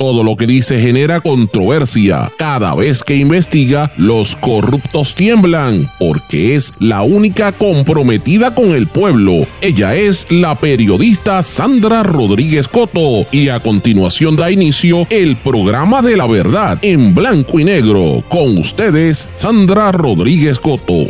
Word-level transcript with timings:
Todo 0.00 0.24
lo 0.24 0.34
que 0.34 0.46
dice 0.46 0.80
genera 0.80 1.20
controversia. 1.20 2.32
Cada 2.38 2.74
vez 2.74 3.04
que 3.04 3.16
investiga, 3.16 3.92
los 3.98 4.34
corruptos 4.34 5.14
tiemblan, 5.14 5.90
porque 5.98 6.54
es 6.54 6.72
la 6.78 7.02
única 7.02 7.52
comprometida 7.52 8.54
con 8.54 8.70
el 8.70 8.86
pueblo. 8.86 9.46
Ella 9.60 9.94
es 9.94 10.26
la 10.30 10.54
periodista 10.54 11.42
Sandra 11.42 12.02
Rodríguez 12.02 12.66
Coto 12.66 13.26
y 13.30 13.50
a 13.50 13.60
continuación 13.60 14.36
da 14.36 14.50
inicio 14.50 15.06
el 15.10 15.36
programa 15.36 16.00
de 16.00 16.16
la 16.16 16.26
verdad 16.26 16.78
en 16.80 17.14
blanco 17.14 17.60
y 17.60 17.64
negro. 17.64 18.24
Con 18.30 18.56
ustedes, 18.56 19.28
Sandra 19.34 19.92
Rodríguez 19.92 20.58
Coto. 20.58 21.04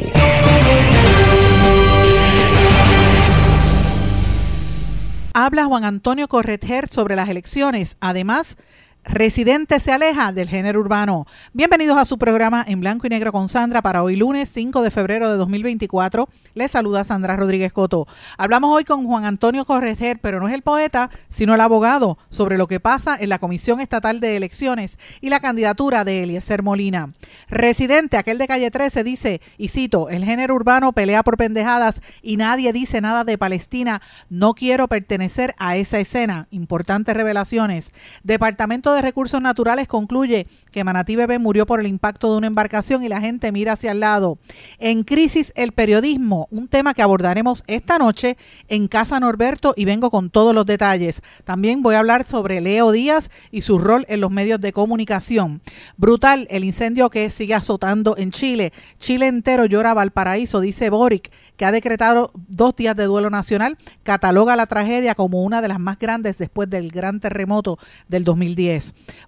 Habla 5.32 5.66
Juan 5.66 5.84
Antonio 5.84 6.26
Corretger 6.26 6.88
sobre 6.88 7.14
las 7.14 7.28
elecciones. 7.28 7.96
Además, 8.00 8.56
Residente 9.04 9.80
se 9.80 9.92
aleja 9.92 10.30
del 10.30 10.46
género 10.46 10.78
urbano. 10.78 11.26
Bienvenidos 11.54 11.96
a 11.96 12.04
su 12.04 12.18
programa 12.18 12.62
en 12.68 12.80
blanco 12.80 13.06
y 13.06 13.10
negro 13.10 13.32
con 13.32 13.48
Sandra 13.48 13.80
para 13.80 14.02
hoy 14.02 14.14
lunes 14.14 14.50
5 14.50 14.82
de 14.82 14.90
febrero 14.90 15.30
de 15.30 15.38
2024. 15.38 16.28
Les 16.52 16.70
saluda 16.70 17.02
Sandra 17.04 17.34
Rodríguez 17.34 17.72
Coto. 17.72 18.06
Hablamos 18.36 18.76
hoy 18.76 18.84
con 18.84 19.06
Juan 19.06 19.24
Antonio 19.24 19.64
Correger, 19.64 20.18
pero 20.20 20.38
no 20.38 20.48
es 20.48 20.54
el 20.54 20.60
poeta, 20.60 21.08
sino 21.30 21.54
el 21.54 21.62
abogado, 21.62 22.18
sobre 22.28 22.58
lo 22.58 22.66
que 22.66 22.78
pasa 22.78 23.16
en 23.18 23.30
la 23.30 23.38
Comisión 23.38 23.80
Estatal 23.80 24.20
de 24.20 24.36
Elecciones 24.36 24.98
y 25.22 25.30
la 25.30 25.40
candidatura 25.40 26.04
de 26.04 26.22
Eliezer 26.22 26.62
Molina. 26.62 27.14
Residente, 27.48 28.18
aquel 28.18 28.36
de 28.36 28.48
calle 28.48 28.70
13, 28.70 29.02
dice, 29.02 29.40
y 29.56 29.68
cito, 29.68 30.10
el 30.10 30.26
género 30.26 30.54
urbano 30.54 30.92
pelea 30.92 31.22
por 31.22 31.38
pendejadas 31.38 32.02
y 32.20 32.36
nadie 32.36 32.74
dice 32.74 33.00
nada 33.00 33.24
de 33.24 33.38
Palestina. 33.38 34.02
No 34.28 34.52
quiero 34.52 34.88
pertenecer 34.88 35.54
a 35.58 35.76
esa 35.76 35.98
escena. 35.98 36.48
Importantes 36.50 37.16
revelaciones. 37.16 37.92
Departamento 38.24 38.89
de 38.94 39.02
Recursos 39.02 39.40
Naturales 39.40 39.88
concluye 39.88 40.46
que 40.70 40.84
Manatí 40.84 41.16
Bebé 41.16 41.38
murió 41.38 41.66
por 41.66 41.80
el 41.80 41.86
impacto 41.86 42.30
de 42.30 42.38
una 42.38 42.46
embarcación 42.46 43.02
y 43.02 43.08
la 43.08 43.20
gente 43.20 43.52
mira 43.52 43.72
hacia 43.72 43.92
el 43.92 44.00
lado. 44.00 44.38
En 44.78 45.02
crisis 45.02 45.52
el 45.56 45.72
periodismo, 45.72 46.48
un 46.50 46.68
tema 46.68 46.94
que 46.94 47.02
abordaremos 47.02 47.64
esta 47.66 47.98
noche 47.98 48.36
en 48.68 48.88
Casa 48.88 49.20
Norberto 49.20 49.74
y 49.76 49.84
vengo 49.84 50.10
con 50.10 50.30
todos 50.30 50.54
los 50.54 50.66
detalles. 50.66 51.22
También 51.44 51.82
voy 51.82 51.94
a 51.94 52.00
hablar 52.00 52.26
sobre 52.26 52.60
Leo 52.60 52.92
Díaz 52.92 53.30
y 53.50 53.62
su 53.62 53.78
rol 53.78 54.04
en 54.08 54.20
los 54.20 54.30
medios 54.30 54.60
de 54.60 54.72
comunicación. 54.72 55.62
Brutal 55.96 56.46
el 56.50 56.64
incendio 56.64 57.10
que 57.10 57.30
sigue 57.30 57.54
azotando 57.54 58.16
en 58.16 58.30
Chile. 58.30 58.72
Chile 58.98 59.26
entero 59.26 59.64
llora 59.66 59.94
Valparaíso, 59.94 60.60
dice 60.60 60.90
Boric 60.90 61.30
que 61.60 61.66
ha 61.66 61.72
decretado 61.72 62.30
dos 62.48 62.74
días 62.74 62.96
de 62.96 63.04
duelo 63.04 63.28
nacional, 63.28 63.76
cataloga 64.02 64.56
la 64.56 64.64
tragedia 64.64 65.14
como 65.14 65.42
una 65.42 65.60
de 65.60 65.68
las 65.68 65.78
más 65.78 65.98
grandes 65.98 66.38
después 66.38 66.70
del 66.70 66.90
gran 66.90 67.20
terremoto 67.20 67.78
del 68.08 68.24
2010. 68.24 68.79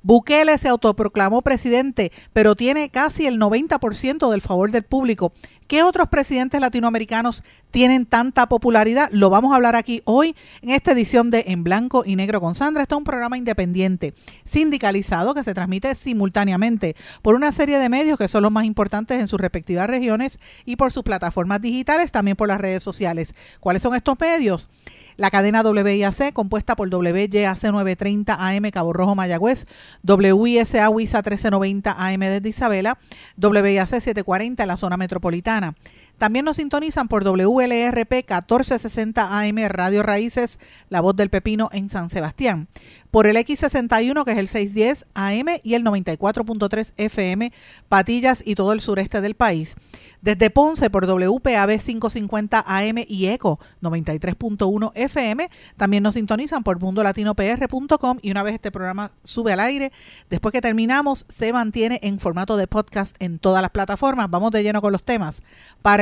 Bukele 0.02 0.58
se 0.58 0.68
autoproclamó 0.68 1.42
presidente, 1.42 2.12
pero 2.32 2.56
tiene 2.56 2.90
casi 2.90 3.26
el 3.26 3.38
90% 3.38 4.30
del 4.30 4.40
favor 4.40 4.70
del 4.70 4.82
público 4.82 5.32
¿Qué 5.72 5.82
otros 5.82 6.08
presidentes 6.10 6.60
latinoamericanos 6.60 7.42
tienen 7.70 8.04
tanta 8.04 8.46
popularidad? 8.46 9.08
Lo 9.10 9.30
vamos 9.30 9.52
a 9.52 9.56
hablar 9.56 9.74
aquí 9.74 10.02
hoy 10.04 10.36
en 10.60 10.68
esta 10.68 10.92
edición 10.92 11.30
de 11.30 11.44
En 11.46 11.64
Blanco 11.64 12.02
y 12.04 12.14
Negro 12.14 12.42
con 12.42 12.54
Sandra. 12.54 12.82
Este 12.82 12.94
es 12.94 12.98
un 12.98 13.04
programa 13.04 13.38
independiente, 13.38 14.12
sindicalizado, 14.44 15.32
que 15.32 15.42
se 15.42 15.54
transmite 15.54 15.94
simultáneamente 15.94 16.94
por 17.22 17.34
una 17.34 17.52
serie 17.52 17.78
de 17.78 17.88
medios 17.88 18.18
que 18.18 18.28
son 18.28 18.42
los 18.42 18.52
más 18.52 18.66
importantes 18.66 19.18
en 19.18 19.28
sus 19.28 19.40
respectivas 19.40 19.88
regiones 19.88 20.38
y 20.66 20.76
por 20.76 20.92
sus 20.92 21.04
plataformas 21.04 21.62
digitales, 21.62 22.12
también 22.12 22.36
por 22.36 22.48
las 22.48 22.60
redes 22.60 22.82
sociales. 22.82 23.34
¿Cuáles 23.58 23.80
son 23.80 23.94
estos 23.94 24.20
medios? 24.20 24.68
la 25.16 25.30
cadena 25.30 25.62
WIAC, 25.62 26.32
compuesta 26.32 26.76
por 26.76 26.88
WYAC 26.88 27.62
930 27.62 28.34
AM 28.34 28.70
Cabo 28.70 28.92
Rojo 28.92 29.14
Mayagüez, 29.14 29.66
WISA 30.02 30.88
WISA 30.88 31.18
1390 31.18 31.94
AM 31.96 32.20
desde 32.20 32.48
Isabela, 32.48 32.98
WIAC 33.36 33.88
740 33.88 34.62
en 34.62 34.68
la 34.68 34.76
zona 34.76 34.96
metropolitana. 34.96 35.61
Paraná. 35.62 35.74
También 36.18 36.44
nos 36.44 36.56
sintonizan 36.56 37.08
por 37.08 37.24
WLRP 37.24 38.12
1460 38.12 39.40
AM 39.40 39.56
Radio 39.68 40.02
Raíces, 40.02 40.58
La 40.88 41.00
Voz 41.00 41.16
del 41.16 41.30
Pepino 41.30 41.68
en 41.72 41.90
San 41.90 42.10
Sebastián. 42.10 42.68
Por 43.10 43.26
el 43.26 43.36
X61 43.36 44.24
que 44.24 44.32
es 44.32 44.38
el 44.38 44.48
610 44.48 45.06
AM 45.14 45.60
y 45.62 45.74
el 45.74 45.84
94.3 45.84 46.92
FM, 46.96 47.52
Patillas 47.88 48.42
y 48.44 48.54
todo 48.54 48.72
el 48.72 48.80
sureste 48.80 49.20
del 49.20 49.34
país. 49.34 49.76
Desde 50.22 50.50
Ponce 50.50 50.88
por 50.88 51.04
WPAB 51.04 51.80
550 51.80 52.64
AM 52.64 52.98
y 53.08 53.26
ECO 53.26 53.58
93.1 53.82 54.92
FM. 54.94 55.50
También 55.76 56.04
nos 56.04 56.14
sintonizan 56.14 56.62
por 56.62 56.80
mundolatinopr.com 56.80 58.18
y 58.22 58.30
una 58.30 58.44
vez 58.44 58.54
este 58.54 58.70
programa 58.70 59.10
sube 59.24 59.52
al 59.52 59.58
aire, 59.58 59.90
después 60.30 60.52
que 60.52 60.60
terminamos, 60.60 61.26
se 61.28 61.52
mantiene 61.52 61.98
en 62.04 62.20
formato 62.20 62.56
de 62.56 62.68
podcast 62.68 63.16
en 63.18 63.40
todas 63.40 63.62
las 63.62 63.72
plataformas. 63.72 64.30
Vamos 64.30 64.52
de 64.52 64.62
lleno 64.62 64.80
con 64.80 64.92
los 64.92 65.02
temas 65.02 65.42
para 65.82 66.01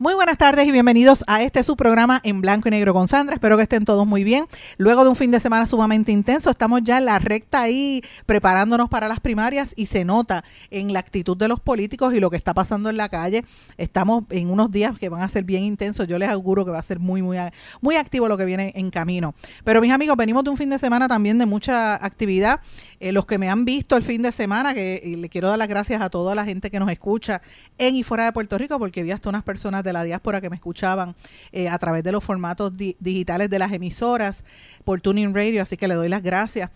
Muy 0.00 0.14
buenas 0.14 0.38
tardes 0.38 0.64
y 0.68 0.70
bienvenidos 0.70 1.24
a 1.26 1.42
este 1.42 1.64
su 1.64 1.74
programa 1.74 2.20
en 2.22 2.40
blanco 2.40 2.68
y 2.68 2.70
negro 2.70 2.94
con 2.94 3.08
Sandra. 3.08 3.34
Espero 3.34 3.56
que 3.56 3.64
estén 3.64 3.84
todos 3.84 4.06
muy 4.06 4.22
bien. 4.22 4.46
Luego 4.76 5.02
de 5.02 5.10
un 5.10 5.16
fin 5.16 5.32
de 5.32 5.40
semana 5.40 5.66
sumamente 5.66 6.12
intenso, 6.12 6.50
estamos 6.50 6.82
ya 6.84 6.98
en 6.98 7.06
la 7.06 7.18
recta 7.18 7.62
ahí 7.62 8.00
preparándonos 8.24 8.88
para 8.88 9.08
las 9.08 9.18
primarias 9.18 9.72
y 9.74 9.86
se 9.86 10.04
nota 10.04 10.44
en 10.70 10.92
la 10.92 11.00
actitud 11.00 11.36
de 11.36 11.48
los 11.48 11.58
políticos 11.58 12.14
y 12.14 12.20
lo 12.20 12.30
que 12.30 12.36
está 12.36 12.54
pasando 12.54 12.90
en 12.90 12.96
la 12.96 13.08
calle. 13.08 13.44
Estamos 13.76 14.24
en 14.30 14.50
unos 14.50 14.70
días 14.70 14.96
que 14.96 15.08
van 15.08 15.22
a 15.22 15.28
ser 15.28 15.42
bien 15.42 15.64
intensos. 15.64 16.06
Yo 16.06 16.16
les 16.16 16.28
auguro 16.28 16.64
que 16.64 16.70
va 16.70 16.78
a 16.78 16.82
ser 16.82 17.00
muy, 17.00 17.20
muy, 17.20 17.36
muy 17.80 17.96
activo 17.96 18.28
lo 18.28 18.38
que 18.38 18.44
viene 18.44 18.72
en 18.76 18.90
camino. 18.90 19.34
Pero 19.64 19.80
mis 19.80 19.90
amigos, 19.90 20.16
venimos 20.16 20.44
de 20.44 20.50
un 20.50 20.56
fin 20.56 20.70
de 20.70 20.78
semana 20.78 21.08
también 21.08 21.38
de 21.38 21.46
mucha 21.46 21.96
actividad. 21.96 22.60
Eh, 23.00 23.10
los 23.10 23.26
que 23.26 23.38
me 23.38 23.50
han 23.50 23.64
visto 23.64 23.96
el 23.96 24.04
fin 24.04 24.22
de 24.22 24.30
semana, 24.30 24.74
que 24.74 25.16
le 25.18 25.28
quiero 25.28 25.48
dar 25.48 25.58
las 25.58 25.68
gracias 25.68 26.00
a 26.02 26.08
toda 26.08 26.36
la 26.36 26.44
gente 26.44 26.70
que 26.70 26.78
nos 26.78 26.90
escucha 26.90 27.42
en 27.78 27.96
y 27.96 28.04
fuera 28.04 28.24
de 28.26 28.32
Puerto 28.32 28.58
Rico, 28.58 28.78
porque 28.78 29.02
vi 29.02 29.10
hasta 29.10 29.28
unas 29.28 29.42
personas 29.42 29.82
de 29.82 29.87
la 29.92 30.04
diáspora 30.04 30.40
que 30.40 30.50
me 30.50 30.56
escuchaban 30.56 31.14
eh, 31.52 31.68
a 31.68 31.78
través 31.78 32.04
de 32.04 32.12
los 32.12 32.24
formatos 32.24 32.72
digitales 32.76 33.50
de 33.50 33.58
las 33.58 33.72
emisoras 33.72 34.44
por 34.84 35.00
Tuning 35.00 35.34
Radio, 35.34 35.62
así 35.62 35.76
que 35.76 35.88
le 35.88 35.94
doy 35.94 36.08
las 36.08 36.22
gracias. 36.22 36.70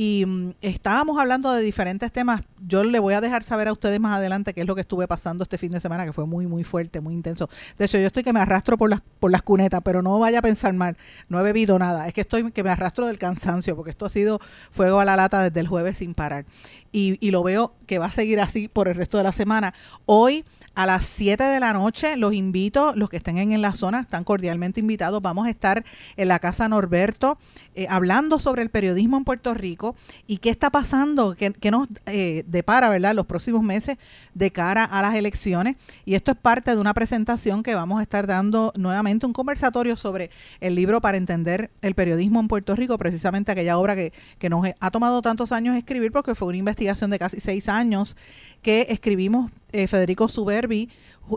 Y 0.00 0.24
mm, 0.24 0.50
estábamos 0.60 1.18
hablando 1.18 1.50
de 1.50 1.60
diferentes 1.60 2.12
temas. 2.12 2.44
Yo 2.64 2.84
le 2.84 3.00
voy 3.00 3.14
a 3.14 3.20
dejar 3.20 3.42
saber 3.42 3.66
a 3.66 3.72
ustedes 3.72 3.98
más 3.98 4.14
adelante 4.14 4.54
qué 4.54 4.60
es 4.60 4.66
lo 4.68 4.76
que 4.76 4.82
estuve 4.82 5.08
pasando 5.08 5.42
este 5.42 5.58
fin 5.58 5.72
de 5.72 5.80
semana, 5.80 6.06
que 6.06 6.12
fue 6.12 6.24
muy, 6.24 6.46
muy 6.46 6.62
fuerte, 6.62 7.00
muy 7.00 7.14
intenso. 7.14 7.50
De 7.76 7.86
hecho, 7.86 7.98
yo 7.98 8.06
estoy 8.06 8.22
que 8.22 8.32
me 8.32 8.38
arrastro 8.38 8.78
por 8.78 8.90
las, 8.90 9.00
por 9.18 9.32
las 9.32 9.42
cunetas, 9.42 9.80
pero 9.84 10.00
no 10.00 10.16
vaya 10.20 10.38
a 10.38 10.42
pensar 10.42 10.72
mal, 10.72 10.96
no 11.28 11.40
he 11.40 11.42
bebido 11.42 11.76
nada. 11.80 12.06
Es 12.06 12.14
que 12.14 12.20
estoy 12.20 12.48
que 12.52 12.62
me 12.62 12.70
arrastro 12.70 13.08
del 13.08 13.18
cansancio, 13.18 13.74
porque 13.74 13.90
esto 13.90 14.06
ha 14.06 14.08
sido 14.08 14.38
fuego 14.70 15.00
a 15.00 15.04
la 15.04 15.16
lata 15.16 15.42
desde 15.42 15.58
el 15.58 15.66
jueves 15.66 15.96
sin 15.96 16.14
parar. 16.14 16.44
Y, 16.92 17.18
y 17.18 17.32
lo 17.32 17.42
veo 17.42 17.74
que 17.88 17.98
va 17.98 18.06
a 18.06 18.12
seguir 18.12 18.40
así 18.40 18.68
por 18.68 18.86
el 18.86 18.94
resto 18.94 19.18
de 19.18 19.24
la 19.24 19.32
semana. 19.32 19.74
Hoy 20.06 20.44
a 20.78 20.86
las 20.86 21.06
7 21.06 21.42
de 21.42 21.58
la 21.58 21.72
noche. 21.72 22.16
Los 22.16 22.34
invito, 22.34 22.92
los 22.94 23.10
que 23.10 23.16
estén 23.16 23.36
en 23.38 23.60
la 23.60 23.74
zona, 23.74 23.98
están 23.98 24.22
cordialmente 24.22 24.78
invitados. 24.78 25.20
Vamos 25.20 25.48
a 25.48 25.50
estar 25.50 25.84
en 26.16 26.28
la 26.28 26.38
Casa 26.38 26.68
Norberto 26.68 27.36
eh, 27.74 27.88
hablando 27.90 28.38
sobre 28.38 28.62
el 28.62 28.70
periodismo 28.70 29.16
en 29.16 29.24
Puerto 29.24 29.54
Rico 29.54 29.96
y 30.28 30.36
qué 30.36 30.50
está 30.50 30.70
pasando, 30.70 31.34
qué, 31.34 31.70
nos 31.72 31.88
eh, 32.06 32.44
depara, 32.46 32.88
¿verdad?, 32.90 33.12
los 33.16 33.26
próximos 33.26 33.64
meses 33.64 33.98
de 34.34 34.52
cara 34.52 34.84
a 34.84 35.02
las 35.02 35.16
elecciones. 35.16 35.74
Y 36.04 36.14
esto 36.14 36.30
es 36.30 36.38
parte 36.38 36.70
de 36.70 36.76
una 36.76 36.94
presentación 36.94 37.64
que 37.64 37.74
vamos 37.74 37.98
a 37.98 38.02
estar 38.04 38.28
dando 38.28 38.72
nuevamente, 38.76 39.26
un 39.26 39.32
conversatorio 39.32 39.96
sobre 39.96 40.30
el 40.60 40.76
libro 40.76 41.00
para 41.00 41.18
entender 41.18 41.72
el 41.82 41.96
periodismo 41.96 42.38
en 42.38 42.46
Puerto 42.46 42.76
Rico, 42.76 42.98
precisamente 42.98 43.50
aquella 43.50 43.78
obra 43.78 43.96
que, 43.96 44.12
que 44.38 44.48
nos 44.48 44.64
ha 44.78 44.90
tomado 44.92 45.22
tantos 45.22 45.50
años 45.50 45.76
escribir 45.76 46.12
porque 46.12 46.36
fue 46.36 46.46
una 46.46 46.58
investigación 46.58 47.10
de 47.10 47.18
casi 47.18 47.40
seis 47.40 47.68
años 47.68 48.16
que 48.62 48.86
escribimos 48.90 49.50
eh, 49.72 49.86
Federico 49.86 50.28
Suberbi, 50.28 50.88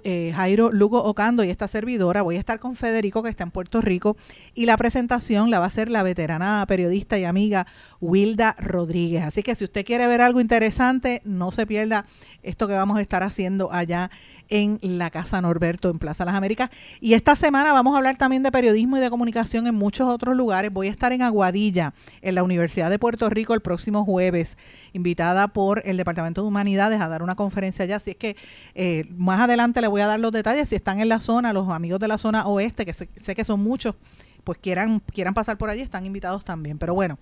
eh, 0.04 0.32
Jairo 0.34 0.72
Lugo 0.72 1.04
Ocando 1.04 1.44
y 1.44 1.50
esta 1.50 1.68
servidora. 1.68 2.22
Voy 2.22 2.38
a 2.38 2.40
estar 2.40 2.60
con 2.60 2.76
Federico, 2.76 3.24
que 3.24 3.30
está 3.30 3.44
en 3.44 3.52
Puerto 3.52 3.82
Rico, 3.82 4.16
y 4.54 4.66
la 4.66 4.78
presentación 4.78 5.52
la 5.52 5.60
va 5.60 5.66
a 5.66 5.68
hacer 5.68 5.90
la 5.90 6.04
veterana 6.04 6.64
periodista 6.68 7.20
y 7.20 7.26
amiga 7.26 7.68
Wilda 8.00 8.56
Rodríguez. 8.58 9.24
Así 9.24 9.44
que 9.44 9.56
si 9.56 9.66
usted 9.66 9.86
quiere 9.86 10.08
ver 10.08 10.22
algo 10.22 10.40
interesante, 10.40 11.22
no 11.26 11.52
se 11.52 11.68
pierda 11.68 12.06
esto 12.42 12.68
que 12.68 12.74
vamos 12.74 12.98
a 12.98 13.02
estar 13.02 13.24
haciendo 13.24 13.72
allá 13.74 14.12
en 14.52 14.80
la 14.82 15.10
Casa 15.10 15.42
Norberto 15.42 15.90
en 15.90 15.98
Plaza 15.98 16.26
Las 16.26 16.36
Américas. 16.36 16.70
Y 17.00 17.14
esta 17.14 17.36
semana 17.36 17.74
vamos 17.74 17.96
a 17.96 17.98
hablar 17.98 18.18
también 18.18 18.44
de 18.44 18.52
periodismo 18.52 18.98
y 18.98 19.00
de 19.00 19.10
comunicación 19.10 19.66
en 19.66 19.74
muchos 19.74 20.08
otros 20.08 20.38
lugares. 20.38 20.72
Voy 20.72 20.88
a 20.88 20.92
estar 20.92 21.12
en 21.14 21.24
Aguadilla, 21.24 21.94
en 22.22 22.36
la 22.36 22.44
Universidad 22.44 22.90
de 22.90 23.00
Puerto 23.00 23.30
Rico, 23.30 23.54
el 23.54 23.62
próximo 23.62 24.06
jueves, 24.06 24.58
invitada 24.94 25.48
por 25.48 25.82
el 25.86 25.98
Departamento 25.98 26.42
de 26.42 26.50
Humanidades 26.50 27.02
a 27.02 27.08
dar 27.08 27.24
una 27.24 27.36
conferencia 27.36 27.84
allá. 27.84 27.96
Así 27.96 28.12
es 28.12 28.18
que 28.18 28.36
eh, 28.76 29.06
más 29.18 29.40
adelante 29.40 29.80
le 29.82 29.88
voy 29.88 30.02
a 30.02 30.08
dar 30.08 30.20
los 30.20 30.34
detalles. 30.34 30.70
Si 30.70 30.76
están 30.76 31.00
en 31.00 31.10
la 31.10 31.22
zona, 31.22 31.54
los 31.54 31.70
amigos 31.70 32.00
de 32.02 32.10
la 32.10 32.18
zona 32.18 32.46
oeste, 32.46 32.86
que 32.86 32.94
sé, 32.94 33.10
sé 33.18 33.34
que 33.34 33.46
son 33.46 33.64
muchos, 33.64 33.96
pues 34.44 34.58
quieran, 34.58 35.00
quieran 35.00 35.34
pasar 35.34 35.58
por 35.58 35.70
allí, 35.70 35.82
están 35.82 36.06
invitados 36.06 36.44
también. 36.44 36.78
Pero 36.78 36.94
bueno, 36.94 37.18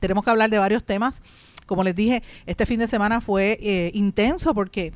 tenemos 0.00 0.24
que 0.24 0.30
hablar 0.30 0.48
de 0.48 0.58
varios 0.58 0.82
temas 0.82 1.22
como 1.68 1.84
les 1.84 1.94
dije, 1.94 2.24
este 2.46 2.66
fin 2.66 2.80
de 2.80 2.88
semana 2.88 3.20
fue 3.20 3.58
eh, 3.62 3.92
intenso 3.94 4.54
porque 4.54 4.92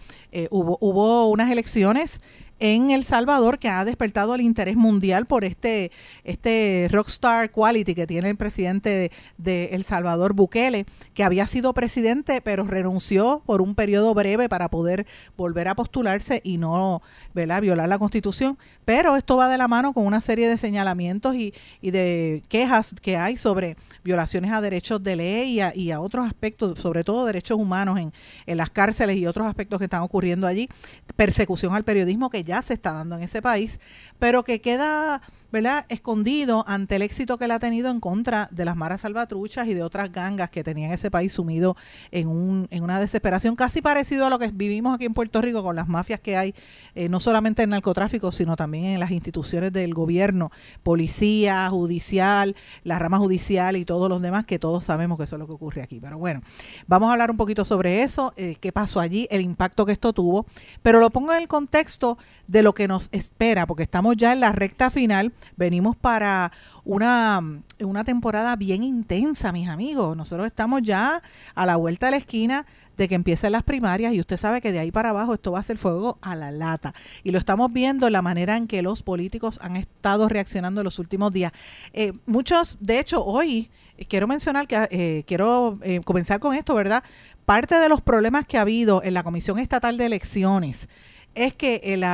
hubo, 0.50 0.78
hubo 0.80 1.28
unas 1.30 1.50
elecciones 1.50 2.18
en 2.58 2.90
El 2.90 3.04
Salvador 3.04 3.58
que 3.58 3.68
ha 3.68 3.84
despertado 3.84 4.34
el 4.34 4.40
interés 4.40 4.76
mundial 4.76 5.26
por 5.26 5.44
este, 5.44 5.90
este 6.24 6.88
rockstar 6.90 7.50
quality 7.50 7.94
que 7.94 8.06
tiene 8.06 8.30
el 8.30 8.36
presidente 8.36 9.10
de, 9.38 9.64
El 9.72 9.84
Salvador, 9.84 10.32
Bukele, 10.32 10.86
que 11.14 11.24
había 11.24 11.46
sido 11.46 11.74
presidente 11.74 12.40
pero 12.40 12.64
renunció 12.64 13.42
por 13.46 13.62
un 13.62 13.74
periodo 13.74 14.14
breve 14.14 14.48
para 14.48 14.68
poder 14.68 15.06
volver 15.36 15.68
a 15.68 15.74
postularse 15.74 16.40
y 16.44 16.58
no 16.58 17.02
violar 17.34 17.88
la 17.88 17.98
constitución. 17.98 18.58
Pero 18.84 19.16
esto 19.16 19.36
va 19.36 19.48
de 19.48 19.58
la 19.58 19.68
mano 19.68 19.92
con 19.92 20.06
una 20.06 20.20
serie 20.20 20.48
de 20.48 20.58
señalamientos 20.58 21.34
y, 21.36 21.54
y 21.80 21.92
de 21.92 22.42
quejas 22.48 22.94
que 23.00 23.16
hay 23.16 23.36
sobre 23.36 23.76
violaciones 24.02 24.50
a 24.50 24.60
derechos 24.60 25.02
de 25.02 25.16
ley 25.16 25.60
y 25.74 25.90
a, 25.90 26.00
otros 26.00 26.26
aspectos, 26.26 26.78
sobre 26.78 27.04
todo 27.04 27.24
derechos 27.26 27.58
humanos 27.58 27.98
en, 27.98 28.12
en 28.46 28.56
las 28.56 28.70
cárceles 28.70 29.16
y 29.16 29.26
otros 29.26 29.46
aspectos 29.46 29.78
que 29.78 29.84
están 29.84 30.02
ocurriendo 30.02 30.46
allí, 30.46 30.68
persecución 31.14 31.74
al 31.74 31.84
periodismo 31.84 32.30
que 32.30 32.41
ya 32.44 32.62
se 32.62 32.74
está 32.74 32.92
dando 32.92 33.16
en 33.16 33.22
ese 33.22 33.42
país, 33.42 33.80
pero 34.18 34.44
que 34.44 34.60
queda 34.60 35.22
¿verdad? 35.52 35.84
escondido 35.90 36.64
ante 36.66 36.96
el 36.96 37.02
éxito 37.02 37.36
que 37.36 37.44
él 37.44 37.50
ha 37.50 37.58
tenido 37.58 37.90
en 37.90 38.00
contra 38.00 38.48
de 38.50 38.64
las 38.64 38.74
maras 38.74 39.02
salvatruchas 39.02 39.68
y 39.68 39.74
de 39.74 39.82
otras 39.82 40.10
gangas 40.10 40.48
que 40.48 40.64
tenían 40.64 40.90
ese 40.92 41.10
país 41.10 41.34
sumido 41.34 41.76
en, 42.10 42.28
un, 42.28 42.66
en 42.70 42.82
una 42.82 42.98
desesperación 42.98 43.54
casi 43.54 43.82
parecido 43.82 44.26
a 44.26 44.30
lo 44.30 44.38
que 44.38 44.48
vivimos 44.48 44.94
aquí 44.94 45.04
en 45.04 45.12
Puerto 45.12 45.42
Rico 45.42 45.62
con 45.62 45.76
las 45.76 45.88
mafias 45.88 46.20
que 46.20 46.36
hay, 46.38 46.54
eh, 46.94 47.10
no 47.10 47.20
solamente 47.20 47.62
en 47.62 47.70
narcotráfico, 47.70 48.32
sino 48.32 48.56
también 48.56 48.86
en 48.86 49.00
las 49.00 49.10
instituciones 49.10 49.72
del 49.72 49.92
gobierno, 49.92 50.50
policía, 50.82 51.68
judicial, 51.68 52.56
la 52.82 52.98
rama 52.98 53.18
judicial 53.18 53.76
y 53.76 53.84
todos 53.84 54.08
los 54.08 54.22
demás, 54.22 54.46
que 54.46 54.58
todos 54.58 54.84
sabemos 54.84 55.18
que 55.18 55.24
eso 55.24 55.36
es 55.36 55.40
lo 55.40 55.46
que 55.46 55.52
ocurre 55.52 55.82
aquí. 55.82 56.00
Pero 56.00 56.16
bueno, 56.16 56.40
vamos 56.86 57.10
a 57.10 57.12
hablar 57.12 57.30
un 57.30 57.36
poquito 57.36 57.66
sobre 57.66 58.02
eso, 58.02 58.32
eh, 58.36 58.56
qué 58.58 58.72
pasó 58.72 59.00
allí, 59.00 59.28
el 59.30 59.42
impacto 59.42 59.84
que 59.84 59.92
esto 59.92 60.14
tuvo, 60.14 60.46
pero 60.82 60.98
lo 60.98 61.10
pongo 61.10 61.32
en 61.32 61.42
el 61.42 61.48
contexto 61.48 62.16
de 62.46 62.62
lo 62.62 62.74
que 62.74 62.88
nos 62.88 63.10
espera, 63.12 63.66
porque 63.66 63.82
estamos 63.82 64.16
ya 64.16 64.32
en 64.32 64.40
la 64.40 64.52
recta 64.52 64.90
final 64.90 65.32
venimos 65.56 65.96
para 65.96 66.52
una, 66.84 67.40
una 67.80 68.04
temporada 68.04 68.56
bien 68.56 68.82
intensa, 68.82 69.52
mis 69.52 69.68
amigos. 69.68 70.16
Nosotros 70.16 70.46
estamos 70.46 70.82
ya 70.82 71.22
a 71.54 71.66
la 71.66 71.76
vuelta 71.76 72.06
de 72.06 72.12
la 72.12 72.16
esquina 72.18 72.66
de 72.96 73.08
que 73.08 73.14
empiecen 73.14 73.52
las 73.52 73.62
primarias 73.62 74.12
y 74.12 74.20
usted 74.20 74.36
sabe 74.36 74.60
que 74.60 74.72
de 74.72 74.78
ahí 74.78 74.90
para 74.90 75.10
abajo 75.10 75.34
esto 75.34 75.52
va 75.52 75.60
a 75.60 75.62
ser 75.62 75.78
fuego 75.78 76.18
a 76.20 76.36
la 76.36 76.50
lata. 76.50 76.94
Y 77.24 77.30
lo 77.30 77.38
estamos 77.38 77.72
viendo 77.72 78.06
en 78.06 78.12
la 78.12 78.22
manera 78.22 78.56
en 78.56 78.66
que 78.66 78.82
los 78.82 79.02
políticos 79.02 79.58
han 79.62 79.76
estado 79.76 80.28
reaccionando 80.28 80.80
en 80.80 80.84
los 80.84 80.98
últimos 80.98 81.32
días. 81.32 81.52
Eh, 81.92 82.12
muchos, 82.26 82.76
de 82.80 82.98
hecho, 82.98 83.24
hoy 83.24 83.70
eh, 83.96 84.04
quiero 84.06 84.26
mencionar 84.26 84.66
que 84.66 84.88
eh, 84.90 85.24
quiero 85.26 85.78
comenzar 86.04 86.40
con 86.40 86.54
esto, 86.54 86.74
¿verdad? 86.74 87.02
Parte 87.46 87.76
de 87.76 87.88
los 87.88 88.00
problemas 88.00 88.46
que 88.46 88.58
ha 88.58 88.62
habido 88.62 89.02
en 89.02 89.14
la 89.14 89.22
Comisión 89.22 89.58
Estatal 89.58 89.96
de 89.96 90.06
Elecciones 90.06 90.88
es 91.34 91.54
que 91.54 91.80
el, 91.84 92.04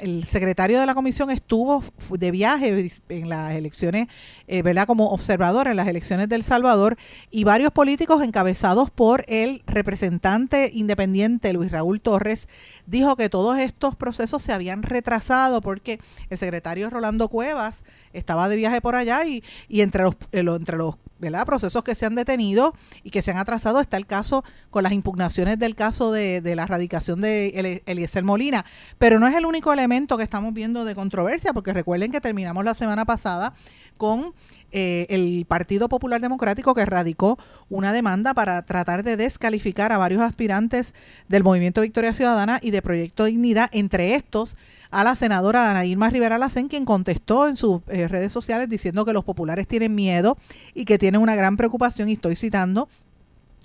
el, 0.00 0.24
secretario 0.24 0.78
de 0.80 0.86
la 0.86 0.94
comisión 0.94 1.30
estuvo 1.30 1.82
de 2.10 2.30
viaje 2.30 2.90
en 3.08 3.28
las 3.28 3.52
elecciones, 3.54 4.08
eh, 4.48 4.62
¿verdad? 4.62 4.86
Como 4.86 5.10
observador 5.10 5.68
en 5.68 5.76
las 5.76 5.86
elecciones 5.88 6.28
del 6.28 6.42
Salvador 6.42 6.96
y 7.30 7.44
varios 7.44 7.70
políticos 7.70 8.22
encabezados 8.22 8.90
por 8.90 9.24
el 9.28 9.62
representante 9.66 10.70
independiente 10.72 11.52
Luis 11.52 11.70
Raúl 11.70 12.00
Torres 12.00 12.48
dijo 12.86 13.14
que 13.16 13.28
todos 13.28 13.58
estos 13.58 13.94
procesos 13.94 14.42
se 14.42 14.52
habían 14.52 14.82
retrasado 14.82 15.60
porque 15.60 16.00
el 16.30 16.38
secretario 16.38 16.88
Rolando 16.88 17.28
Cuevas 17.28 17.84
estaba 18.14 18.48
de 18.48 18.56
viaje 18.56 18.80
por 18.80 18.94
allá 18.94 19.24
y, 19.24 19.44
y 19.68 19.82
entre 19.82 20.02
los, 20.02 20.14
eh, 20.32 20.40
entre 20.40 20.78
los 20.78 20.96
¿verdad? 21.18 21.44
procesos 21.44 21.82
que 21.84 21.94
se 21.94 22.06
han 22.06 22.14
detenido 22.14 22.74
y 23.02 23.10
que 23.10 23.22
se 23.22 23.30
han 23.30 23.38
atrasado 23.38 23.80
está 23.80 23.96
el 23.96 24.06
caso 24.06 24.44
con 24.70 24.82
las 24.82 24.92
impugnaciones 24.92 25.58
del 25.58 25.74
caso 25.74 26.12
de, 26.12 26.40
de 26.40 26.56
la 26.56 26.62
erradicación 26.62 27.20
de 27.20 27.82
Eliezer 27.86 28.24
Molina. 28.24 28.64
Pero 28.98 29.18
no 29.18 29.26
es 29.26 29.34
el 29.34 29.44
único 29.44 29.72
elemento 29.72 30.16
que 30.16 30.22
estamos 30.22 30.54
viendo 30.54 30.84
de 30.84 30.94
controversia, 30.94 31.52
porque 31.52 31.72
recuerden 31.72 32.12
que 32.12 32.20
terminamos 32.20 32.64
la 32.64 32.74
semana 32.74 33.04
pasada 33.04 33.54
con 33.98 34.32
eh, 34.70 35.06
el 35.08 35.46
Partido 35.46 35.88
Popular 35.88 36.20
Democrático 36.20 36.74
que 36.74 36.84
radicó 36.84 37.38
una 37.70 37.92
demanda 37.92 38.34
para 38.34 38.62
tratar 38.62 39.02
de 39.02 39.16
descalificar 39.16 39.92
a 39.92 39.98
varios 39.98 40.20
aspirantes 40.20 40.94
del 41.28 41.42
Movimiento 41.42 41.80
Victoria 41.80 42.12
Ciudadana 42.12 42.60
y 42.62 42.70
de 42.70 42.82
Proyecto 42.82 43.24
Dignidad, 43.24 43.70
entre 43.72 44.14
estos 44.14 44.56
a 44.90 45.04
la 45.04 45.16
senadora 45.16 45.70
Ana 45.70 45.84
Irma 45.84 46.10
Rivera 46.10 46.38
Lacén, 46.38 46.68
quien 46.68 46.84
contestó 46.84 47.48
en 47.48 47.56
sus 47.56 47.80
eh, 47.88 48.08
redes 48.08 48.32
sociales 48.32 48.68
diciendo 48.68 49.04
que 49.04 49.12
los 49.12 49.24
populares 49.24 49.66
tienen 49.66 49.94
miedo 49.94 50.36
y 50.74 50.84
que 50.84 50.98
tienen 50.98 51.20
una 51.20 51.34
gran 51.34 51.56
preocupación, 51.56 52.08
y 52.08 52.12
estoy 52.12 52.36
citando, 52.36 52.88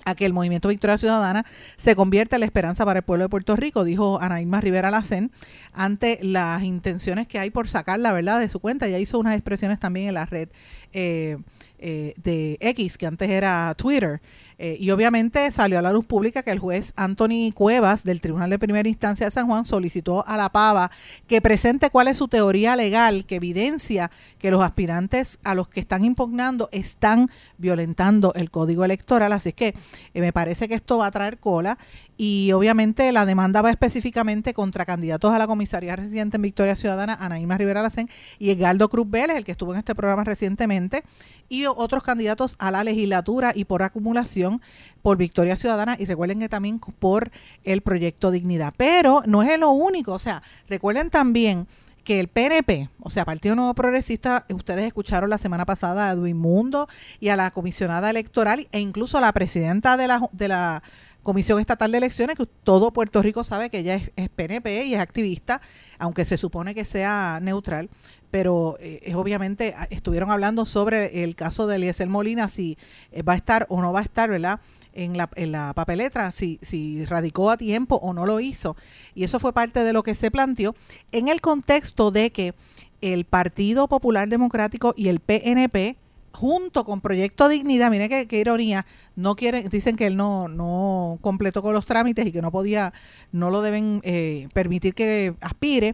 a 0.06 0.16
que 0.16 0.26
el 0.26 0.34
movimiento 0.34 0.70
Victoria 0.70 0.98
Ciudadana 0.98 1.46
se 1.78 1.96
convierta 1.96 2.36
en 2.36 2.42
la 2.42 2.46
esperanza 2.46 2.86
para 2.86 3.00
el 3.00 3.04
pueblo 3.04 3.26
de 3.26 3.30
Puerto 3.30 3.56
Rico, 3.56 3.84
dijo 3.84 4.20
Ana 4.22 4.42
Irma 4.42 4.62
Rivera 4.62 4.92
Lacén, 4.92 5.32
ante 5.74 6.20
las 6.22 6.64
intenciones 6.64 7.28
que 7.28 7.40
hay 7.40 7.50
por 7.50 7.68
sacar 7.68 8.00
la 8.00 8.14
verdad 8.14 8.40
de 8.40 8.50
su 8.50 8.60
cuenta. 8.60 8.88
Ya 8.88 9.00
hizo 9.00 9.20
unas 9.20 9.36
expresiones 9.36 9.80
también 9.80 10.08
en 10.08 10.14
la 10.16 10.26
red 10.26 10.50
eh, 10.94 11.38
eh, 11.80 12.14
de 12.24 12.58
X, 12.62 12.98
que 12.98 13.08
antes 13.08 13.30
era 13.30 13.74
Twitter, 13.76 14.22
eh, 14.58 14.78
y 14.80 14.92
obviamente 14.92 15.50
salió 15.52 15.80
a 15.80 15.82
la 15.82 15.92
luz 15.92 16.06
pública 16.06 16.44
que 16.44 16.52
el 16.52 16.60
juez 16.60 16.94
Anthony 16.96 17.52
Cuevas 17.54 18.04
del 18.04 18.22
Tribunal 18.22 18.50
de 18.50 18.60
Primera 18.60 18.88
Instancia 18.88 19.26
de 19.26 19.32
San 19.32 19.48
Juan 19.48 19.66
solicitó 19.66 20.26
a 20.28 20.38
la 20.38 20.50
PAVA 20.50 20.92
que 21.28 21.42
presente 21.42 21.90
cuál 21.90 22.08
es 22.08 22.18
su 22.18 22.28
teoría 22.28 22.76
legal 22.76 23.26
que 23.26 23.36
evidencia 23.36 24.12
que 24.40 24.52
los 24.52 24.64
aspirantes 24.64 25.40
a 25.44 25.56
los 25.56 25.68
que 25.68 25.80
están 25.80 26.06
impugnando 26.06 26.70
están 26.72 27.30
violentando 27.64 28.34
el 28.36 28.52
código 28.52 28.86
electoral. 28.86 29.34
Así 29.34 29.54
que 29.54 29.74
eh, 30.14 30.22
me 30.22 30.32
parece 30.32 30.68
que 30.68 30.76
esto 30.76 31.00
va 31.00 31.08
a 31.08 31.12
traer 31.12 31.40
cola 31.40 31.80
y 32.16 32.52
obviamente 32.52 33.12
la 33.12 33.26
demanda 33.26 33.64
va 33.64 33.72
específicamente 33.72 34.54
contra 34.54 34.86
candidatos 34.86 35.34
a 35.34 35.40
la 35.40 35.48
comisaría 35.48 35.96
residente 35.96 36.38
en 36.38 36.44
Victoria 36.44 36.76
Ciudadana, 36.76 37.18
Anaíma 37.20 37.58
Rivera 37.58 37.82
Lacén 37.82 38.08
y 38.38 38.52
Edgardo 38.52 38.90
Cruz 38.90 39.10
Vélez, 39.10 39.38
el 39.38 39.46
que 39.46 39.54
estuvo 39.54 39.74
en 39.74 39.80
este 39.80 39.96
programa 39.96 40.24
recientemente, 40.24 41.04
y 41.50 41.66
otros 41.66 42.04
candidatos 42.04 42.56
a 42.60 42.70
la 42.70 42.84
legislatura 42.84 43.54
y 43.56 43.66
por 43.66 43.82
acumulación 43.82 44.62
por 45.02 45.18
Victoria 45.18 45.56
Ciudadana 45.56 45.96
y 46.00 46.06
recuerden 46.06 46.40
que 46.40 46.50
también 46.50 46.80
por 46.80 47.32
el 47.64 47.82
proyecto 47.82 48.32
Dignidad. 48.32 48.74
Pero 48.78 49.24
no 49.26 49.42
es 49.42 49.60
lo 49.60 49.72
único, 49.72 50.14
o 50.14 50.20
sea, 50.20 50.44
recuerden 50.68 51.10
también 51.10 51.68
que 52.04 52.20
el 52.20 52.28
PNP, 52.28 52.90
o 53.00 53.10
sea, 53.10 53.26
Partido 53.26 53.56
Nuevo 53.56 53.74
Progresista, 53.74 54.46
ustedes 54.50 54.86
escucharon 54.86 55.30
la 55.30 55.38
semana 55.38 55.66
pasada 55.66 56.10
a 56.10 56.14
Edwin 56.14 56.38
Mundo 56.38 56.88
y 57.20 57.30
a 57.30 57.36
la 57.36 57.52
comisionada 57.52 58.10
electoral 58.10 58.68
e 58.72 58.80
incluso 58.80 59.18
a 59.18 59.22
la 59.22 59.32
presidenta 59.32 59.98
de 59.98 60.08
la, 60.08 60.30
de 60.32 60.48
la 60.48 60.84
Comisión 61.24 61.60
Estatal 61.60 61.92
de 61.92 62.00
Elecciones, 62.00 62.36
que 62.36 62.46
todo 62.46 62.92
Puerto 62.92 63.22
Rico 63.22 63.46
sabe 63.46 63.70
que 63.70 63.80
ella 63.80 63.96
es, 63.96 64.30
PNP 64.30 64.86
y 64.86 64.96
es 64.96 65.00
activista, 65.00 65.62
aunque 65.98 66.26
se 66.26 66.38
supone 66.38 66.76
que 66.76 66.84
sea 66.84 67.40
neutral, 67.42 67.90
pero 68.30 68.76
eh, 68.82 69.00
es 69.04 69.16
obviamente 69.16 69.74
estuvieron 69.90 70.32
hablando 70.32 70.66
sobre 70.66 71.24
el 71.24 71.36
caso 71.36 71.66
de 71.66 71.78
Eliezer 71.78 72.10
Molina, 72.10 72.50
si 72.50 72.78
eh, 73.12 73.22
va 73.22 73.34
a 73.34 73.38
estar 73.38 73.66
o 73.70 73.82
no 73.82 73.94
va 73.94 74.02
a 74.02 74.04
estar, 74.04 74.30
¿verdad? 74.30 74.60
En 74.96 75.18
la, 75.18 75.30
en 75.36 75.52
la 75.52 75.74
papeletra, 75.74 76.32
si, 76.32 76.60
si 76.62 77.04
radicó 77.06 77.50
a 77.50 77.58
tiempo 77.58 77.96
o 77.96 78.14
no 78.14 78.28
lo 78.28 78.40
hizo. 78.40 78.76
Y 79.16 79.24
eso 79.24 79.40
fue 79.40 79.52
parte 79.52 79.84
de 79.84 79.92
lo 79.92 80.04
que 80.04 80.14
se 80.14 80.30
planteó 80.30 80.76
en 81.12 81.30
el 81.30 81.42
contexto 81.42 82.12
de 82.12 82.32
que 82.32 82.54
el 83.02 83.26
Partido 83.26 83.88
Popular 83.88 84.30
Democrático 84.30 84.94
y 84.96 85.08
el 85.10 85.20
PNP 85.20 85.98
junto 86.34 86.84
con 86.84 87.00
Proyecto 87.00 87.48
Dignidad, 87.48 87.92
mire 87.92 88.10
qué, 88.28 88.40
ironía, 88.40 88.86
no 89.16 89.36
quieren, 89.36 89.70
dicen 89.70 89.96
que 89.96 90.08
él 90.08 90.18
no, 90.18 90.48
no 90.48 91.20
completó 91.22 91.62
con 91.62 91.74
los 91.74 91.86
trámites 91.86 92.26
y 92.26 92.32
que 92.32 92.42
no 92.42 92.52
podía, 92.52 92.92
no 93.32 93.52
lo 93.52 93.62
deben 93.62 94.02
eh, 94.04 94.50
permitir 94.54 94.96
que 94.96 95.36
aspire. 95.42 95.94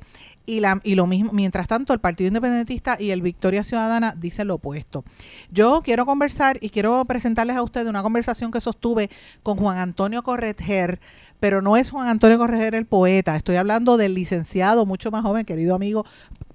Y, 0.49 0.61
la, 0.61 0.81
y 0.83 0.95
lo 0.95 1.05
mismo, 1.05 1.31
mientras 1.31 1.67
tanto, 1.67 1.93
el 1.93 1.99
Partido 1.99 2.27
Independentista 2.27 2.97
y 2.99 3.11
el 3.11 3.21
Victoria 3.21 3.63
Ciudadana 3.63 4.15
dicen 4.17 4.47
lo 4.47 4.55
opuesto. 4.55 5.03
Yo 5.51 5.81
quiero 5.83 6.07
conversar 6.07 6.57
y 6.59 6.71
quiero 6.71 7.05
presentarles 7.05 7.55
a 7.55 7.61
ustedes 7.61 7.87
una 7.87 8.01
conversación 8.01 8.49
que 8.49 8.59
sostuve 8.59 9.11
con 9.43 9.57
Juan 9.57 9.77
Antonio 9.77 10.23
Corretger, 10.23 10.99
pero 11.39 11.61
no 11.61 11.77
es 11.77 11.91
Juan 11.91 12.07
Antonio 12.07 12.39
Correger 12.39 12.73
el 12.73 12.87
poeta, 12.87 13.35
estoy 13.35 13.57
hablando 13.57 13.95
del 13.95 14.15
licenciado, 14.15 14.87
mucho 14.87 15.11
más 15.11 15.21
joven, 15.21 15.45
querido 15.45 15.75
amigo, 15.75 16.03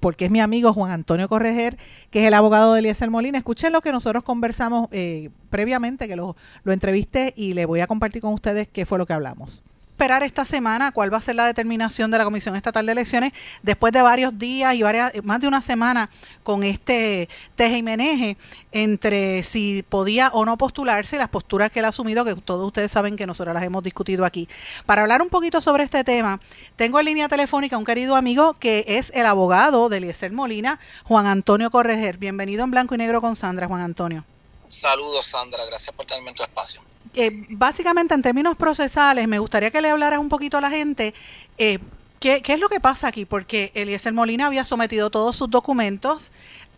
porque 0.00 0.24
es 0.24 0.32
mi 0.32 0.40
amigo 0.40 0.72
Juan 0.72 0.90
Antonio 0.90 1.28
Correger, 1.28 1.78
que 2.10 2.22
es 2.22 2.26
el 2.26 2.34
abogado 2.34 2.72
de 2.72 2.80
Eliezer 2.80 3.10
Molina. 3.10 3.38
Escuchen 3.38 3.72
lo 3.72 3.80
que 3.80 3.92
nosotros 3.92 4.24
conversamos 4.24 4.88
eh, 4.90 5.30
previamente, 5.50 6.08
que 6.08 6.16
lo, 6.16 6.34
lo 6.64 6.72
entrevisté 6.72 7.32
y 7.36 7.54
le 7.54 7.64
voy 7.64 7.78
a 7.78 7.86
compartir 7.86 8.22
con 8.22 8.34
ustedes 8.34 8.66
qué 8.66 8.86
fue 8.86 8.98
lo 8.98 9.06
que 9.06 9.12
hablamos 9.12 9.62
esperar 9.94 10.24
esta 10.24 10.44
semana 10.44 10.90
cuál 10.90 11.14
va 11.14 11.18
a 11.18 11.20
ser 11.20 11.36
la 11.36 11.46
determinación 11.46 12.10
de 12.10 12.18
la 12.18 12.24
Comisión 12.24 12.56
Estatal 12.56 12.84
de 12.84 12.90
Elecciones 12.90 13.32
después 13.62 13.92
de 13.92 14.02
varios 14.02 14.36
días 14.36 14.74
y 14.74 14.82
varias 14.82 15.12
más 15.22 15.40
de 15.40 15.46
una 15.46 15.60
semana 15.60 16.10
con 16.42 16.64
este 16.64 17.28
teje 17.54 17.76
y 17.76 17.82
meneje 17.84 18.36
entre 18.72 19.44
si 19.44 19.84
podía 19.88 20.30
o 20.32 20.44
no 20.44 20.58
postularse 20.58 21.16
las 21.16 21.28
posturas 21.28 21.70
que 21.70 21.78
él 21.78 21.84
ha 21.84 21.90
asumido 21.90 22.24
que 22.24 22.34
todos 22.34 22.66
ustedes 22.66 22.90
saben 22.90 23.14
que 23.14 23.24
nosotros 23.24 23.54
las 23.54 23.62
hemos 23.62 23.84
discutido 23.84 24.24
aquí. 24.24 24.48
Para 24.84 25.02
hablar 25.02 25.22
un 25.22 25.28
poquito 25.28 25.60
sobre 25.60 25.84
este 25.84 26.02
tema, 26.02 26.40
tengo 26.74 26.98
en 26.98 27.06
línea 27.06 27.28
telefónica 27.28 27.78
un 27.78 27.84
querido 27.84 28.16
amigo 28.16 28.54
que 28.54 28.84
es 28.88 29.12
el 29.14 29.26
abogado 29.26 29.88
de 29.88 29.98
Eliezer 29.98 30.32
Molina, 30.32 30.80
Juan 31.04 31.26
Antonio 31.26 31.70
Correger. 31.70 32.18
Bienvenido 32.18 32.64
en 32.64 32.72
Blanco 32.72 32.96
y 32.96 32.98
Negro 32.98 33.20
con 33.20 33.36
Sandra, 33.36 33.68
Juan 33.68 33.82
Antonio. 33.82 34.24
Saludos, 34.66 35.26
Sandra. 35.26 35.64
Gracias 35.66 35.94
por 35.94 36.04
tenerme 36.04 36.30
en 36.30 36.34
tu 36.34 36.42
espacio. 36.42 36.82
Eh, 37.14 37.46
básicamente 37.50 38.14
en 38.14 38.22
términos 38.22 38.56
procesales, 38.56 39.28
me 39.28 39.38
gustaría 39.38 39.70
que 39.70 39.80
le 39.80 39.90
hablaras 39.90 40.18
un 40.18 40.28
poquito 40.28 40.58
a 40.58 40.60
la 40.60 40.70
gente. 40.70 41.14
Eh, 41.58 41.78
¿qué, 42.20 42.42
¿Qué 42.42 42.54
es 42.54 42.60
lo 42.60 42.68
que 42.68 42.80
pasa 42.80 43.08
aquí? 43.08 43.24
Porque 43.24 43.72
Eliezer 43.74 44.12
Molina 44.12 44.46
había 44.46 44.64
sometido 44.64 45.10
todos 45.10 45.36
sus 45.36 45.50
documentos 45.50 46.30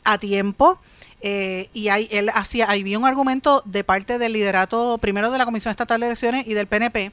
a 0.05 0.19
tiempo. 0.19 0.79
Eh, 1.21 1.71
y 1.73 1.89
hay, 1.89 2.09
él 2.11 2.31
hacía, 2.33 2.67
había 2.67 2.99
un 2.99 3.07
argumento 3.07 3.63
de 3.65 3.85
parte 3.85 4.19
del 4.19 4.33
liderato, 4.33 4.99
primero 4.99 5.31
de 5.31 5.39
la 5.39 5.45
Comisión 5.45 5.71
Estatal 5.71 6.01
de 6.01 6.07
Elecciones 6.07 6.47
y 6.47 6.55
del 6.55 6.67
PNP, 6.67 7.11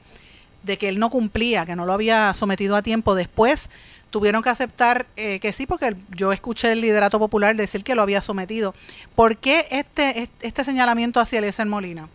de 0.62 0.78
que 0.78 0.88
él 0.88 0.98
no 0.98 1.10
cumplía, 1.10 1.66
que 1.66 1.74
no 1.74 1.86
lo 1.86 1.92
había 1.92 2.32
sometido 2.34 2.76
a 2.76 2.82
tiempo. 2.82 3.14
Después 3.14 3.70
tuvieron 4.10 4.42
que 4.42 4.50
aceptar 4.50 5.06
eh, 5.16 5.40
que 5.40 5.52
sí, 5.52 5.66
porque 5.66 5.96
yo 6.14 6.32
escuché 6.32 6.72
el 6.72 6.80
liderato 6.80 7.18
popular 7.18 7.56
decir 7.56 7.82
que 7.82 7.94
lo 7.94 8.02
había 8.02 8.22
sometido. 8.22 8.74
¿Por 9.14 9.36
qué 9.36 9.66
este, 9.70 10.30
este 10.40 10.64
señalamiento 10.64 11.18
hacia 11.18 11.40
Eliezer 11.40 11.66
Molina? 11.66 12.08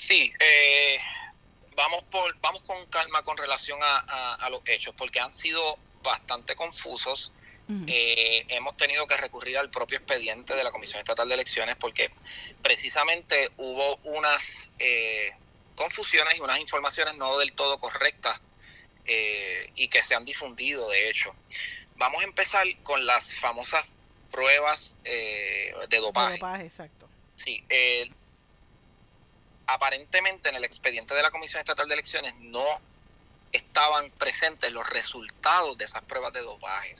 Sí, 0.00 0.32
eh, 0.38 0.98
vamos, 1.76 2.04
por, 2.04 2.38
vamos 2.40 2.62
con 2.62 2.86
calma 2.86 3.22
con 3.22 3.36
relación 3.36 3.78
a 3.82 4.48
los 4.50 4.60
hechos, 4.66 4.94
porque 4.96 5.20
han 5.20 5.30
sido 5.30 5.78
bastante 6.02 6.56
confusos 6.56 7.32
eh, 7.86 8.46
hemos 8.48 8.76
tenido 8.76 9.06
que 9.06 9.16
recurrir 9.16 9.56
al 9.56 9.70
propio 9.70 9.98
expediente 9.98 10.56
de 10.56 10.64
la 10.64 10.72
Comisión 10.72 10.98
Estatal 10.98 11.28
de 11.28 11.34
Elecciones 11.34 11.76
porque 11.76 12.10
precisamente 12.62 13.48
hubo 13.58 13.96
unas 14.02 14.68
eh, 14.80 15.30
confusiones 15.76 16.36
y 16.36 16.40
unas 16.40 16.58
informaciones 16.58 17.14
no 17.16 17.38
del 17.38 17.52
todo 17.52 17.78
correctas 17.78 18.42
eh, 19.04 19.70
y 19.76 19.86
que 19.86 20.02
se 20.02 20.16
han 20.16 20.24
difundido, 20.24 20.88
de 20.88 21.10
hecho. 21.10 21.32
Vamos 21.94 22.22
a 22.22 22.24
empezar 22.24 22.66
con 22.82 23.06
las 23.06 23.34
famosas 23.36 23.84
pruebas 24.32 24.96
de 25.04 26.00
dopaje. 26.00 26.32
De 26.32 26.38
dopaje, 26.38 26.64
exacto. 26.64 27.08
Sí, 27.36 27.64
aparentemente 29.74 30.48
en 30.48 30.56
el 30.56 30.64
expediente 30.64 31.14
de 31.14 31.22
la 31.22 31.30
Comisión 31.30 31.60
Estatal 31.60 31.88
de 31.88 31.94
Elecciones 31.94 32.34
no 32.38 32.64
estaban 33.52 34.10
presentes 34.12 34.72
los 34.72 34.88
resultados 34.90 35.76
de 35.76 35.84
esas 35.84 36.02
pruebas 36.04 36.32
de 36.32 36.40
dopaje 36.40 36.94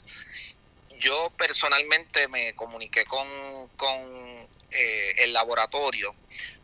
yo 1.00 1.30
personalmente 1.36 2.28
me 2.28 2.54
comuniqué 2.54 3.04
con, 3.06 3.26
eh, 4.70 5.14
el 5.18 5.32
laboratorio 5.32 6.14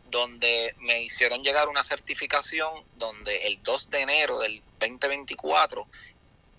donde 0.09 0.73
me 0.79 1.01
hicieron 1.01 1.43
llegar 1.43 1.67
una 1.67 1.83
certificación 1.83 2.85
donde 2.95 3.47
el 3.47 3.61
2 3.61 3.89
de 3.89 3.99
enero 3.99 4.39
del 4.39 4.63
2024, 4.79 5.85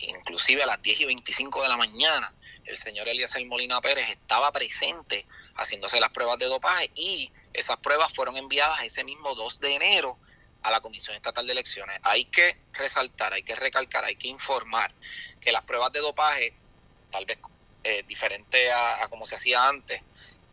inclusive 0.01 0.63
a 0.63 0.67
las 0.67 0.83
10 0.83 1.01
y 1.01 1.05
25 1.07 1.63
de 1.63 1.69
la 1.69 1.79
mañana, 1.79 2.35
el 2.67 2.77
señor 2.77 3.09
Eliezer 3.09 3.45
Molina 3.47 3.81
Pérez 3.81 4.11
estaba 4.11 4.53
presente 4.53 5.27
haciéndose 5.55 5.99
las 5.99 6.11
pruebas 6.11 6.39
de 6.39 6.47
dopaje 6.47 6.91
y 6.95 7.33
esas 7.53 7.77
pruebas 7.79 8.13
fueron 8.13 8.37
enviadas 8.37 8.83
ese 8.83 9.05
mismo 9.05 9.35
2 9.35 9.61
de 9.61 9.75
enero 9.75 10.19
a 10.63 10.71
la 10.71 10.81
Comisión 10.81 11.17
Estatal 11.17 11.47
de 11.47 11.53
Elecciones. 11.53 11.99
Hay 12.03 12.27
que 12.27 12.59
resaltar, 12.73 13.33
hay 13.33 13.43
que 13.43 13.55
recalcar, 13.55 14.05
hay 14.05 14.17
que 14.17 14.29
informar 14.29 14.93
que 15.41 15.53
las 15.53 15.63
pruebas 15.63 15.93
de 15.93 16.01
dopaje, 16.01 16.55
tal 17.11 17.25
vez 17.25 17.39
eh, 17.85 18.03
diferente 18.07 18.71
a, 18.73 19.07
como 19.09 19.27
se 19.27 19.37
hacía 19.37 19.69
antes, 19.69 20.03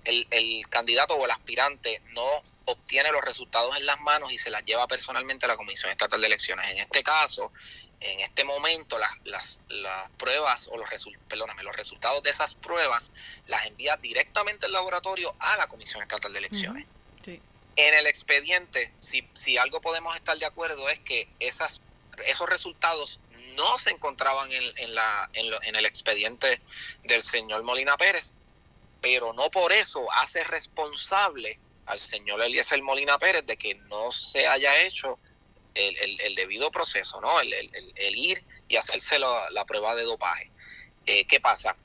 el, 0.03 0.27
el 0.29 0.67
candidato 0.69 1.15
o 1.15 1.25
el 1.25 1.31
aspirante 1.31 2.01
no 2.11 2.27
obtiene 2.65 3.11
los 3.11 3.23
resultados 3.23 3.77
en 3.77 3.85
las 3.85 3.99
manos 4.01 4.31
y 4.31 4.37
se 4.37 4.49
las 4.49 4.63
lleva 4.65 4.87
personalmente 4.87 5.45
a 5.45 5.49
la 5.49 5.57
Comisión 5.57 5.91
Estatal 5.91 6.19
de 6.19 6.27
Elecciones. 6.27 6.69
En 6.71 6.77
este 6.77 7.03
caso, 7.03 7.51
en 7.99 8.19
este 8.19 8.43
momento, 8.43 8.97
las, 8.97 9.11
las, 9.23 9.59
las 9.69 10.09
pruebas 10.11 10.67
o 10.71 10.77
los, 10.77 10.89
perdóname, 11.27 11.63
los 11.63 11.75
resultados 11.75 12.21
de 12.23 12.29
esas 12.29 12.55
pruebas 12.55 13.11
las 13.47 13.65
envía 13.65 13.97
directamente 13.97 14.65
el 14.65 14.73
laboratorio 14.73 15.35
a 15.39 15.57
la 15.57 15.67
Comisión 15.67 16.01
Estatal 16.01 16.31
de 16.31 16.39
Elecciones. 16.39 16.87
En 17.77 17.93
el 17.93 18.07
expediente, 18.07 18.93
si, 18.99 19.27
si 19.33 19.57
algo 19.57 19.81
podemos 19.81 20.15
estar 20.15 20.37
de 20.37 20.45
acuerdo, 20.45 20.87
es 20.87 20.99
que 21.01 21.27
esas, 21.39 21.81
esos 22.25 22.49
resultados 22.49 23.19
no 23.55 23.77
se 23.77 23.89
encontraban 23.89 24.49
en, 24.51 24.95
la, 24.95 25.29
en, 25.33 25.75
el 25.75 25.85
expediente 25.85 26.61
del 27.03 27.21
señor 27.21 27.63
Molina 27.63 27.97
Pérez, 27.97 28.33
pero 29.01 29.33
no 29.33 29.51
por 29.51 29.73
eso 29.73 30.09
hace 30.13 30.43
responsable 30.45 31.59
al 31.85 31.99
señor 31.99 32.41
Eliezer 32.41 32.81
Molina 32.81 33.19
Pérez 33.19 33.45
de 33.45 33.57
que 33.57 33.75
no 33.75 34.11
se 34.11 34.47
haya 34.47 34.81
hecho 34.81 35.19
el, 35.75 36.35
debido 36.35 36.71
proceso, 36.71 37.21
¿no? 37.21 37.39
El, 37.39 37.51
ir 38.15 38.43
y 38.67 38.77
hacerse 38.77 39.19
la, 39.19 39.65
prueba 39.65 39.95
de 39.95 40.03
dopaje. 40.03 40.51
Eh, 41.05 41.25
¿Qué 41.25 41.39
pasa? 41.39 41.75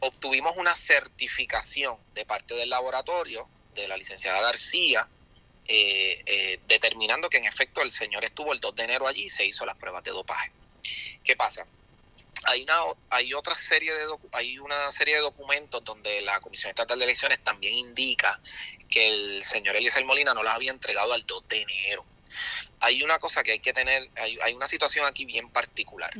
Obtuvimos 0.00 0.56
una 0.56 0.74
certificación 0.74 1.96
de 2.14 2.26
parte 2.26 2.54
del 2.54 2.70
laboratorio 2.70 3.48
de 3.74 3.88
la 3.88 3.96
licenciada 3.96 4.40
García, 4.42 5.08
eh, 5.66 6.22
eh, 6.26 6.60
determinando 6.66 7.28
que 7.28 7.38
en 7.38 7.44
efecto 7.44 7.82
el 7.82 7.90
señor 7.90 8.24
estuvo 8.24 8.52
el 8.52 8.60
2 8.60 8.74
de 8.74 8.84
enero 8.84 9.06
allí 9.06 9.24
y 9.24 9.28
se 9.28 9.46
hizo 9.46 9.64
las 9.64 9.76
pruebas 9.76 10.02
de 10.02 10.10
dopaje. 10.10 10.52
¿Qué 11.22 11.36
pasa? 11.36 11.66
Hay 12.44 12.62
una, 12.62 12.74
hay 13.10 13.32
otra 13.34 13.54
serie 13.54 13.94
de 13.94 14.04
hay 14.32 14.58
una 14.58 14.90
serie 14.90 15.14
de 15.14 15.20
documentos 15.20 15.84
donde 15.84 16.20
la 16.22 16.40
Comisión 16.40 16.70
Estatal 16.70 16.98
de 16.98 17.04
Elecciones 17.04 17.42
también 17.44 17.74
indica 17.74 18.40
que 18.90 19.08
el 19.08 19.44
señor 19.44 19.76
Eliezer 19.76 20.04
Molina 20.04 20.34
no 20.34 20.42
las 20.42 20.56
había 20.56 20.72
entregado 20.72 21.12
al 21.12 21.24
2 21.24 21.48
de 21.48 21.62
enero. 21.62 22.04
Hay 22.82 23.02
una 23.02 23.18
cosa 23.18 23.42
que 23.42 23.52
hay 23.52 23.58
que 23.60 23.72
tener, 23.72 24.10
hay, 24.16 24.38
hay 24.42 24.54
una 24.54 24.68
situación 24.68 25.06
aquí 25.06 25.24
bien 25.24 25.48
particular. 25.48 26.12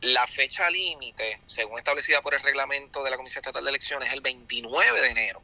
La 0.00 0.26
fecha 0.26 0.70
límite, 0.70 1.40
según 1.46 1.78
establecida 1.78 2.22
por 2.22 2.34
el 2.34 2.40
reglamento 2.40 3.02
de 3.02 3.10
la 3.10 3.16
Comisión 3.16 3.42
Estatal 3.42 3.64
de 3.64 3.70
Elecciones, 3.70 4.08
es 4.08 4.14
el 4.14 4.20
29 4.20 5.00
de 5.00 5.08
enero. 5.08 5.42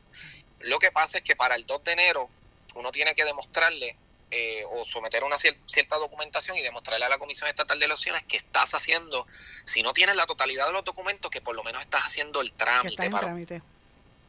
Lo 0.61 0.79
que 0.79 0.93
pasa 0.93 1.19
es 1.19 1.25
que 1.25 1.37
para 1.37 1.55
el 1.57 1.67
2 1.67 1.85
de 1.85 1.93
enero 1.93 2.31
uno 2.75 2.93
tiene 2.93 3.15
que 3.15 3.25
demostrarle 3.25 3.97
eh, 4.31 4.63
o 4.71 4.85
someter 4.85 5.25
una 5.25 5.37
cierta 5.39 5.97
documentación 5.97 6.57
y 6.57 6.63
demostrarle 6.63 7.05
a 7.05 7.09
la 7.09 7.19
Comisión 7.19 7.49
Estatal 7.49 7.81
de 7.81 7.87
Elecciones 7.87 8.23
que 8.25 8.37
estás 8.37 8.75
haciendo, 8.75 9.27
si 9.65 9.83
no 9.83 9.93
tienes 9.93 10.15
la 10.15 10.27
totalidad 10.27 10.67
de 10.67 10.73
los 10.73 10.85
documentos, 10.85 11.33
que 11.33 11.41
por 11.41 11.57
lo 11.57 11.65
menos 11.65 11.81
estás 11.81 12.03
haciendo 12.03 12.41
el 12.41 12.53
trámite. 12.53 13.11
Para... 13.11 13.35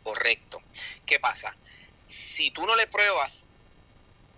Correcto. 0.04 0.60
¿Qué 1.06 1.20
pasa? 1.20 1.56
Si 2.08 2.50
tú 2.50 2.66
no 2.66 2.76
le 2.76 2.88
pruebas 2.88 3.48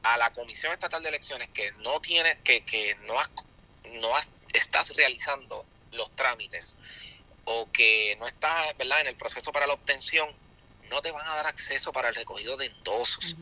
a 0.03 0.17
la 0.17 0.31
Comisión 0.33 0.73
Estatal 0.73 1.01
de 1.01 1.09
Elecciones 1.09 1.49
que 1.53 1.71
no 1.79 1.99
tienes, 2.01 2.37
que, 2.43 2.63
que 2.65 2.95
no 3.07 3.19
has, 3.19 3.29
no 3.85 4.15
has, 4.15 4.31
estás 4.53 4.95
realizando 4.95 5.65
los 5.91 6.13
trámites 6.15 6.75
o 7.45 7.69
que 7.71 8.15
no 8.19 8.27
estás 8.27 8.77
¿verdad? 8.77 9.01
en 9.01 9.07
el 9.07 9.15
proceso 9.15 9.51
para 9.51 9.67
la 9.67 9.73
obtención, 9.73 10.29
no 10.89 11.01
te 11.01 11.11
van 11.11 11.25
a 11.25 11.35
dar 11.35 11.47
acceso 11.47 11.91
para 11.91 12.09
el 12.09 12.15
recogido 12.15 12.57
de 12.57 12.67
endosos 12.67 13.35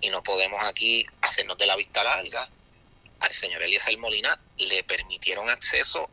y 0.00 0.10
no 0.10 0.22
podemos 0.22 0.62
aquí 0.64 1.06
hacernos 1.20 1.58
de 1.58 1.66
la 1.66 1.76
vista 1.76 2.02
larga. 2.02 2.48
Al 3.20 3.32
señor 3.32 3.62
Eliezer 3.62 3.96
Molina 3.98 4.40
le 4.56 4.84
permitieron 4.84 5.50
acceso 5.50 6.08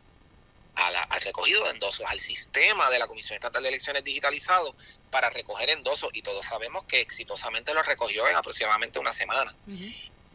al 0.75 1.21
recogido 1.21 1.63
de 1.65 1.71
endosos, 1.71 2.05
al 2.07 2.19
sistema 2.19 2.89
de 2.89 2.99
la 2.99 3.07
Comisión 3.07 3.35
Estatal 3.35 3.63
de 3.63 3.69
Elecciones 3.69 4.03
digitalizado 4.03 4.75
para 5.09 5.29
recoger 5.29 5.69
endosos 5.69 6.09
y 6.13 6.21
todos 6.21 6.45
sabemos 6.45 6.83
que 6.83 6.99
exitosamente 6.99 7.73
lo 7.73 7.81
recogió 7.83 8.27
en 8.27 8.35
aproximadamente 8.35 8.99
una 8.99 9.13
semana. 9.13 9.55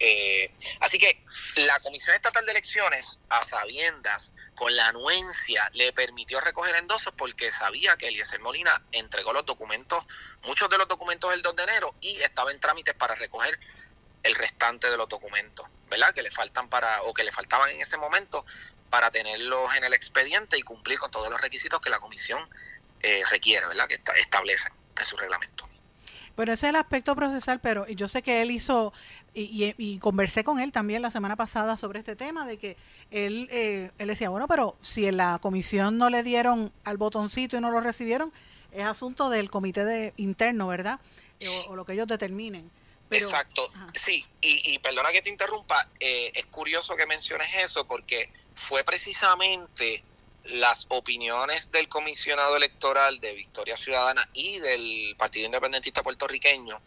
Eh, 0.03 0.51
así 0.81 0.99
que 0.99 1.23
la 1.57 1.79
Comisión 1.81 2.15
Estatal 2.15 2.45
de 2.47 2.53
Elecciones, 2.53 3.19
a 3.29 3.45
sabiendas, 3.45 4.33
con 4.55 4.75
la 4.75 4.89
anuencia, 4.89 5.71
le 5.75 5.93
permitió 5.93 6.41
recoger 6.41 6.75
endosos 6.77 7.13
porque 7.17 7.51
sabía 7.51 7.97
que 7.97 8.09
Eliezer 8.09 8.41
Molina 8.41 8.83
entregó 8.93 9.35
los 9.35 9.45
documentos, 9.45 10.05
muchos 10.43 10.71
de 10.71 10.79
los 10.79 10.89
documentos 10.89 11.33
el 11.35 11.43
2 11.43 11.57
de 11.57 11.63
enero 11.65 11.95
y 12.01 12.17
estaba 12.23 12.51
en 12.51 12.61
trámites 12.61 12.95
para 12.95 13.15
recoger 13.15 13.59
el 14.23 14.35
restante 14.35 14.91
de 14.91 14.97
los 14.97 15.09
documentos, 15.09 15.67
¿verdad? 15.89 16.15
Que 16.15 16.23
le 16.23 16.31
faltan 16.31 16.69
para, 16.69 17.03
o 17.03 17.15
que 17.15 17.25
le 17.25 17.33
faltaban 17.33 17.71
en 17.71 17.81
ese 17.81 17.97
momento 17.97 18.45
para 18.91 19.11
tenerlos 19.11 19.75
en 19.77 19.85
el 19.85 19.95
expediente 19.95 20.59
y 20.59 20.63
cumplir 20.63 20.99
con 20.99 21.11
todos 21.11 21.31
los 21.31 21.41
requisitos 21.41 21.81
que 21.81 21.91
la 21.91 22.01
comisión 22.01 22.47
eh, 23.03 23.23
requiere, 23.31 23.67
¿verdad? 23.67 23.89
Que 23.89 23.99
establece 24.21 24.69
en 24.99 25.05
su 25.07 25.17
reglamento. 25.17 25.67
Bueno, 26.37 26.53
ese 26.53 26.67
es 26.67 26.71
el 26.71 26.77
aspecto 26.77 27.15
procesal, 27.17 27.61
pero 27.61 27.87
yo 27.89 28.09
sé 28.09 28.23
que 28.23 28.43
él 28.43 28.51
hizo, 28.51 28.93
y, 29.35 29.99
conversé 29.99 30.45
con 30.45 30.61
él 30.61 30.73
también 30.73 31.03
la 31.03 31.11
semana 31.11 31.37
pasada 31.37 31.77
sobre 31.77 31.99
este 31.99 32.17
tema, 32.17 32.47
de 32.47 32.59
que 32.59 32.77
él, 33.11 33.49
eh, 33.51 33.91
él 33.99 34.09
decía, 34.09 34.31
bueno, 34.31 34.49
pero 34.49 34.77
si 34.81 35.07
en 35.07 35.17
la 35.19 35.39
comisión 35.41 35.99
no 35.99 36.09
le 36.09 36.23
dieron 36.23 36.73
al 36.85 36.97
botoncito 36.97 37.57
y 37.57 37.61
no 37.61 37.71
lo 37.71 37.81
recibieron, 37.81 38.33
es 38.73 38.85
asunto 38.85 39.29
del 39.29 39.51
comité 39.51 39.85
de 39.85 40.15
interno, 40.17 40.69
¿verdad? 40.69 41.01
O, 41.69 41.77
lo 41.77 41.85
que 41.85 41.93
ellos 41.93 42.07
determinen. 42.07 42.71
Exacto, 43.11 43.71
sí, 43.93 44.25
y, 44.41 44.73
y, 44.73 44.79
perdona 44.79 45.11
que 45.11 45.21
te 45.21 45.31
interrumpa, 45.31 45.89
eh, 45.99 46.31
es 46.35 46.47
curioso 46.47 46.97
que 46.97 47.07
menciones 47.07 47.49
eso 47.57 47.85
porque 47.87 48.31
fue 48.55 48.85
precisamente 48.85 50.05
las 50.45 50.87
opiniones 50.89 51.71
del 51.71 51.89
comisionado 51.89 52.57
electoral 52.57 53.21
de 53.21 53.35
Victoria 53.35 53.77
Ciudadana 53.77 54.29
y 54.33 54.59
del 54.59 55.15
Partido 55.19 55.47
Independentista 55.47 56.03
puertorriqueño 56.03 56.81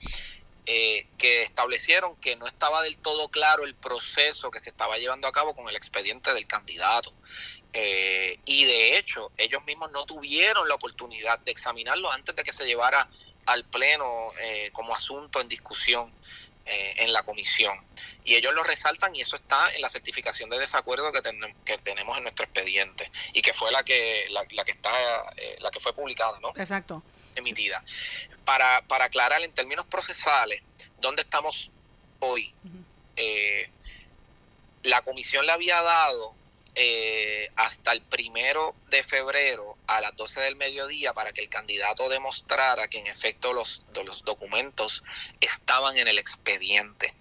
eh, 0.66 1.08
que 1.18 1.44
establecieron 1.44 2.16
que 2.18 2.38
no 2.38 2.48
estaba 2.48 2.82
del 2.84 2.98
todo 2.98 3.28
claro 3.28 3.66
el 3.66 3.76
proceso 3.76 4.50
que 4.50 4.62
se 4.62 4.70
estaba 4.70 4.98
llevando 4.98 5.28
a 5.28 5.34
cabo 5.34 5.54
con 5.54 5.68
el 5.68 5.76
expediente 5.76 6.34
del 6.34 6.48
candidato. 6.48 7.14
Eh, 7.74 8.40
y 8.46 8.64
de 8.64 8.98
hecho, 8.98 9.32
ellos 9.36 9.62
mismos 9.66 9.92
no 9.92 10.06
tuvieron 10.06 10.70
la 10.70 10.76
oportunidad 10.76 11.40
de 11.40 11.52
examinarlo 11.52 12.10
antes 12.10 12.34
de 12.34 12.44
que 12.44 12.54
se 12.54 12.66
llevara 12.66 13.10
al 13.46 13.66
Pleno 13.66 14.30
eh, 14.40 14.70
como 14.72 14.94
asunto 14.94 15.42
en 15.42 15.50
discusión. 15.50 16.16
Eh, 16.66 16.94
en 16.98 17.12
la 17.12 17.24
comisión. 17.24 17.78
Y 18.24 18.36
ellos 18.36 18.54
lo 18.54 18.64
resaltan 18.64 19.14
y 19.16 19.22
eso 19.22 19.36
está 19.36 19.74
en 19.76 19.82
la 19.82 19.90
certificación 19.90 20.50
de 20.50 20.60
desacuerdo 20.60 21.12
que, 21.12 21.22
que 21.66 21.78
tenemos 21.80 22.18
en 22.18 22.24
nuestro 22.24 22.46
expediente 22.46 23.12
y 23.34 23.42
que 23.42 23.52
fue 23.54 23.70
la 23.72 23.84
que, 23.84 24.28
la, 24.30 24.46
que 24.46 24.72
está, 24.72 24.92
eh, 25.36 25.58
la 25.60 25.70
que 25.72 25.82
fue 25.82 25.94
publicada, 25.94 26.40
¿no? 26.40 26.50
Exacto. 26.56 27.04
Emitida. 27.36 27.84
Para, 28.46 28.82
para 28.84 29.06
aclarar 29.06 29.42
en 29.42 29.52
términos 29.52 29.86
procesales, 29.88 30.62
¿dónde 31.02 31.24
estamos 31.24 31.70
hoy? 32.20 32.54
Eh, 33.18 33.70
la 34.84 35.02
comisión 35.02 35.46
le 35.46 35.52
había 35.52 35.82
dado 35.82 36.34
eh, 36.76 37.52
hasta 37.56 37.92
el 37.92 38.02
primero 38.02 38.76
de 38.90 39.04
febrero 39.04 39.78
a 39.86 40.02
las 40.02 40.16
12 40.16 40.42
del 40.42 40.56
mediodía 40.56 41.14
para 41.14 41.32
que 41.32 41.42
el 41.42 41.50
candidato 41.50 42.10
demostrara 42.10 42.88
que 42.88 42.98
en 42.98 43.08
efecto 43.08 43.54
los, 43.54 43.84
los 44.04 44.24
documentos 44.24 45.04
estaban 45.40 45.98
en 45.98 46.08
el 46.08 46.18
expediente. 46.18 47.14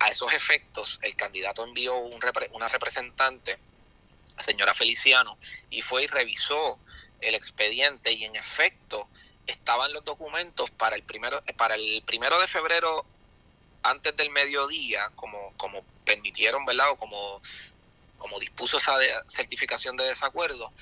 A 0.00 0.08
esos 0.08 0.32
efectos, 0.32 0.98
el 1.02 1.14
candidato 1.16 1.64
envió 1.64 1.96
un 1.96 2.20
una 2.52 2.68
representante, 2.68 3.58
señora 4.38 4.74
Feliciano, 4.74 5.38
y 5.70 5.82
fue 5.82 6.04
y 6.04 6.06
revisó 6.06 6.80
el 7.20 7.34
expediente 7.34 8.12
y 8.12 8.24
en 8.24 8.36
efecto 8.36 9.08
estaban 9.46 9.92
los 9.92 10.04
documentos 10.04 10.70
para 10.70 10.96
el 10.96 11.02
primero, 11.02 11.42
para 11.56 11.74
el 11.74 12.02
primero 12.04 12.40
de 12.40 12.46
febrero 12.46 13.06
antes 13.82 14.16
del 14.16 14.30
mediodía, 14.30 15.10
como, 15.14 15.52
como 15.56 15.82
permitieron, 16.04 16.64
¿verdad? 16.64 16.90
O 16.90 16.96
como 16.96 17.40
como 18.18 18.38
dispuso 18.38 18.76
esa 18.76 18.96
certificación 19.26 19.96
de 19.96 20.04
desacuerdo, 20.04 20.72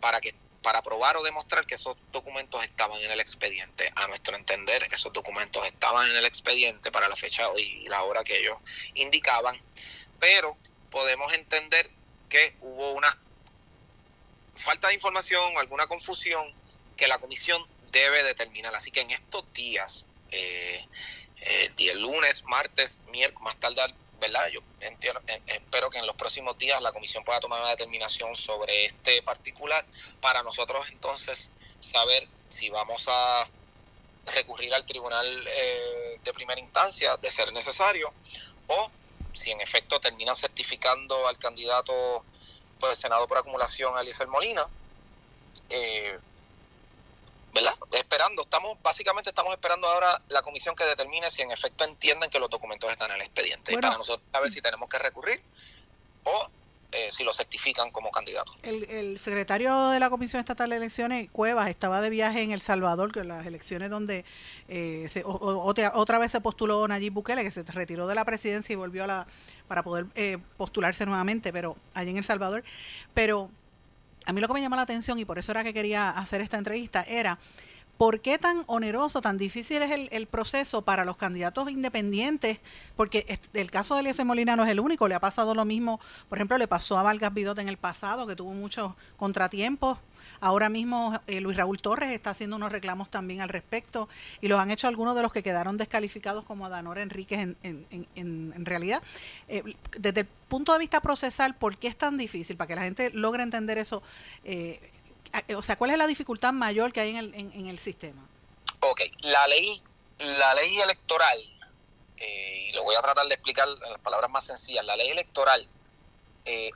para 0.00 0.20
que 0.20 0.34
para 0.64 0.82
probar 0.82 1.18
o 1.18 1.22
demostrar 1.22 1.66
que 1.66 1.74
esos 1.74 1.94
documentos 2.10 2.64
estaban 2.64 2.98
en 3.02 3.10
el 3.10 3.20
expediente. 3.20 3.90
A 3.96 4.06
nuestro 4.06 4.34
entender, 4.34 4.82
esos 4.90 5.12
documentos 5.12 5.64
estaban 5.66 6.10
en 6.10 6.16
el 6.16 6.24
expediente 6.24 6.90
para 6.90 7.06
la 7.06 7.14
fecha 7.14 7.46
y 7.54 7.86
la 7.86 8.02
hora 8.04 8.24
que 8.24 8.38
ellos 8.38 8.56
indicaban, 8.94 9.60
pero 10.18 10.56
podemos 10.90 11.34
entender 11.34 11.90
que 12.30 12.56
hubo 12.62 12.92
una 12.92 13.14
falta 14.56 14.88
de 14.88 14.94
información 14.94 15.58
alguna 15.58 15.86
confusión 15.86 16.50
que 16.96 17.08
la 17.08 17.18
comisión 17.18 17.62
debe 17.92 18.22
determinar. 18.22 18.74
Así 18.74 18.90
que 18.90 19.02
en 19.02 19.10
estos 19.10 19.44
días, 19.52 20.06
eh, 20.30 20.86
el 21.36 21.74
día 21.76 21.94
lunes, 21.94 22.42
martes, 22.44 23.00
miércoles, 23.10 23.44
más 23.44 23.58
tarde 23.58 23.94
¿verdad? 24.20 24.48
Yo 24.48 24.60
entiendo, 24.80 25.20
eh, 25.26 25.42
espero 25.46 25.90
que 25.90 25.98
en 25.98 26.06
los 26.06 26.16
próximos 26.16 26.56
días 26.58 26.80
la 26.82 26.92
comisión 26.92 27.24
pueda 27.24 27.40
tomar 27.40 27.60
una 27.60 27.70
determinación 27.70 28.34
sobre 28.34 28.86
este 28.86 29.22
particular 29.22 29.86
para 30.20 30.42
nosotros 30.42 30.86
entonces 30.92 31.50
saber 31.80 32.28
si 32.48 32.70
vamos 32.70 33.04
a 33.08 33.50
recurrir 34.26 34.72
al 34.74 34.86
tribunal 34.86 35.26
eh, 35.48 36.18
de 36.22 36.32
primera 36.32 36.60
instancia 36.60 37.16
de 37.16 37.30
ser 37.30 37.52
necesario 37.52 38.12
o 38.66 38.90
si 39.32 39.50
en 39.50 39.60
efecto 39.60 40.00
termina 40.00 40.34
certificando 40.34 41.26
al 41.26 41.38
candidato 41.38 42.24
por 42.78 42.90
el 42.90 42.96
Senado 42.96 43.26
por 43.26 43.38
acumulación, 43.38 43.98
Eliezer 43.98 44.28
Molina, 44.28 44.68
eh, 45.68 46.18
¿verdad? 47.54 47.74
Esperando, 47.92 48.42
estamos, 48.42 48.76
básicamente 48.82 49.30
estamos 49.30 49.52
esperando 49.52 49.86
ahora 49.86 50.20
la 50.28 50.42
comisión 50.42 50.74
que 50.74 50.84
determine 50.84 51.30
si 51.30 51.42
en 51.42 51.52
efecto 51.52 51.84
entienden 51.84 52.28
que 52.28 52.38
los 52.38 52.50
documentos 52.50 52.90
están 52.90 53.10
en 53.10 53.16
el 53.16 53.22
expediente. 53.22 53.72
y 53.72 53.76
para 53.76 53.96
nosotros 53.96 54.26
a 54.32 54.40
ver 54.40 54.50
si 54.50 54.60
tenemos 54.60 54.88
que 54.88 54.98
recurrir 54.98 55.40
o 56.24 56.48
eh, 56.90 57.08
si 57.10 57.24
lo 57.24 57.32
certifican 57.32 57.90
como 57.90 58.10
candidato. 58.10 58.52
El, 58.62 59.18
secretario 59.18 59.88
de 59.88 59.98
la 59.98 60.10
Comisión 60.10 60.38
Estatal 60.38 60.70
de 60.70 60.76
Elecciones, 60.76 61.28
Cuevas, 61.30 61.68
estaba 61.68 62.00
de 62.00 62.10
viaje 62.10 62.42
en 62.42 62.52
El 62.52 62.62
Salvador, 62.62 63.12
que 63.12 63.24
las 63.24 63.46
elecciones 63.46 63.90
donde 63.90 64.24
eh, 64.68 65.10
otra, 65.24 66.18
vez 66.18 66.30
se 66.30 66.40
postuló 66.40 66.86
Nayib 66.86 67.12
Bukele, 67.12 67.42
que 67.42 67.50
se 67.50 67.64
retiró 67.64 68.06
de 68.06 68.14
la 68.14 68.24
presidencia 68.24 68.72
y 68.72 68.76
volvió 68.76 69.04
a 69.04 69.06
la 69.06 69.26
para 69.66 69.82
poder 69.82 70.06
eh, 70.14 70.38
postularse 70.56 71.06
nuevamente, 71.06 71.52
pero 71.52 71.76
allí 71.94 72.10
en 72.10 72.18
El 72.18 72.24
Salvador. 72.24 72.62
Pero 73.12 73.50
a 74.24 74.32
mí 74.32 74.40
lo 74.40 74.48
que 74.48 74.54
me 74.54 74.60
llama 74.60 74.76
la 74.76 74.82
atención 74.82 75.18
y 75.18 75.24
por 75.24 75.38
eso 75.38 75.52
era 75.52 75.64
que 75.64 75.74
quería 75.74 76.10
hacer 76.10 76.40
esta 76.40 76.58
entrevista 76.58 77.02
era 77.02 77.38
¿Por 77.96 78.20
qué 78.20 78.38
tan 78.38 78.64
oneroso, 78.66 79.20
tan 79.20 79.38
difícil 79.38 79.80
es 79.82 80.08
el, 80.10 80.26
proceso 80.26 80.82
para 80.82 81.04
los 81.04 81.16
candidatos 81.16 81.70
independientes? 81.70 82.58
Porque 82.96 83.38
el 83.52 83.70
caso 83.70 83.94
de 83.94 84.00
Eliezer 84.00 84.24
Molina 84.24 84.56
no 84.56 84.64
es 84.64 84.70
el 84.70 84.80
único, 84.80 85.06
le 85.06 85.14
ha 85.14 85.20
pasado 85.20 85.54
lo 85.54 85.64
mismo, 85.64 86.00
por 86.28 86.38
ejemplo, 86.38 86.58
le 86.58 86.66
pasó 86.66 86.98
a 86.98 87.04
Vargas 87.04 87.32
Vidot 87.32 87.56
en 87.60 87.68
el 87.68 87.76
pasado, 87.76 88.26
que 88.26 88.34
tuvo 88.34 88.52
muchos 88.52 88.94
contratiempos 89.16 89.98
Ahora 90.44 90.68
mismo 90.68 91.18
eh, 91.26 91.40
Luis 91.40 91.56
Raúl 91.56 91.80
Torres 91.80 92.12
está 92.12 92.28
haciendo 92.28 92.56
unos 92.56 92.70
reclamos 92.70 93.10
también 93.10 93.40
al 93.40 93.48
respecto 93.48 94.10
y 94.42 94.48
los 94.48 94.60
han 94.60 94.70
hecho 94.70 94.88
algunos 94.88 95.16
de 95.16 95.22
los 95.22 95.32
que 95.32 95.42
quedaron 95.42 95.78
descalificados 95.78 96.44
como 96.44 96.68
Danora 96.68 97.00
Enríquez 97.00 97.56
en, 97.62 98.54
realidad. 98.66 99.02
Eh, 99.48 99.62
desde 99.96 100.20
el 100.20 100.26
punto 100.26 100.74
de 100.74 100.80
vista 100.80 101.00
procesal, 101.00 101.54
¿por 101.54 101.78
qué 101.78 101.88
es 101.88 101.96
tan 101.96 102.18
difícil? 102.18 102.58
Para 102.58 102.68
que 102.68 102.74
la 102.74 102.82
gente 102.82 103.08
logre 103.14 103.42
entender 103.42 103.78
eso. 103.78 104.02
Eh, 104.44 104.90
o 105.56 105.62
sea, 105.62 105.76
¿cuál 105.76 105.92
es 105.92 105.96
la 105.96 106.06
dificultad 106.06 106.52
mayor 106.52 106.92
que 106.92 107.00
hay 107.00 107.10
en 107.12 107.16
el, 107.16 107.34
en, 107.34 107.66
el 107.66 107.78
sistema? 107.78 108.28
Ok, 108.80 109.00
la 109.22 109.46
ley, 109.48 109.82
la 110.18 110.52
ley 110.56 110.78
electoral, 110.78 111.38
y 112.18 112.72
lo 112.72 112.84
voy 112.84 112.96
a 112.96 113.00
tratar 113.00 113.26
de 113.28 113.34
explicar 113.34 113.66
en 113.66 113.92
las 113.92 114.00
palabras 114.00 114.30
más 114.30 114.44
sencillas, 114.44 114.84
la 114.84 114.94
ley 114.94 115.08
electoral, 115.08 115.66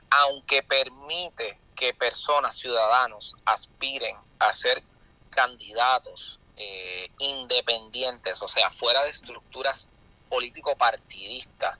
aunque 0.09 0.63
permite 0.63 1.59
que 1.79 1.93
personas, 1.93 2.57
ciudadanos, 2.57 3.37
aspiren 3.45 4.17
a 4.39 4.51
ser 4.51 4.83
candidatos 5.29 6.41
eh, 6.57 7.09
independientes, 7.19 8.41
o 8.41 8.49
sea, 8.49 8.69
fuera 8.69 9.01
de 9.03 9.09
estructuras 9.09 9.87
político-partidistas, 10.27 11.79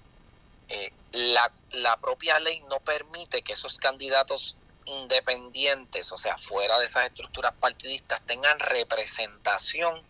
eh, 0.70 0.94
la, 1.12 1.52
la 1.72 1.98
propia 1.98 2.40
ley 2.40 2.62
no 2.70 2.80
permite 2.80 3.42
que 3.42 3.52
esos 3.52 3.78
candidatos 3.78 4.56
independientes, 4.86 6.14
o 6.14 6.18
sea, 6.18 6.38
fuera 6.38 6.80
de 6.80 6.86
esas 6.86 7.08
estructuras 7.08 7.52
partidistas, 7.60 8.22
tengan 8.26 8.58
representación 8.58 10.02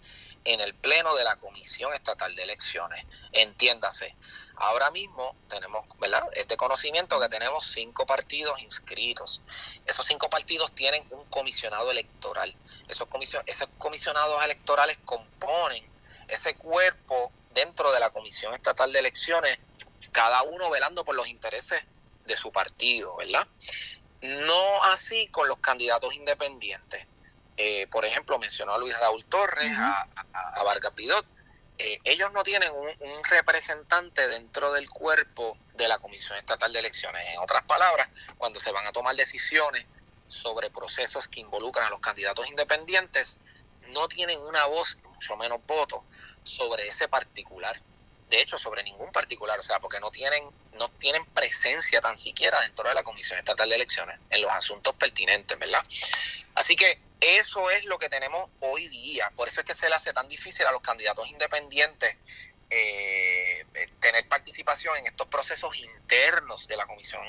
en 0.46 0.60
el 0.62 0.76
pleno 0.76 1.16
de 1.16 1.24
la 1.24 1.38
Comisión 1.38 1.96
Estatal 1.96 2.36
de 2.36 2.44
Elecciones. 2.44 3.06
Entiéndase, 3.32 4.16
ahora 4.60 4.92
mismo 4.92 5.36
tenemos, 5.48 5.86
¿verdad? 6.00 6.24
Es 6.36 6.48
de 6.48 6.58
conocimiento 6.58 7.20
que 7.20 7.30
tenemos 7.30 7.66
cinco 7.66 8.06
partidos 8.06 8.60
inscritos. 8.62 9.42
Esos 9.86 10.06
cinco 10.06 10.30
partidos 10.30 10.74
tienen 10.76 11.06
un 11.12 11.24
comisionado 11.26 11.90
electoral. 11.92 12.54
Esos, 12.88 13.08
esos 13.46 13.70
comisionados 13.78 14.44
electorales 14.44 15.00
componen 15.06 15.86
ese 16.28 16.56
cuerpo 16.56 17.32
dentro 17.54 17.92
de 17.92 18.00
la 18.00 18.12
Comisión 18.12 18.54
Estatal 18.54 18.92
de 18.92 19.00
Elecciones, 19.00 19.58
cada 20.12 20.44
uno 20.44 20.70
velando 20.70 21.04
por 21.04 21.16
los 21.16 21.28
intereses 21.28 21.82
de 22.26 22.38
su 22.38 22.52
partido, 22.52 23.16
¿verdad? 23.18 23.48
No 24.22 24.84
así 24.84 25.28
con 25.28 25.48
los 25.48 25.60
candidatos 25.60 26.14
independientes. 26.14 27.08
Eh, 27.58 27.88
por 27.88 28.06
ejemplo, 28.06 28.38
mencionó 28.40 28.74
a 28.74 28.78
Luis 28.78 28.98
Raúl 28.98 29.26
Torres, 29.26 29.72
a, 29.78 30.64
Vargas 30.64 30.94
Pidot. 30.94 31.26
Eh, 31.82 31.98
ellos 32.04 32.30
no 32.34 32.44
tienen 32.44 32.70
un, 32.74 33.24
representante 33.24 34.28
dentro 34.28 34.74
del 34.74 34.90
cuerpo 34.90 35.58
de 35.76 35.88
la 35.88 35.98
Comisión 35.98 36.38
Estatal 36.38 36.74
de 36.74 36.80
Elecciones. 36.80 37.26
En 37.28 37.40
otras 37.40 37.64
palabras, 37.64 38.10
cuando 38.38 38.60
se 38.60 38.72
van 38.72 38.86
a 38.86 38.92
tomar 38.92 39.16
decisiones 39.16 39.86
sobre 40.28 40.70
procesos 40.70 41.30
que 41.30 41.40
involucran 41.40 41.88
a 41.88 41.90
los 41.90 42.02
candidatos 42.02 42.48
independientes, 42.48 43.40
no 43.94 44.10
tienen 44.10 44.42
una 44.42 44.66
voz, 44.66 44.98
mucho 45.04 45.38
menos 45.38 45.60
voto, 45.66 46.04
sobre 46.44 46.86
ese 46.86 47.08
particular. 47.08 47.82
De 48.30 48.42
hecho, 48.42 48.58
sobre 48.58 48.84
ningún 48.84 49.12
particular, 49.14 49.58
o 49.58 49.64
sea, 49.64 49.80
porque 49.80 50.02
no 50.02 50.12
tienen, 50.12 50.50
no 50.74 50.90
tienen 50.90 51.26
presencia 51.28 52.02
tan 52.02 52.18
siquiera 52.18 52.60
dentro 52.60 52.90
de 52.90 52.94
la 52.94 53.04
Comisión 53.04 53.40
Estatal 53.40 53.70
de 53.70 53.76
Elecciones 53.76 54.20
en 54.30 54.42
los 54.42 54.52
asuntos 54.52 54.96
pertinentes, 54.96 55.58
¿verdad? 55.58 55.84
Así 56.56 56.76
que 56.76 57.00
eso 57.22 57.70
es 57.72 57.86
lo 57.86 57.98
que 57.98 58.10
tenemos 58.10 58.50
hoy 58.60 58.88
día. 58.88 59.32
Por 59.36 59.48
eso 59.48 59.62
es 59.62 59.66
que 59.66 59.76
se 59.76 59.90
le 59.90 59.96
hace 59.96 60.14
tan 60.14 60.28
difícil 60.28 60.66
a 60.66 60.72
los 60.72 60.82
candidatos 60.82 61.28
independientes 61.28 62.18
eh, 62.70 63.66
tener 64.00 64.28
participación 64.28 64.98
en 64.98 65.08
estos 65.08 65.28
procesos 65.28 65.76
internos 65.78 66.68
de 66.68 66.78
la 66.78 66.86
Comisión 66.86 67.22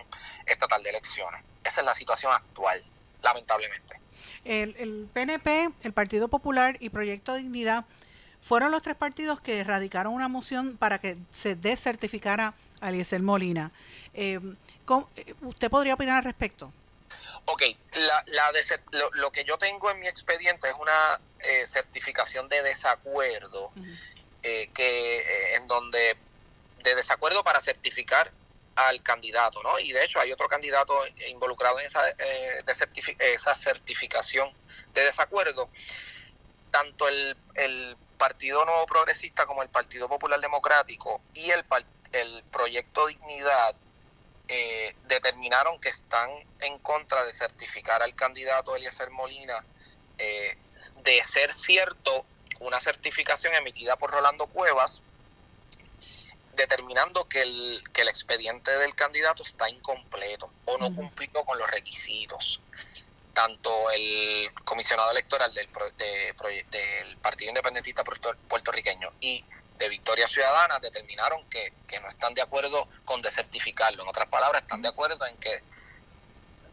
Estatal 0.46 0.82
de 0.82 0.90
Elecciones. 0.90 1.44
Esa 1.64 1.80
es 1.80 1.86
la 1.86 1.94
situación 1.94 2.32
actual, 2.32 2.82
lamentablemente. 3.22 4.00
El, 4.44 4.76
el 4.78 5.08
PNP, 5.12 5.70
el 5.82 5.92
Partido 5.92 6.28
Popular 6.28 6.76
y 6.80 6.90
Proyecto 6.90 7.34
Dignidad 7.34 7.84
fueron 8.40 8.70
los 8.70 8.82
tres 8.82 8.96
partidos 8.96 9.40
que 9.40 9.62
radicaron 9.64 10.14
una 10.14 10.28
moción 10.28 10.76
para 10.76 10.98
que 10.98 11.16
se 11.32 11.54
desertificara 11.54 12.54
a 12.80 12.88
Eliezer 12.88 13.22
Molina. 13.22 13.70
Eh, 14.14 14.40
eh, 15.16 15.34
¿Usted 15.42 15.70
podría 15.70 15.94
opinar 15.94 16.18
al 16.18 16.24
respecto? 16.24 16.72
Ok, 17.46 17.62
la, 17.94 18.24
la 18.26 18.52
lo, 19.14 19.32
que 19.32 19.44
yo 19.44 19.58
tengo 19.58 19.90
en 19.90 19.98
mi 19.98 20.06
expediente 20.06 20.68
es 20.68 20.74
una 20.78 21.20
eh, 21.40 21.66
certificación 21.66 22.48
de 22.48 22.62
desacuerdo, 22.62 23.72
eh, 24.42 24.68
que 24.74 25.18
eh, 25.18 25.54
en 25.56 25.66
donde 25.66 26.16
de 26.82 26.94
desacuerdo 26.94 27.42
para 27.44 27.60
certificar 27.60 28.32
al 28.76 29.02
candidato, 29.02 29.62
¿no? 29.62 29.78
Y 29.78 29.92
de 29.92 30.04
hecho 30.04 30.20
hay 30.20 30.32
otro 30.32 30.48
candidato 30.48 30.98
involucrado 31.28 31.78
en 31.80 31.86
esa, 31.86 32.02
esa 33.18 33.54
certificación 33.54 34.50
de 34.94 35.04
desacuerdo. 35.04 35.68
Tanto 36.70 37.08
el, 37.08 37.36
el 37.56 37.96
Partido 38.16 38.64
Nuevo 38.64 38.86
Progresista 38.86 39.46
como 39.46 39.62
el 39.62 39.68
Partido 39.68 40.08
Popular 40.08 40.40
Democrático 40.40 41.20
y 41.34 41.50
el, 41.50 41.64
el 42.12 42.44
Proyecto 42.44 43.06
Dignidad 43.06 43.76
eh, 44.52 44.96
determinaron 45.06 45.78
que 45.78 45.90
están 45.90 46.28
en 46.60 46.76
contra 46.80 47.24
de 47.24 47.32
certificar 47.32 48.02
al 48.02 48.16
candidato 48.16 48.74
Eliezer 48.74 49.08
Molina 49.10 49.64
eh, 50.18 50.58
de 51.04 51.22
ser 51.22 51.52
cierto 51.52 52.26
una 52.58 52.80
certificación 52.80 53.54
emitida 53.54 53.94
por 53.94 54.10
Rolando 54.10 54.48
Cuevas 54.48 55.02
determinando 56.56 57.28
que 57.28 57.42
el, 57.42 57.84
que 57.92 58.02
el 58.02 58.08
expediente 58.08 58.72
del 58.72 58.92
candidato 58.96 59.44
está 59.44 59.68
incompleto 59.70 60.50
o 60.64 60.78
no 60.78 60.92
cumplido 60.96 61.44
con 61.44 61.56
los 61.56 61.70
requisitos. 61.70 62.60
Tanto 63.32 63.70
el 63.92 64.50
comisionado 64.64 65.12
electoral 65.12 65.54
del, 65.54 65.68
del 66.70 67.16
Partido 67.18 67.50
Independentista 67.50 68.02
puertorriqueño 68.48 69.09
y 69.20 69.44
de 69.78 69.88
Victoria 69.88 70.28
Ciudadana 70.28 70.78
determinaron 70.78 71.44
que, 71.48 71.72
no 72.00 72.08
están 72.08 72.34
de 72.34 72.42
acuerdo 72.42 72.88
con 73.04 73.22
desertificarlo. 73.22 74.02
En 74.02 74.08
otras 74.08 74.28
palabras, 74.28 74.62
están 74.62 74.82
de 74.82 74.88
acuerdo 74.88 75.26
en 75.26 75.36
que 75.38 75.62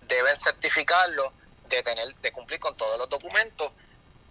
deben 0.07 0.36
certificarlo, 0.36 1.33
de, 1.69 1.83
tener, 1.83 2.15
de 2.15 2.31
cumplir 2.31 2.60
con 2.60 2.75
todos 2.77 2.97
los 2.97 3.10
documentos 3.10 3.71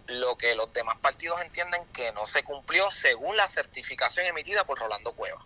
lo 0.09 0.37
que 0.37 0.55
los 0.55 0.73
demás 0.73 0.97
partidos 0.99 1.43
entienden 1.43 1.85
que 1.93 2.13
no 2.13 2.27
se 2.27 2.45
cumplió 2.45 2.89
según 2.91 3.37
la 3.37 3.47
certificación 3.49 4.27
emitida 4.27 4.65
por 4.65 4.79
Rolando 4.79 5.13
Cueva. 5.13 5.45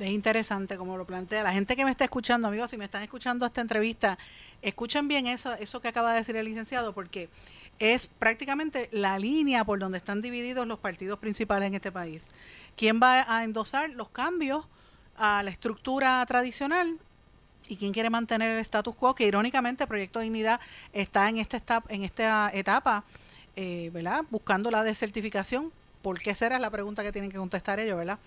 Es 0.00 0.08
interesante 0.08 0.76
como 0.76 0.96
lo 0.96 1.04
plantea. 1.04 1.42
La 1.42 1.52
gente 1.52 1.76
que 1.76 1.84
me 1.84 1.90
está 1.90 2.04
escuchando, 2.04 2.48
amigos, 2.48 2.70
si 2.70 2.78
me 2.78 2.86
están 2.86 3.02
escuchando 3.02 3.46
esta 3.46 3.60
entrevista, 3.60 4.18
escuchen 4.62 5.06
bien 5.06 5.26
eso, 5.26 5.52
eso 5.54 5.80
que 5.80 5.88
acaba 5.88 6.12
de 6.12 6.20
decir 6.20 6.36
el 6.36 6.46
licenciado, 6.46 6.92
porque 6.94 7.28
es 7.82 8.06
prácticamente 8.06 8.88
la 8.92 9.18
línea 9.18 9.64
por 9.64 9.78
donde 9.78 9.98
están 9.98 10.22
divididos 10.22 10.66
los 10.66 10.78
partidos 10.78 11.18
principales 11.18 11.66
en 11.66 11.74
este 11.74 11.90
país. 11.90 12.22
¿Quién 12.76 13.00
va 13.02 13.26
a 13.28 13.44
endosar 13.44 13.90
los 13.90 14.08
cambios 14.08 14.64
a 15.16 15.42
la 15.42 15.50
estructura 15.50 16.24
tradicional 16.26 16.98
y 17.68 17.76
quién 17.76 17.92
quiere 17.92 18.08
mantener 18.08 18.52
el 18.52 18.58
status 18.58 18.94
quo? 18.94 19.14
Que 19.14 19.26
irónicamente 19.26 19.86
Proyecto 19.86 20.20
Dignidad 20.20 20.60
está 20.92 21.28
en, 21.28 21.38
este 21.38 21.60
en 21.88 22.04
esta 22.04 22.50
etapa 22.54 23.04
eh, 23.56 23.90
¿verdad? 23.92 24.24
Buscando 24.30 24.70
la 24.70 24.82
desertificación. 24.82 25.72
¿Por 26.02 26.18
qué 26.18 26.34
será 26.34 26.58
la 26.58 26.70
pregunta 26.70 27.02
que 27.02 27.12
tienen 27.12 27.30
que 27.30 27.36
contestar 27.36 27.78
ellos, 27.80 27.98
¿verdad? 27.98 28.18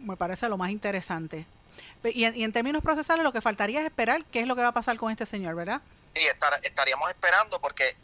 Me 0.00 0.16
parece 0.16 0.48
lo 0.48 0.56
más 0.56 0.70
interesante. 0.70 1.44
Y 2.04 2.24
en, 2.24 2.52
términos 2.52 2.82
procesales 2.82 3.24
lo 3.24 3.32
que 3.32 3.40
faltaría 3.40 3.80
es 3.80 3.86
esperar 3.86 4.24
qué 4.26 4.40
es 4.40 4.46
lo 4.46 4.54
que 4.56 4.62
va 4.62 4.68
a 4.68 4.74
pasar 4.74 4.96
con 4.96 5.10
este 5.10 5.26
señor, 5.26 5.54
¿verdad? 5.54 5.82
Sí, 6.14 6.28
estaríamos 6.62 7.08
esperando 7.08 7.58
porque 7.58 7.96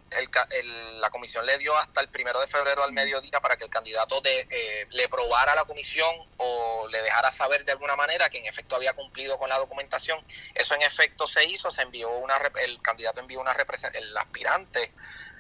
la 1.01 1.11
comisión 1.11 1.45
le 1.45 1.59
dio 1.59 1.77
hasta 1.77 2.01
el 2.01 2.09
primero 2.09 2.41
de 2.41 2.47
febrero 2.47 2.83
al 2.83 2.93
mediodía 2.95 3.39
para 3.41 3.59
que 3.59 3.65
el 3.65 3.71
candidato 3.71 4.23
de, 4.23 4.47
eh, 4.51 4.87
le 4.91 5.09
probara 5.09 5.53
a 5.53 5.57
la 5.57 5.65
comisión 5.65 6.09
o 6.39 6.89
le 6.91 7.03
dejara 7.03 7.31
saber 7.31 7.67
de 7.67 7.73
alguna 7.73 7.97
manera 7.97 8.31
que 8.31 8.39
en 8.39 8.47
efecto 8.47 8.77
había 8.77 8.95
cumplido 8.95 9.39
con 9.39 9.51
la 9.51 9.59
documentación. 9.59 10.25
Eso 10.55 10.75
en 10.75 10.83
efecto 10.83 11.27
se 11.27 11.45
hizo, 11.45 11.71
se 11.71 11.83
envió 11.83 12.09
una, 12.09 12.39
el 12.63 12.81
candidato 12.81 13.21
envió 13.21 13.41
una 13.41 13.55
el 13.93 14.17
aspirante 14.17 14.95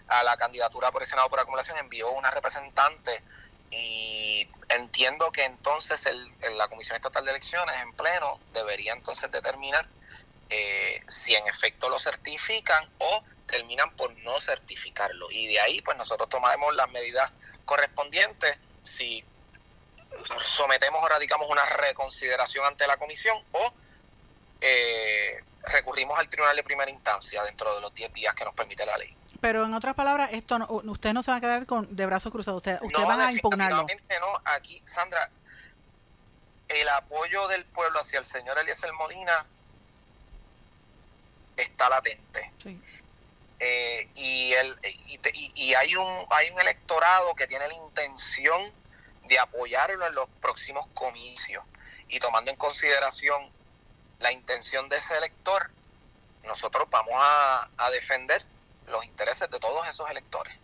a 0.08 0.22
la 0.22 0.36
candidatura 0.36 0.90
por 0.90 1.02
el 1.02 1.08
Senado 1.08 1.30
por 1.30 1.40
acumulación 1.40 1.78
envió 1.78 2.10
una 2.10 2.30
representante 2.30 3.22
y 3.70 4.48
entiendo 4.68 5.30
que 5.30 5.44
entonces 5.44 6.04
el, 6.06 6.26
la 6.56 6.68
Comisión 6.68 6.96
Estatal 6.96 7.24
de 7.24 7.30
Elecciones 7.30 7.76
en 7.82 7.92
pleno 7.92 8.40
debería 8.52 8.92
entonces 8.92 9.30
determinar 9.30 9.88
eh, 10.50 11.02
si 11.08 11.34
en 11.34 11.46
efecto 11.46 11.88
lo 11.88 11.98
certifican 11.98 12.88
o 12.98 13.22
terminan 13.46 13.94
por 13.96 14.16
no 14.18 14.38
certificarlo. 14.40 15.30
Y 15.30 15.48
de 15.48 15.60
ahí 15.60 15.80
pues 15.82 15.96
nosotros 15.96 16.28
tomaremos 16.28 16.74
las 16.74 16.90
medidas 16.90 17.32
correspondientes 17.64 18.58
si 18.82 19.24
sometemos 20.40 21.02
o 21.02 21.08
radicamos 21.08 21.48
una 21.50 21.64
reconsideración 21.66 22.64
ante 22.64 22.86
la 22.86 22.96
comisión 22.96 23.42
o 23.52 23.72
eh, 24.60 25.42
recurrimos 25.64 26.18
al 26.18 26.28
tribunal 26.28 26.56
de 26.56 26.62
primera 26.62 26.90
instancia 26.90 27.42
dentro 27.44 27.74
de 27.74 27.80
los 27.80 27.94
10 27.94 28.12
días 28.12 28.34
que 28.34 28.44
nos 28.44 28.54
permite 28.54 28.86
la 28.86 28.96
ley. 28.96 29.14
Pero 29.40 29.64
en 29.64 29.74
otras 29.74 29.94
palabras, 29.94 30.30
esto 30.32 30.58
no, 30.58 30.66
usted 30.68 31.12
no 31.12 31.22
se 31.22 31.30
va 31.30 31.36
a 31.36 31.40
quedar 31.40 31.66
con 31.66 31.94
de 31.94 32.06
brazos 32.06 32.32
cruzados, 32.32 32.58
usted, 32.58 32.78
usted 32.82 33.04
van 33.04 33.20
a 33.20 33.32
impugnarlo. 33.32 33.86
no, 34.20 34.40
aquí, 34.46 34.82
Sandra, 34.84 35.30
el 36.68 36.88
apoyo 36.88 37.46
del 37.48 37.64
pueblo 37.66 38.00
hacia 38.00 38.18
el 38.18 38.24
señor 38.24 38.58
Eliezer 38.58 38.92
Molina 38.94 39.46
está 41.62 41.88
latente. 41.88 42.52
Sí. 42.62 42.80
Eh, 43.60 44.08
y, 44.14 44.52
el, 44.52 44.76
y, 44.84 45.52
y, 45.56 45.74
hay 45.74 45.96
un 45.96 46.26
hay 46.30 46.48
un 46.50 46.60
electorado 46.60 47.34
que 47.34 47.48
tiene 47.48 47.66
la 47.66 47.74
intención 47.74 48.72
de 49.24 49.38
apoyarlo 49.38 50.06
en 50.06 50.14
los 50.14 50.28
próximos 50.40 50.86
comicios 50.94 51.64
y 52.08 52.20
tomando 52.20 52.52
en 52.52 52.56
consideración 52.56 53.50
la 54.20 54.30
intención 54.30 54.88
de 54.88 54.96
ese 54.96 55.16
elector 55.16 55.70
nosotros 56.46 56.86
vamos 56.88 57.14
a, 57.16 57.68
a 57.78 57.90
defender 57.90 58.44
los 58.90 59.04
intereses 59.04 59.50
de 59.50 59.58
todos 59.58 59.86
esos 59.88 60.08
electores. 60.08 60.54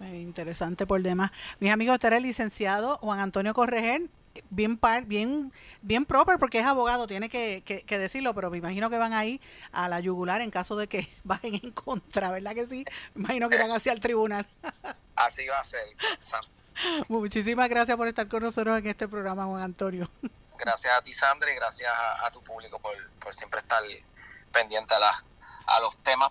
Interesante 0.00 0.86
por 0.86 1.00
demás. 1.02 1.30
Mis 1.60 1.72
amigos, 1.72 1.94
este 1.94 2.08
era 2.08 2.16
el 2.16 2.24
licenciado 2.24 2.98
Juan 2.98 3.20
Antonio 3.20 3.54
Correger, 3.54 4.02
bien 4.50 4.76
par, 4.76 5.04
bien 5.04 5.52
bien 5.82 6.04
proper 6.04 6.38
porque 6.38 6.60
es 6.60 6.66
abogado, 6.66 7.06
tiene 7.06 7.28
que, 7.28 7.62
que, 7.64 7.98
decirlo, 7.98 8.34
pero 8.34 8.50
me 8.50 8.58
imagino 8.58 8.88
que 8.88 8.98
van 8.98 9.12
ahí 9.12 9.40
a 9.72 9.88
la 9.88 10.00
yugular 10.00 10.40
en 10.40 10.50
caso 10.50 10.76
de 10.76 10.88
que 10.88 11.08
vayan 11.24 11.60
en 11.62 11.72
contra, 11.72 12.30
¿verdad 12.30 12.54
que 12.54 12.66
sí? 12.66 12.84
Me 13.14 13.24
imagino 13.24 13.48
que 13.48 13.58
van 13.58 13.70
hacia 13.70 13.92
el 13.92 14.00
tribunal. 14.00 14.46
Así 15.16 15.46
va 15.46 15.58
a 15.58 15.64
ser. 15.64 15.84
Muchísimas 17.08 17.68
gracias 17.68 17.96
por 17.96 18.08
estar 18.08 18.26
con 18.28 18.42
nosotros 18.42 18.78
en 18.78 18.86
este 18.86 19.06
programa, 19.06 19.44
Juan 19.44 19.62
Antonio. 19.62 20.08
Gracias 20.58 20.94
a 20.96 21.02
ti, 21.02 21.12
Sandra, 21.12 21.52
y 21.52 21.56
gracias 21.56 21.90
a, 21.92 22.30
tu 22.30 22.40
público 22.40 22.78
por, 22.78 22.92
por 23.18 23.34
siempre 23.34 23.58
estar 23.58 23.82
pendiente 24.52 24.94
a, 24.94 25.00
la, 25.00 25.12
a 25.66 25.80
los 25.80 25.96
temas 26.04 26.30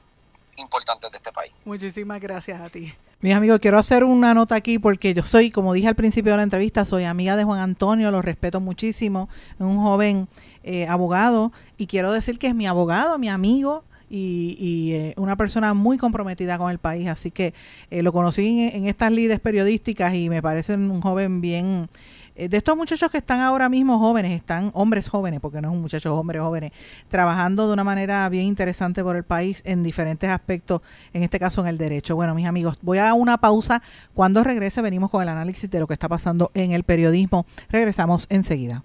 importantes 0.56 1.12
de 1.12 1.18
este 1.18 1.34
país. 1.34 1.52
Muchísimas 1.66 2.22
gracias 2.22 2.62
a 2.62 2.70
ti. 2.70 2.96
Mis 3.22 3.36
amigos, 3.36 3.60
quiero 3.60 3.78
hacer 3.78 4.04
una 4.04 4.34
nota 4.34 4.56
aquí 4.56 4.80
porque 4.80 5.14
yo 5.14 5.22
soy, 5.22 5.52
como 5.52 5.74
dije 5.74 5.88
al 5.88 5.94
principio 5.94 6.32
de 6.32 6.38
la 6.38 6.44
entrevista, 6.44 6.86
soy 6.86 7.04
amiga 7.04 7.36
de 7.36 7.44
Juan 7.44 7.60
Antonio, 7.60 8.10
lo 8.10 8.24
respeto 8.24 8.60
muchísimo, 8.60 9.30
es 9.54 9.62
un 9.62 9.78
joven 9.78 10.28
eh, 10.64 10.88
abogado 10.88 11.52
y 11.78 11.86
quiero 11.86 12.12
decir 12.12 12.40
que 12.40 12.48
es 12.48 12.56
mi 12.56 12.66
abogado, 12.66 13.20
mi 13.20 13.30
amigo 13.30 13.84
y, 14.10 14.94
eh, 14.94 15.14
una 15.18 15.36
persona 15.36 15.76
muy 15.76 16.00
comprometida 16.00 16.58
con 16.58 16.72
el 16.72 16.80
país, 16.80 17.10
así 17.10 17.30
que 17.30 17.54
eh, 17.92 18.02
lo 18.02 18.12
conocí 18.12 18.48
en, 18.48 18.76
en 18.76 18.88
estas 18.88 19.12
lides 19.12 19.40
periodísticas 19.40 20.16
y 20.16 20.28
me 20.28 20.42
parece 20.42 20.74
un 20.74 21.00
joven 21.00 21.42
bien 21.42 21.90
eh, 22.36 22.50
de 22.50 22.58
estos 22.58 22.78
muchachos 22.78 23.12
que 23.12 23.18
están 23.18 23.42
ahora 23.42 23.70
mismo 23.70 24.00
jóvenes, 24.00 24.32
están 24.32 24.72
hombres 24.74 25.10
jóvenes, 25.10 25.40
porque 25.42 25.62
no 25.62 25.70
es 25.70 25.74
un 25.74 25.82
muchacho 25.82 26.16
hombres 26.16 26.42
jóvenes, 26.42 26.72
trabajando 27.10 27.68
de 27.68 27.74
una 27.74 27.84
manera 27.84 28.28
bien 28.30 28.46
interesante 28.46 29.04
por 29.04 29.16
el 29.16 29.24
país 29.24 29.62
en 29.66 29.84
diferentes 29.84 30.30
aspectos, 30.30 30.82
en 31.14 31.24
este 31.24 31.40
caso 31.40 31.62
en 31.62 31.68
el 31.68 31.78
derecho. 31.78 32.16
Bueno, 32.16 32.36
mis 32.36 32.48
amigos, 32.48 32.78
voy 32.82 33.00
a 33.00 33.14
una 33.14 33.38
pausa. 33.38 33.82
Cuando 34.14 34.44
regrese 34.44 34.82
venimos 34.82 35.10
con 35.10 35.22
el 35.22 35.30
análisis 35.30 35.70
de 35.70 35.80
lo 35.80 35.88
que 35.88 35.94
está 35.94 36.08
pasando 36.08 36.52
en 36.54 36.72
el 36.72 36.84
periodismo. 36.84 37.46
Regresamos 37.70 38.28
enseguida. 38.30 38.84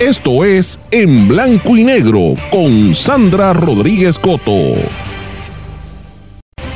Esto 0.00 0.44
es 0.44 0.80
En 0.90 1.28
Blanco 1.28 1.76
y 1.76 1.84
Negro 1.84 2.34
con 2.50 2.94
Sandra 2.94 3.52
Rodríguez 3.52 4.18
Coto. 4.18 4.74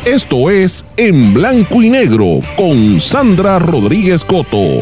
Esto 0.05 0.51
es 0.51 0.85
En 0.97 1.35
Blanco 1.35 1.83
y 1.83 1.91
Negro 1.91 2.39
con 2.57 3.01
Sandra 3.01 3.59
Rodríguez 3.59 4.25
Coto. 4.25 4.79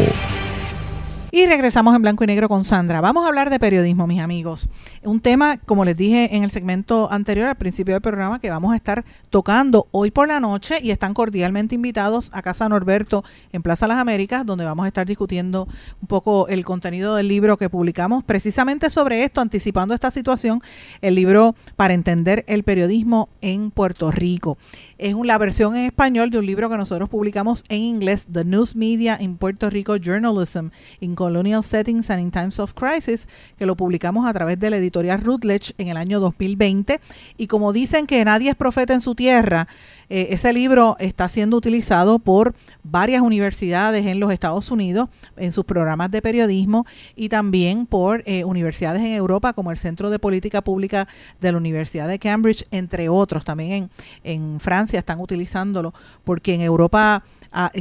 Y 1.36 1.46
regresamos 1.46 1.96
en 1.96 2.02
blanco 2.02 2.22
y 2.22 2.28
negro 2.28 2.48
con 2.48 2.64
Sandra. 2.64 3.00
Vamos 3.00 3.24
a 3.24 3.26
hablar 3.26 3.50
de 3.50 3.58
periodismo, 3.58 4.06
mis 4.06 4.20
amigos. 4.20 4.68
Un 5.02 5.18
tema, 5.18 5.56
como 5.56 5.84
les 5.84 5.96
dije 5.96 6.36
en 6.36 6.44
el 6.44 6.52
segmento 6.52 7.10
anterior, 7.10 7.48
al 7.48 7.56
principio 7.56 7.92
del 7.92 8.02
programa, 8.02 8.38
que 8.38 8.50
vamos 8.50 8.72
a 8.72 8.76
estar 8.76 9.04
tocando 9.30 9.88
hoy 9.90 10.12
por 10.12 10.28
la 10.28 10.38
noche 10.38 10.78
y 10.80 10.92
están 10.92 11.12
cordialmente 11.12 11.74
invitados 11.74 12.30
a 12.32 12.40
Casa 12.40 12.68
Norberto 12.68 13.24
en 13.52 13.64
Plaza 13.64 13.88
Las 13.88 13.98
Américas, 13.98 14.46
donde 14.46 14.64
vamos 14.64 14.84
a 14.84 14.86
estar 14.86 15.08
discutiendo 15.08 15.66
un 16.00 16.06
poco 16.06 16.46
el 16.46 16.64
contenido 16.64 17.16
del 17.16 17.26
libro 17.26 17.56
que 17.56 17.68
publicamos 17.68 18.22
precisamente 18.22 18.88
sobre 18.88 19.24
esto, 19.24 19.40
anticipando 19.40 19.92
esta 19.92 20.12
situación, 20.12 20.62
el 21.00 21.16
libro 21.16 21.56
para 21.74 21.94
entender 21.94 22.44
el 22.46 22.62
periodismo 22.62 23.28
en 23.40 23.72
Puerto 23.72 24.12
Rico. 24.12 24.56
Es 24.98 25.16
la 25.16 25.36
versión 25.38 25.74
en 25.74 25.86
español 25.86 26.30
de 26.30 26.38
un 26.38 26.46
libro 26.46 26.70
que 26.70 26.76
nosotros 26.76 27.08
publicamos 27.08 27.64
en 27.68 27.80
inglés, 27.80 28.28
The 28.32 28.44
News 28.44 28.76
Media 28.76 29.18
in 29.20 29.36
Puerto 29.36 29.68
Rico 29.68 29.96
Journalism 29.96 30.68
in 31.00 31.16
Colonial 31.24 31.64
Settings 31.64 32.10
and 32.10 32.20
in 32.20 32.30
Times 32.30 32.58
of 32.58 32.74
Crisis, 32.74 33.28
que 33.56 33.64
lo 33.64 33.76
publicamos 33.76 34.26
a 34.26 34.32
través 34.34 34.60
de 34.60 34.68
la 34.68 34.76
editorial 34.76 35.22
Routledge 35.22 35.72
en 35.78 35.88
el 35.88 35.96
año 35.96 36.20
2020. 36.20 37.00
Y 37.38 37.46
como 37.46 37.72
dicen 37.72 38.06
que 38.06 38.22
nadie 38.26 38.50
es 38.50 38.56
profeta 38.56 38.92
en 38.92 39.00
su 39.00 39.14
tierra, 39.14 39.66
eh, 40.10 40.26
ese 40.30 40.52
libro 40.52 40.96
está 41.00 41.30
siendo 41.30 41.56
utilizado 41.56 42.18
por 42.18 42.54
varias 42.82 43.22
universidades 43.22 44.04
en 44.04 44.20
los 44.20 44.30
Estados 44.30 44.70
Unidos 44.70 45.08
en 45.38 45.52
sus 45.52 45.64
programas 45.64 46.10
de 46.10 46.20
periodismo 46.20 46.84
y 47.16 47.30
también 47.30 47.86
por 47.86 48.22
eh, 48.26 48.44
universidades 48.44 49.00
en 49.00 49.12
Europa 49.12 49.54
como 49.54 49.70
el 49.70 49.78
Centro 49.78 50.10
de 50.10 50.18
Política 50.18 50.60
Pública 50.60 51.08
de 51.40 51.52
la 51.52 51.56
Universidad 51.56 52.06
de 52.06 52.18
Cambridge, 52.18 52.66
entre 52.70 53.08
otros. 53.08 53.46
También 53.46 53.72
en, 53.72 53.90
en 54.24 54.60
Francia 54.60 54.98
están 54.98 55.20
utilizándolo 55.20 55.94
porque 56.22 56.52
en 56.52 56.60
Europa... 56.60 57.24
Ah, 57.50 57.72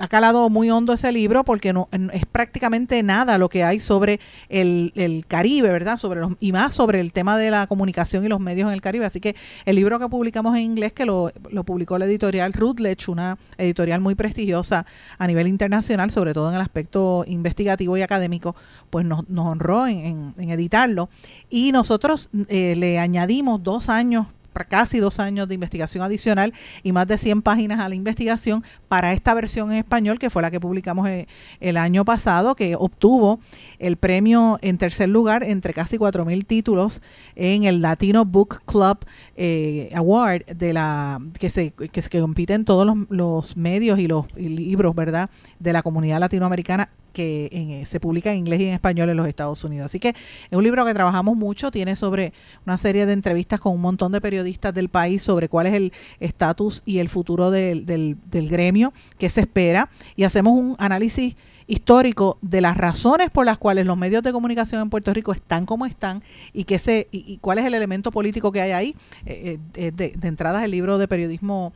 ha 0.00 0.08
calado 0.08 0.48
muy 0.50 0.70
hondo 0.70 0.92
ese 0.92 1.12
libro 1.12 1.44
porque 1.44 1.72
no 1.72 1.88
es 2.12 2.26
prácticamente 2.26 3.02
nada 3.02 3.38
lo 3.38 3.48
que 3.48 3.64
hay 3.64 3.80
sobre 3.80 4.20
el, 4.48 5.24
Caribe, 5.28 5.70
¿verdad? 5.70 5.98
Sobre 5.98 6.20
los, 6.20 6.32
y 6.40 6.52
más 6.52 6.74
sobre 6.74 7.00
el 7.00 7.12
tema 7.12 7.36
de 7.36 7.50
la 7.50 7.66
comunicación 7.66 8.24
y 8.24 8.28
los 8.28 8.40
medios 8.40 8.68
en 8.68 8.74
el 8.74 8.80
Caribe. 8.80 9.04
Así 9.04 9.20
que 9.20 9.36
el 9.64 9.76
libro 9.76 9.98
que 9.98 10.08
publicamos 10.08 10.56
en 10.56 10.62
inglés, 10.62 10.92
que 10.92 11.04
lo, 11.04 11.32
publicó 11.64 11.98
la 11.98 12.04
editorial 12.06 12.52
Routledge, 12.52 13.10
una 13.10 13.38
editorial 13.58 14.00
muy 14.00 14.14
prestigiosa 14.14 14.86
a 15.18 15.26
nivel 15.26 15.48
internacional, 15.48 16.10
sobre 16.10 16.34
todo 16.34 16.48
en 16.48 16.56
el 16.56 16.60
aspecto 16.60 17.24
investigativo 17.26 17.96
y 17.96 18.02
académico, 18.02 18.54
pues 18.90 19.04
nos, 19.04 19.28
nos 19.28 19.46
honró 19.46 19.86
en, 19.86 20.34
editarlo. 20.38 21.08
Y 21.50 21.72
nosotros 21.72 22.30
eh, 22.48 22.74
le 22.76 22.98
añadimos 22.98 23.62
dos 23.62 23.88
años 23.88 24.26
casi 24.64 24.98
dos 24.98 25.20
años 25.20 25.48
de 25.48 25.54
investigación 25.54 26.02
adicional 26.02 26.52
y 26.82 26.92
más 26.92 27.06
de 27.06 27.18
100 27.18 27.42
páginas 27.42 27.80
a 27.80 27.88
la 27.88 27.94
investigación 27.94 28.64
para 28.88 29.12
esta 29.12 29.34
versión 29.34 29.70
en 29.72 29.78
español, 29.78 30.18
que 30.18 30.30
fue 30.30 30.42
la 30.42 30.50
que 30.50 30.60
publicamos 30.60 31.08
eh, 31.08 31.26
el, 31.60 31.76
año 31.76 32.04
pasado, 32.04 32.54
que 32.54 32.74
obtuvo 32.76 33.40
el 33.78 33.96
premio 33.96 34.58
en 34.62 34.78
tercer 34.78 35.08
lugar 35.08 35.44
entre 35.44 35.74
casi 35.74 35.98
4.000 35.98 36.46
títulos 36.46 37.02
en 37.34 37.64
el 37.64 37.82
Latino 37.82 38.24
Book 38.24 38.62
Club 38.64 38.98
eh, 39.36 39.90
Award, 39.94 40.46
de 40.46 40.72
la 40.72 41.20
que 41.38 41.50
se 41.50 41.70
que, 41.70 41.88
que 41.88 42.20
compiten 42.20 42.64
todos 42.64 42.86
los, 42.86 42.96
los 43.10 43.56
medios 43.56 43.98
y 43.98 44.06
los 44.06 44.26
libros, 44.36 44.94
¿verdad?, 44.94 45.30
de 45.58 45.72
la 45.72 45.82
comunidad 45.82 46.20
latinoamericana 46.20 46.88
que 47.16 47.48
eh, 47.50 47.86
se 47.86 47.98
publica 47.98 48.30
en 48.30 48.40
inglés 48.40 48.60
y 48.60 48.66
en 48.66 48.74
español 48.74 49.08
en 49.08 49.16
los 49.16 49.26
Estados 49.26 49.64
Unidos. 49.64 49.86
Así 49.86 49.98
que 49.98 50.10
es 50.10 50.52
un 50.52 50.62
libro 50.62 50.84
que 50.84 50.92
trabajamos 50.92 51.34
mucho, 51.34 51.70
tiene 51.70 51.96
sobre 51.96 52.34
una 52.66 52.76
serie 52.76 53.06
de 53.06 53.14
entrevistas 53.14 53.58
con 53.58 53.72
un 53.72 53.80
montón 53.80 54.12
de 54.12 54.20
periodistas 54.20 54.45
del 54.74 54.88
país 54.88 55.22
sobre 55.22 55.48
cuál 55.48 55.66
es 55.66 55.74
el 55.74 55.92
estatus 56.20 56.82
y 56.84 56.98
el 56.98 57.08
futuro 57.08 57.50
del, 57.50 57.86
del, 57.86 58.48
gremio 58.48 58.92
que 59.18 59.28
se 59.28 59.40
espera 59.40 59.90
y 60.14 60.24
hacemos 60.24 60.54
un 60.54 60.76
análisis 60.78 61.34
histórico 61.66 62.38
de 62.42 62.60
las 62.60 62.76
razones 62.76 63.30
por 63.30 63.44
las 63.44 63.58
cuales 63.58 63.86
los 63.86 63.96
medios 63.96 64.22
de 64.22 64.32
comunicación 64.32 64.82
en 64.82 64.90
Puerto 64.90 65.12
Rico 65.12 65.32
están 65.32 65.66
como 65.66 65.84
están 65.84 66.22
y 66.52 66.64
que 66.64 66.78
se 66.78 67.08
y, 67.10 67.38
cuál 67.38 67.58
es 67.58 67.64
el 67.64 67.74
elemento 67.74 68.12
político 68.12 68.52
que 68.52 68.60
hay 68.60 68.70
ahí. 68.70 68.96
Eh, 69.26 69.58
eh, 69.74 69.92
de, 69.94 70.12
de 70.16 70.28
entrada 70.28 70.64
el 70.64 70.70
libro 70.70 70.98
de 70.98 71.08
periodismo 71.08 71.72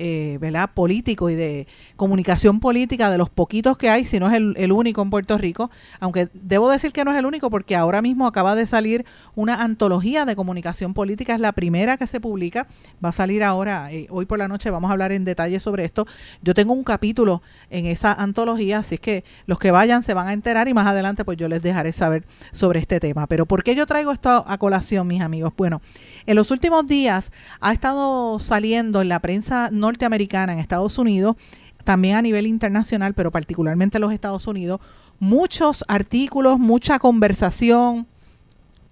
eh, 0.00 0.38
¿verdad? 0.40 0.70
político 0.72 1.28
y 1.28 1.34
de 1.34 1.66
comunicación 1.96 2.60
política 2.60 3.10
de 3.10 3.18
los 3.18 3.28
poquitos 3.30 3.76
que 3.76 3.90
hay, 3.90 4.04
si 4.04 4.20
no 4.20 4.28
es 4.28 4.34
el, 4.34 4.72
único 4.72 5.02
en 5.02 5.10
Puerto 5.10 5.36
Rico, 5.36 5.72
aunque 5.98 6.28
debo 6.34 6.70
decir 6.70 6.92
que 6.92 7.04
no 7.04 7.12
es 7.12 7.18
el 7.18 7.26
único 7.26 7.50
porque 7.50 7.74
ahora 7.74 8.00
mismo 8.00 8.28
acaba 8.28 8.54
de 8.54 8.64
salir 8.64 9.04
una 9.34 9.62
antología 9.62 10.24
de 10.24 10.36
comunicación 10.36 10.94
política, 10.94 11.34
es 11.34 11.40
la 11.40 11.50
primera 11.50 11.96
que 11.96 12.06
se 12.06 12.20
publica, 12.20 12.68
va 13.04 13.08
a 13.08 13.12
salir 13.12 13.42
ahora, 13.42 13.92
eh, 13.92 14.06
hoy 14.10 14.24
por 14.24 14.38
la 14.38 14.46
noche 14.46 14.70
vamos 14.70 14.88
a 14.88 14.92
hablar 14.92 15.10
en 15.10 15.24
detalle 15.24 15.58
sobre 15.58 15.84
esto. 15.84 16.06
Yo 16.42 16.54
tengo 16.54 16.72
un 16.72 16.84
capítulo 16.84 17.42
en 17.68 17.86
esa 17.86 18.12
antología, 18.12 18.78
así 18.78 18.94
es 18.94 19.00
que 19.00 19.24
los 19.46 19.58
que 19.58 19.72
vayan 19.72 20.04
se 20.04 20.14
van 20.14 20.28
a 20.28 20.32
enterar 20.32 20.68
y 20.68 20.74
más 20.74 20.86
adelante 20.86 21.24
pues 21.24 21.36
yo 21.38 21.48
les 21.48 21.60
dejaré 21.60 21.92
saber 21.92 22.24
sobre 22.52 22.78
este 22.78 23.00
tema. 23.00 23.26
Pero 23.26 23.46
¿por 23.46 23.64
qué 23.64 23.74
yo 23.74 23.84
traigo 23.86 24.12
esto 24.12 24.44
a 24.46 24.58
colación, 24.58 25.08
mis 25.08 25.22
amigos? 25.22 25.52
Bueno, 25.56 25.82
en 26.26 26.36
los 26.36 26.52
últimos 26.52 26.86
días 26.86 27.32
ha 27.60 27.72
estado 27.72 28.38
saliendo 28.38 29.00
en 29.00 29.08
la 29.08 29.18
prensa 29.18 29.70
norteamericana 29.88 30.52
en 30.52 30.58
Estados 30.58 30.98
Unidos, 30.98 31.36
también 31.84 32.16
a 32.16 32.22
nivel 32.22 32.46
internacional, 32.46 33.14
pero 33.14 33.30
particularmente 33.30 33.98
en 33.98 34.02
los 34.02 34.12
Estados 34.12 34.46
Unidos, 34.46 34.80
muchos 35.18 35.84
artículos, 35.88 36.58
mucha 36.58 36.98
conversación, 36.98 38.06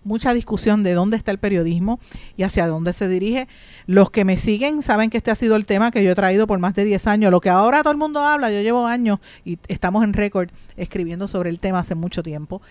mucha 0.07 0.33
discusión 0.33 0.83
de 0.83 0.95
dónde 0.95 1.16
está 1.16 1.33
el 1.33 1.38
periodismo 1.38 1.99
y 2.37 2.45
hacia 2.45 2.66
dónde 2.66 2.92
se 2.92 3.09
dirige. 3.09 3.49
Los 3.87 4.11
que 4.11 4.25
me 4.25 4.38
siguen 4.38 4.83
saben 4.83 5.11
que 5.11 5.19
este 5.19 5.31
ha 5.31 5.35
sido 5.35 5.57
el 5.57 5.66
tema 5.66 5.90
que 5.90 6.03
yo 6.03 6.12
he 6.12 6.14
traído 6.14 6.47
por 6.47 6.59
más 6.59 6.75
de 6.75 6.85
10 6.85 7.07
años. 7.09 7.31
Lo 7.31 7.40
que 7.40 7.51
ahora 7.51 7.83
todo 7.83 7.90
el 7.90 7.99
mundo 7.99 8.21
habla, 8.21 8.51
yo 8.51 8.62
llevo 8.62 8.87
años 8.87 9.19
y 9.45 9.59
estamos 9.69 10.05
en 10.05 10.12
récord 10.12 10.49
escribiendo 10.77 11.27
sobre 11.29 11.51
el 11.51 11.59
tema 11.59 11.81
hace 11.81 11.95
mucho 11.95 12.23
tiempo, 12.23 12.62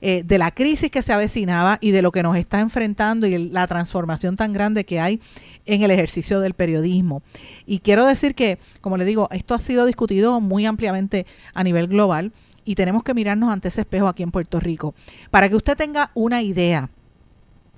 eh, 0.00 0.22
de 0.22 0.38
la 0.38 0.50
crisis 0.52 0.90
que 0.90 1.02
se 1.02 1.12
avecinaba 1.12 1.78
y 1.80 1.90
de 1.90 2.02
lo 2.02 2.12
que 2.12 2.22
nos 2.22 2.36
está 2.36 2.60
enfrentando 2.60 3.26
y 3.26 3.50
la 3.50 3.66
transformación 3.66 4.36
tan 4.36 4.52
grande 4.52 4.84
que 4.84 5.00
hay 5.00 5.20
en 5.66 5.82
el 5.82 5.90
ejercicio 5.90 6.40
del 6.40 6.54
periodismo. 6.54 7.22
Y 7.66 7.80
quiero 7.80 8.06
decir 8.06 8.34
que, 8.34 8.58
como 8.80 8.96
le 8.96 9.04
digo, 9.04 9.28
esto 9.32 9.54
ha 9.54 9.58
sido 9.58 9.86
discutido 9.86 10.40
muy 10.40 10.66
ampliamente 10.66 11.26
a 11.54 11.64
nivel 11.64 11.88
global 11.88 12.32
y 12.64 12.74
tenemos 12.74 13.02
que 13.02 13.14
mirarnos 13.14 13.50
ante 13.50 13.68
ese 13.68 13.82
espejo 13.82 14.08
aquí 14.08 14.22
en 14.22 14.30
Puerto 14.30 14.60
Rico. 14.60 14.94
Para 15.30 15.48
que 15.48 15.56
usted 15.56 15.76
tenga 15.76 16.10
una 16.14 16.42
idea, 16.42 16.90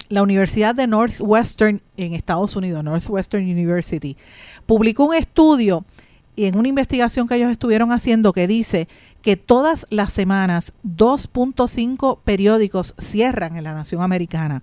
la 0.09 0.23
Universidad 0.23 0.75
de 0.75 0.87
Northwestern 0.87 1.83
en 1.97 2.15
Estados 2.15 2.57
Unidos, 2.57 2.85
Northwestern 2.85 3.45
University, 3.45 4.17
publicó 4.67 5.05
un 5.07 5.15
estudio 5.15 5.85
y 6.37 6.45
en 6.45 6.57
una 6.57 6.69
investigación 6.69 7.27
que 7.27 7.37
ellos 7.37 7.51
estuvieron 7.51 7.93
haciendo 7.93 8.33
que 8.33 8.47
dice 8.47 8.89
que 9.23 9.37
todas 9.37 9.87
las 9.91 10.13
semanas 10.13 10.75
2.5 10.85 12.21
periódicos 12.23 12.95
cierran 12.99 13.57
en 13.57 13.65
la 13.65 13.75
nación 13.75 14.03
americana. 14.03 14.63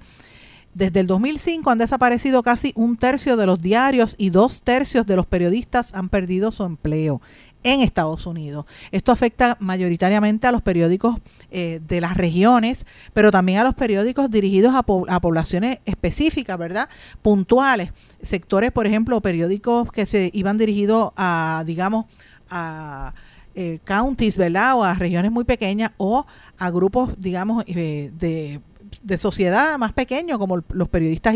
Desde 0.74 1.02
el 1.02 1.08
2005 1.08 1.70
han 1.70 1.78
desaparecido 1.78 2.42
casi 2.42 2.72
un 2.76 2.98
tercio 2.98 3.38
de 3.38 3.46
los 3.46 3.62
diarios 3.62 4.16
y 4.18 4.30
dos 4.30 4.62
tercios 4.62 5.06
de 5.06 5.16
los 5.16 5.28
periodistas 5.28 5.94
han 5.94 6.10
perdido 6.10 6.52
su 6.52 6.64
empleo 6.64 7.22
en 7.64 7.82
Estados 7.82 8.26
Unidos. 8.26 8.66
Esto 8.92 9.12
afecta 9.12 9.58
mayoritariamente 9.60 10.48
a 10.48 10.52
los 10.52 10.62
periódicos 10.62 11.18
eh, 11.52 11.80
de 11.88 12.02
las 12.02 12.18
regiones, 12.18 12.86
pero 13.14 13.32
también 13.32 13.60
a 13.60 13.64
los 13.64 13.74
periódicos 13.74 14.30
dirigidos 14.30 14.74
a, 14.76 14.84
poblaciones 14.84 15.80
específicas, 15.86 16.58
¿verdad? 16.58 16.90
Puntuales. 17.22 17.92
Sectores, 18.22 18.72
por 18.72 18.88
ejemplo, 18.88 19.20
periódicos 19.22 19.92
que 19.92 20.06
se 20.06 20.30
iban 20.34 20.58
dirigidos 20.58 21.12
a, 21.16 21.64
digamos, 21.66 22.06
a 22.50 23.14
eh, 23.56 23.80
counties, 23.84 24.38
¿verdad? 24.38 24.76
O 24.76 24.84
a 24.84 24.94
regiones 24.94 25.32
muy 25.32 25.44
pequeñas 25.44 25.92
o 25.98 26.26
a 26.58 26.70
grupos, 26.70 27.20
digamos, 27.20 27.64
eh, 27.68 28.12
de 29.02 29.18
sociedad 29.18 29.78
más 29.78 29.92
pequeños 29.94 30.38
como 30.38 30.64
los 30.70 30.88
periodistas 30.88 31.36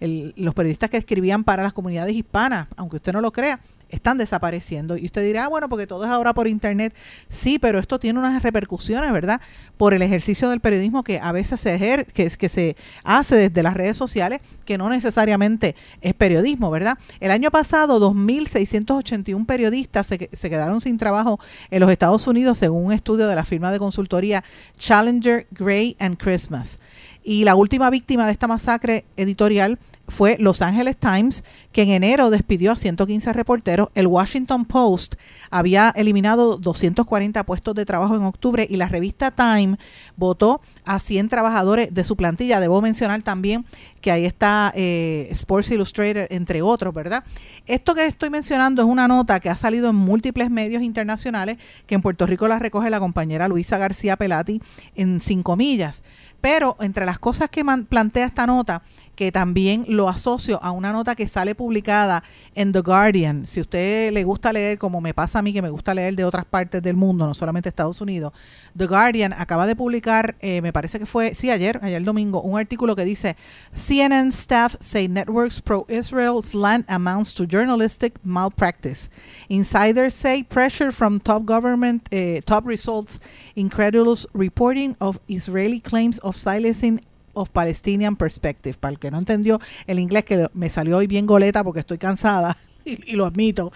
los 0.00 0.54
periodistas 0.54 0.90
que 0.90 0.96
escribían 0.96 1.44
para 1.44 1.62
las 1.62 1.72
comunidades 1.72 2.14
hispanas 2.14 2.68
aunque 2.76 2.96
usted 2.96 3.12
no 3.12 3.20
lo 3.20 3.32
crea 3.32 3.60
están 3.88 4.18
desapareciendo. 4.18 4.96
Y 4.96 5.06
usted 5.06 5.22
dirá, 5.22 5.44
ah, 5.44 5.48
bueno, 5.48 5.68
porque 5.68 5.86
todo 5.86 6.04
es 6.04 6.10
ahora 6.10 6.34
por 6.34 6.46
Internet. 6.46 6.94
Sí, 7.28 7.58
pero 7.58 7.78
esto 7.78 7.98
tiene 7.98 8.18
unas 8.18 8.42
repercusiones, 8.42 9.12
¿verdad? 9.12 9.40
Por 9.76 9.94
el 9.94 10.02
ejercicio 10.02 10.48
del 10.50 10.60
periodismo 10.60 11.02
que 11.02 11.20
a 11.20 11.32
veces 11.32 11.60
se, 11.60 11.74
ejer 11.74 12.06
que, 12.06 12.28
que 12.30 12.48
se 12.48 12.76
hace 13.04 13.36
desde 13.36 13.62
las 13.62 13.74
redes 13.74 13.96
sociales, 13.96 14.40
que 14.64 14.78
no 14.78 14.88
necesariamente 14.88 15.74
es 16.00 16.14
periodismo, 16.14 16.70
¿verdad? 16.70 16.98
El 17.20 17.30
año 17.30 17.50
pasado, 17.50 18.00
2.681 18.00 19.46
periodistas 19.46 20.06
se, 20.06 20.30
se 20.32 20.50
quedaron 20.50 20.80
sin 20.80 20.98
trabajo 20.98 21.40
en 21.70 21.80
los 21.80 21.90
Estados 21.90 22.26
Unidos, 22.26 22.58
según 22.58 22.86
un 22.86 22.92
estudio 22.92 23.26
de 23.26 23.34
la 23.34 23.44
firma 23.44 23.70
de 23.70 23.78
consultoría 23.78 24.44
Challenger, 24.78 25.46
Gray 25.50 25.96
and 25.98 26.16
Christmas. 26.16 26.78
Y 27.22 27.44
la 27.44 27.54
última 27.54 27.90
víctima 27.90 28.26
de 28.26 28.32
esta 28.32 28.46
masacre 28.46 29.04
editorial 29.16 29.78
fue 30.08 30.36
Los 30.40 30.62
Angeles 30.62 30.96
Times, 30.96 31.44
que 31.72 31.82
en 31.82 31.90
enero 31.90 32.30
despidió 32.30 32.72
a 32.72 32.76
115 32.76 33.32
reporteros. 33.32 33.90
El 33.94 34.06
Washington 34.06 34.64
Post 34.64 35.14
había 35.50 35.92
eliminado 35.94 36.56
240 36.56 37.44
puestos 37.44 37.74
de 37.74 37.84
trabajo 37.84 38.16
en 38.16 38.22
octubre 38.22 38.66
y 38.68 38.76
la 38.76 38.88
revista 38.88 39.30
Time 39.30 39.78
votó 40.16 40.60
a 40.84 40.98
100 40.98 41.28
trabajadores 41.28 41.92
de 41.92 42.04
su 42.04 42.16
plantilla. 42.16 42.58
Debo 42.58 42.80
mencionar 42.80 43.22
también 43.22 43.66
que 44.00 44.10
ahí 44.10 44.24
está 44.24 44.72
eh, 44.74 45.28
Sports 45.30 45.70
Illustrated, 45.70 46.28
entre 46.30 46.62
otros, 46.62 46.94
¿verdad? 46.94 47.24
Esto 47.66 47.94
que 47.94 48.06
estoy 48.06 48.30
mencionando 48.30 48.82
es 48.82 48.88
una 48.88 49.08
nota 49.08 49.40
que 49.40 49.50
ha 49.50 49.56
salido 49.56 49.90
en 49.90 49.96
múltiples 49.96 50.50
medios 50.50 50.82
internacionales, 50.82 51.58
que 51.86 51.94
en 51.94 52.02
Puerto 52.02 52.26
Rico 52.26 52.48
la 52.48 52.58
recoge 52.58 52.90
la 52.90 53.00
compañera 53.00 53.48
Luisa 53.48 53.78
García 53.78 54.16
Pelati 54.16 54.62
en 54.94 55.20
cinco 55.20 55.56
millas. 55.56 56.02
Pero 56.40 56.76
entre 56.80 57.04
las 57.04 57.18
cosas 57.18 57.50
que 57.50 57.64
plantea 57.64 58.26
esta 58.26 58.46
nota 58.46 58.82
que 59.18 59.32
también 59.32 59.84
lo 59.88 60.08
asocio 60.08 60.62
a 60.62 60.70
una 60.70 60.92
nota 60.92 61.16
que 61.16 61.26
sale 61.26 61.56
publicada 61.56 62.22
en 62.54 62.70
The 62.70 62.82
Guardian. 62.82 63.48
Si 63.48 63.60
usted 63.60 64.12
le 64.12 64.22
gusta 64.22 64.52
leer, 64.52 64.78
como 64.78 65.00
me 65.00 65.12
pasa 65.12 65.40
a 65.40 65.42
mí, 65.42 65.52
que 65.52 65.60
me 65.60 65.70
gusta 65.70 65.92
leer 65.92 66.14
de 66.14 66.24
otras 66.24 66.44
partes 66.44 66.80
del 66.84 66.94
mundo, 66.94 67.26
no 67.26 67.34
solamente 67.34 67.68
Estados 67.68 68.00
Unidos, 68.00 68.32
The 68.76 68.86
Guardian 68.86 69.32
acaba 69.32 69.66
de 69.66 69.74
publicar, 69.74 70.36
eh, 70.38 70.62
me 70.62 70.72
parece 70.72 71.00
que 71.00 71.06
fue, 71.06 71.34
sí, 71.34 71.50
ayer, 71.50 71.80
ayer 71.82 72.00
domingo, 72.04 72.42
un 72.42 72.60
artículo 72.60 72.94
que 72.94 73.04
dice, 73.04 73.34
CNN 73.74 74.28
staff 74.28 74.76
say 74.78 75.08
networks 75.08 75.60
pro-Israel 75.60 76.40
slant 76.40 76.88
amounts 76.88 77.34
to 77.34 77.44
journalistic 77.44 78.20
malpractice. 78.22 79.10
Insiders 79.48 80.14
say 80.14 80.44
pressure 80.44 80.92
from 80.92 81.18
top 81.18 81.44
government, 81.44 82.06
eh, 82.12 82.40
top 82.44 82.64
results, 82.68 83.18
incredulous 83.56 84.28
reporting 84.32 84.94
of 85.00 85.18
Israeli 85.26 85.80
claims 85.80 86.20
of 86.20 86.36
silencing 86.36 87.00
of 87.38 87.50
Palestinian 87.50 88.16
Perspective. 88.16 88.76
Para 88.78 88.92
el 88.92 88.98
que 88.98 89.10
no 89.10 89.18
entendió 89.18 89.60
el 89.86 89.98
inglés, 89.98 90.24
que 90.24 90.48
me 90.54 90.68
salió 90.68 90.98
hoy 90.98 91.06
bien 91.06 91.26
goleta 91.26 91.64
porque 91.64 91.80
estoy 91.80 91.98
cansada, 91.98 92.56
y, 92.84 93.16
lo 93.16 93.26
admito. 93.26 93.72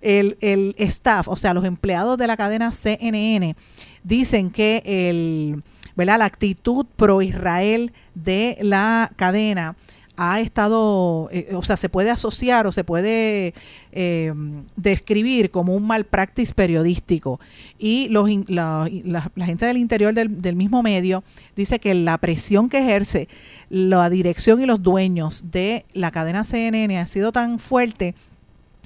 El, 0.00 0.36
el, 0.40 0.74
staff, 0.78 1.28
o 1.28 1.36
sea, 1.36 1.54
los 1.54 1.64
empleados 1.64 2.18
de 2.18 2.26
la 2.26 2.36
cadena 2.36 2.72
CNN, 2.72 3.56
dicen 4.02 4.50
que 4.50 4.82
el, 4.84 5.62
¿verdad? 5.96 6.18
la 6.18 6.26
actitud 6.26 6.86
pro-Israel 6.96 7.92
de 8.14 8.58
la 8.60 9.10
cadena 9.16 9.76
ha 10.16 10.40
estado, 10.40 11.28
eh, 11.30 11.50
o 11.54 11.62
sea, 11.62 11.76
se 11.76 11.88
puede 11.88 12.10
asociar 12.10 12.66
o 12.66 12.72
se 12.72 12.84
puede 12.84 13.54
eh, 13.98 14.30
describir 14.76 15.50
como 15.50 15.74
un 15.74 15.86
mal 15.86 16.04
practice 16.04 16.52
periodístico. 16.52 17.40
Y 17.78 18.08
los, 18.10 18.28
la, 18.46 18.90
gente 19.38 19.64
del 19.64 19.78
interior 19.78 20.12
del, 20.12 20.42
del, 20.42 20.54
mismo 20.54 20.82
medio 20.82 21.24
dice 21.56 21.78
que 21.78 21.94
la 21.94 22.18
presión 22.18 22.68
que 22.68 22.76
ejerce 22.76 23.26
la 23.70 24.10
dirección 24.10 24.60
y 24.60 24.66
los 24.66 24.82
dueños 24.82 25.44
de 25.50 25.86
la 25.94 26.10
cadena 26.10 26.44
CNN 26.44 26.98
ha 26.98 27.06
sido 27.06 27.32
tan 27.32 27.58
fuerte 27.58 28.14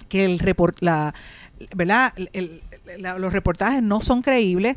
que 0.08 0.24
el 0.24 0.38
report, 0.38 0.76
la, 0.80 1.12
¿verdad? 1.74 2.14
los 3.18 3.32
reportajes 3.32 3.82
no 3.82 4.02
son 4.02 4.22
creíbles, 4.22 4.76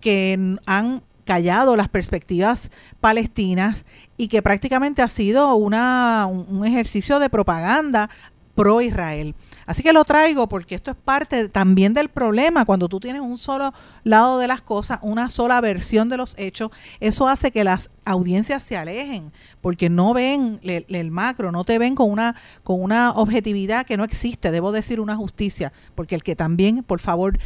que 0.00 0.56
han 0.66 1.02
callado 1.24 1.76
las 1.76 1.88
perspectivas 1.88 2.72
palestinas 3.00 3.84
y 4.16 4.26
que 4.26 4.42
prácticamente 4.42 5.02
ha 5.02 5.08
sido 5.08 5.54
una, 5.54 6.26
un 6.26 6.66
ejercicio 6.66 7.20
de 7.20 7.30
propaganda 7.30 8.10
pro 8.56 8.80
Israel. 8.80 9.36
Así 9.68 9.82
que 9.82 9.92
lo 9.92 10.02
traigo 10.06 10.48
porque 10.48 10.74
esto 10.74 10.92
es 10.92 10.96
parte 10.96 11.50
también 11.50 11.92
del 11.92 12.08
problema. 12.08 12.64
Cuando 12.64 12.88
tú 12.88 13.00
tienes 13.00 13.20
un 13.20 13.36
solo 13.36 13.74
lado 14.02 14.38
de 14.38 14.48
las 14.48 14.62
cosas, 14.62 14.98
una 15.02 15.28
sola 15.28 15.60
versión 15.60 16.08
de 16.08 16.16
los 16.16 16.34
hechos, 16.38 16.70
eso 17.00 17.28
hace 17.28 17.50
que 17.50 17.64
las 17.64 17.90
audiencias 18.08 18.62
se 18.62 18.76
alejen 18.76 19.32
porque 19.60 19.90
no 19.90 20.14
ven 20.14 20.60
el, 20.62 21.10
macro, 21.10 21.52
no 21.52 21.64
te 21.64 21.78
ven 21.78 21.94
con 21.94 22.10
una, 22.10 22.36
con 22.64 22.82
una 22.82 23.12
objetividad 23.12 23.86
que 23.86 23.96
no 23.96 24.04
existe, 24.04 24.50
debo 24.50 24.72
decir 24.72 25.00
una 25.00 25.16
justicia, 25.16 25.72
porque 25.94 26.14
el 26.14 26.22
que 26.22 26.36
también, 26.36 26.82
por 26.82 27.00
favor, 27.00 27.38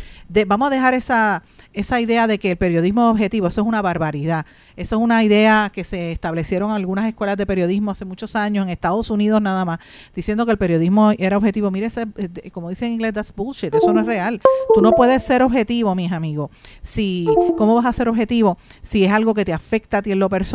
vamos 0.46 0.68
a 0.68 0.70
dejar 0.70 0.94
esa, 0.94 1.42
esa 1.72 2.00
idea 2.00 2.26
de 2.26 2.38
que 2.38 2.52
el 2.52 2.56
periodismo 2.56 3.02
es 3.06 3.10
objetivo, 3.12 3.46
eso 3.48 3.62
es 3.62 3.66
una 3.66 3.82
barbaridad. 3.82 4.46
Eso 4.76 4.96
es 4.96 5.02
una 5.02 5.22
idea 5.22 5.70
que 5.72 5.84
se 5.84 6.12
establecieron 6.12 6.70
algunas 6.70 7.06
escuelas 7.06 7.36
de 7.36 7.46
periodismo 7.46 7.90
hace 7.90 8.04
muchos 8.04 8.34
años 8.34 8.64
en 8.64 8.70
Estados 8.70 9.10
Unidos 9.10 9.40
nada 9.42 9.64
más, 9.64 9.78
diciendo 10.14 10.46
que 10.46 10.52
el 10.52 10.58
periodismo 10.58 11.12
era 11.18 11.36
objetivo. 11.36 11.70
Mire, 11.70 11.88
eh, 12.16 12.50
como 12.50 12.70
dicen 12.70 12.88
en 12.88 12.94
inglés, 12.94 13.12
that's 13.12 13.34
bullshit, 13.34 13.74
eso 13.74 13.92
no 13.92 14.00
es 14.00 14.06
real. 14.06 14.40
Tú 14.74 14.80
no 14.80 14.92
puedes 14.92 15.22
ser 15.22 15.42
objetivo, 15.42 15.94
mis 15.94 16.12
amigos. 16.12 16.50
Si, 16.82 17.26
¿Cómo 17.56 17.74
vas 17.74 17.86
a 17.86 17.92
ser 17.92 18.08
objetivo 18.08 18.56
si 18.82 19.04
es 19.04 19.12
algo 19.12 19.34
que 19.34 19.44
te 19.44 19.52
afecta 19.52 19.98
a 19.98 20.02
ti 20.02 20.12
en 20.12 20.18
lo 20.18 20.28
personal? 20.28 20.51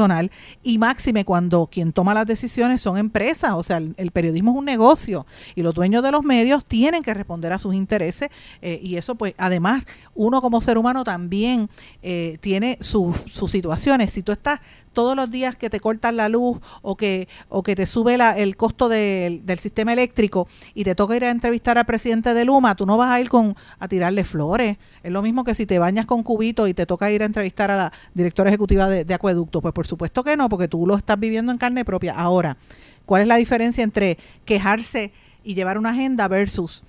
Y 0.64 0.78
máxime 0.78 1.26
cuando 1.26 1.68
quien 1.68 1.92
toma 1.92 2.14
las 2.14 2.28
decisiones 2.28 2.82
son 2.82 2.98
empresas, 2.98 3.52
o 3.54 3.64
sea, 3.64 3.78
el, 3.78 4.12
periodismo 4.12 4.52
es 4.52 4.58
un 4.58 4.66
negocio 4.66 5.26
y 5.56 5.62
los 5.62 5.74
dueños 5.74 6.04
de 6.04 6.12
los 6.12 6.24
medios 6.24 6.66
tienen 6.66 7.04
que 7.04 7.14
responder 7.14 7.54
a 7.54 7.60
sus 7.60 7.74
intereses 7.74 8.30
eh, 8.62 8.80
y 8.82 8.96
eso 8.96 9.16
pues 9.16 9.34
además 9.38 9.84
uno 10.16 10.42
como 10.42 10.62
ser 10.62 10.78
humano 10.78 11.04
también 11.04 11.70
eh, 12.02 12.38
tiene 12.42 12.78
sus 12.82 13.16
situaciones. 13.50 14.14
Si 14.14 14.24
tú 14.24 14.32
estás 14.32 14.60
todos 14.98 15.16
los 15.16 15.30
días 15.30 15.56
que 15.56 15.70
te 15.70 15.80
cortan 15.80 16.18
la 16.18 16.28
luz 16.28 16.58
o 16.82 16.98
que, 16.98 17.28
o 17.50 17.62
que 17.62 17.76
te 17.76 17.86
sube 17.86 18.18
el 18.36 18.58
costo 18.58 18.90
del 18.90 19.60
sistema 19.62 19.94
eléctrico 19.94 20.48
y 20.74 20.86
te 20.86 20.96
toca 20.96 21.16
ir 21.16 21.24
a 21.24 21.30
entrevistar 21.30 21.78
al 21.78 21.86
presidente 21.86 22.34
de 22.34 22.44
Luma, 22.46 22.76
tú 22.76 22.88
no 22.88 22.98
vas 22.98 23.12
a 23.12 23.22
ir 23.22 23.30
con 23.30 23.56
a 23.78 23.88
tirarle 23.88 24.24
flores. 24.24 24.78
Es 25.04 25.12
lo 25.12 25.22
mismo 25.22 25.44
que 25.44 25.54
si 25.54 25.68
te 25.68 25.78
bañas 25.78 26.08
con 26.08 26.24
cubito 26.24 26.68
y 26.68 26.74
te 26.74 26.88
toca 26.88 27.12
ir 27.12 27.22
a 27.22 27.26
entrevistar 27.26 27.70
a 27.70 27.78
la 27.78 27.94
directora 28.16 28.50
ejecutiva 28.50 28.90
de, 28.90 29.06
de 29.06 29.14
acueducto. 29.14 29.62
Pues 29.62 29.72
por 29.72 29.86
supuesto 29.86 30.24
que 30.24 30.36
no, 30.36 30.50
porque 30.50 30.68
tú 30.68 30.88
lo 30.88 30.98
estás 30.98 31.20
viviendo 31.20 31.52
en 31.52 31.60
carne 31.60 31.86
propia. 31.86 32.16
Ahora, 32.16 32.58
¿cuál 33.06 33.22
es 33.22 33.28
la 33.28 33.36
diferencia 33.36 33.84
entre 33.84 34.18
quejarse 34.46 35.12
y 35.44 35.54
llevar 35.54 35.78
una 35.78 35.92
agenda 35.92 36.28
versus 36.28 36.84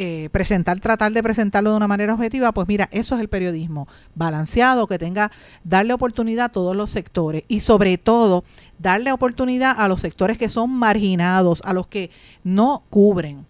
eh, 0.00 0.28
presentar, 0.30 0.78
tratar 0.78 1.10
de 1.10 1.24
presentarlo 1.24 1.72
de 1.72 1.76
una 1.76 1.88
manera 1.88 2.14
objetiva, 2.14 2.52
pues 2.52 2.68
mira, 2.68 2.88
eso 2.92 3.16
es 3.16 3.20
el 3.20 3.28
periodismo 3.28 3.88
balanceado, 4.14 4.86
que 4.86 4.96
tenga, 4.96 5.32
darle 5.64 5.92
oportunidad 5.92 6.44
a 6.44 6.48
todos 6.50 6.76
los 6.76 6.90
sectores 6.90 7.42
y 7.48 7.58
sobre 7.58 7.98
todo 7.98 8.44
darle 8.78 9.10
oportunidad 9.10 9.74
a 9.76 9.88
los 9.88 10.00
sectores 10.00 10.38
que 10.38 10.48
son 10.48 10.70
marginados, 10.70 11.62
a 11.64 11.72
los 11.72 11.88
que 11.88 12.12
no 12.44 12.84
cubren. 12.90 13.44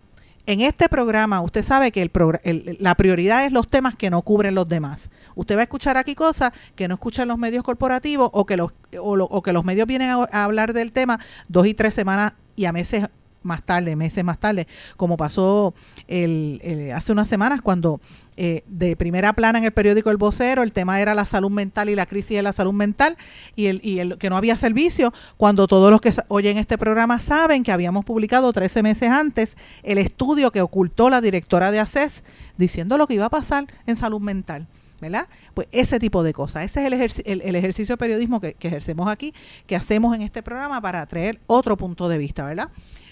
En 0.47 0.63
este 0.63 0.89
programa, 0.89 1.43
usted 1.43 1.63
sabe 1.63 1.93
que 1.93 2.01
el, 2.01 2.79
la 2.81 2.95
prioridad 2.95 3.45
es 3.45 3.53
los 3.53 3.69
temas 3.69 3.95
que 3.95 4.09
no 4.09 4.23
cubren 4.23 4.55
los 4.55 4.67
demás. 4.67 5.11
Usted 5.35 5.55
va 5.55 5.61
a 5.61 5.65
escuchar 5.65 5.99
aquí 5.99 6.15
cosas 6.15 6.53
que 6.75 6.89
no 6.89 6.95
escuchan 6.95 7.29
los 7.29 7.37
medios 7.37 7.63
corporativos 7.63 8.31
o 8.33 8.47
que 8.47 8.57
los, 8.57 8.73
o, 8.99 9.43
que 9.43 9.53
los 9.53 9.65
medios 9.67 9.87
vienen 9.87 10.09
a 10.09 10.45
hablar 10.45 10.73
del 10.73 10.93
tema 10.93 11.21
dos 11.47 11.67
y 11.67 11.75
tres 11.75 11.93
semanas 11.93 12.33
y 12.57 12.65
a 12.65 12.73
meses 12.73 13.05
más 13.43 13.63
tarde, 13.63 13.97
meses 13.97 14.25
más 14.25 14.39
tarde, 14.39 14.67
como 14.97 15.17
pasó 15.17 15.75
el, 16.07 16.93
hace 16.95 17.13
unas 17.13 17.29
semanas 17.29 17.61
cuando 17.61 18.01
eh, 18.37 18.63
de 18.67 18.95
primera 18.95 19.33
plana 19.33 19.59
en 19.59 19.65
el 19.65 19.73
periódico 19.73 20.11
El 20.11 20.17
Vocero 20.17 20.63
el 20.63 20.73
tema 20.73 21.01
era 21.01 21.15
la 21.15 21.27
salud 21.27 21.51
mental 21.51 21.89
y 21.89 21.97
la 21.97 22.07
crisis 22.07 22.37
de 22.37 22.43
la 22.43 22.53
salud 22.53 22.73
mental 22.73 23.17
y 23.57 23.67
el, 23.67 23.81
y 23.83 23.99
el 23.99 24.17
que 24.19 24.31
no 24.31 24.37
había 24.37 24.57
servicio, 24.57 25.13
cuando 25.37 25.67
todos 25.67 25.91
los 25.91 26.01
que 26.01 26.13
oyen 26.29 26.57
este 26.57 26.79
programa 26.79 27.19
saben 27.19 27.65
que 27.65 27.73
habíamos 27.73 28.05
publicado 28.05 28.53
13 28.53 28.83
meses 28.83 29.11
antes 29.11 29.57
el 29.83 29.99
estudio 29.99 30.53
que 30.53 30.61
ocultó 30.61 31.11
la 31.11 31.21
directora 31.21 31.71
de 31.71 31.81
ACES 31.81 32.23
diciendo 32.57 32.97
lo 32.97 33.07
que 33.07 33.15
iba 33.15 33.25
a 33.25 33.31
pasar 33.31 33.67
en 33.87 33.97
salud 33.97 34.21
mental. 34.21 34.67
¿verdad? 35.01 35.29
Pues 35.55 35.69
ese 35.71 35.99
tipo 35.99 36.23
de 36.23 36.33
cosas. 36.33 36.65
Ese 36.65 36.87
es 36.87 37.21
el, 37.25 37.41
el, 37.43 37.57
ejercicio 37.57 37.93
de 37.93 37.99
periodismo 37.99 38.41
que, 38.41 38.55
que, 38.55 38.69
ejercemos 38.69 39.09
aquí, 39.09 39.33
que 39.67 39.77
hacemos 39.77 40.15
en 40.15 40.23
este 40.23 40.43
programa 40.43 40.81
para 40.81 41.07
traer 41.07 41.39
otro 41.47 41.77
punto 41.77 42.09
de 42.09 42.19
vista, 42.19 42.45
¿verdad? 42.45 42.69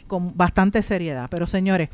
Con 0.07 0.37
bastante 0.37 0.83
seriedad. 0.83 1.29
Pero 1.31 1.47
señores, 1.47 1.89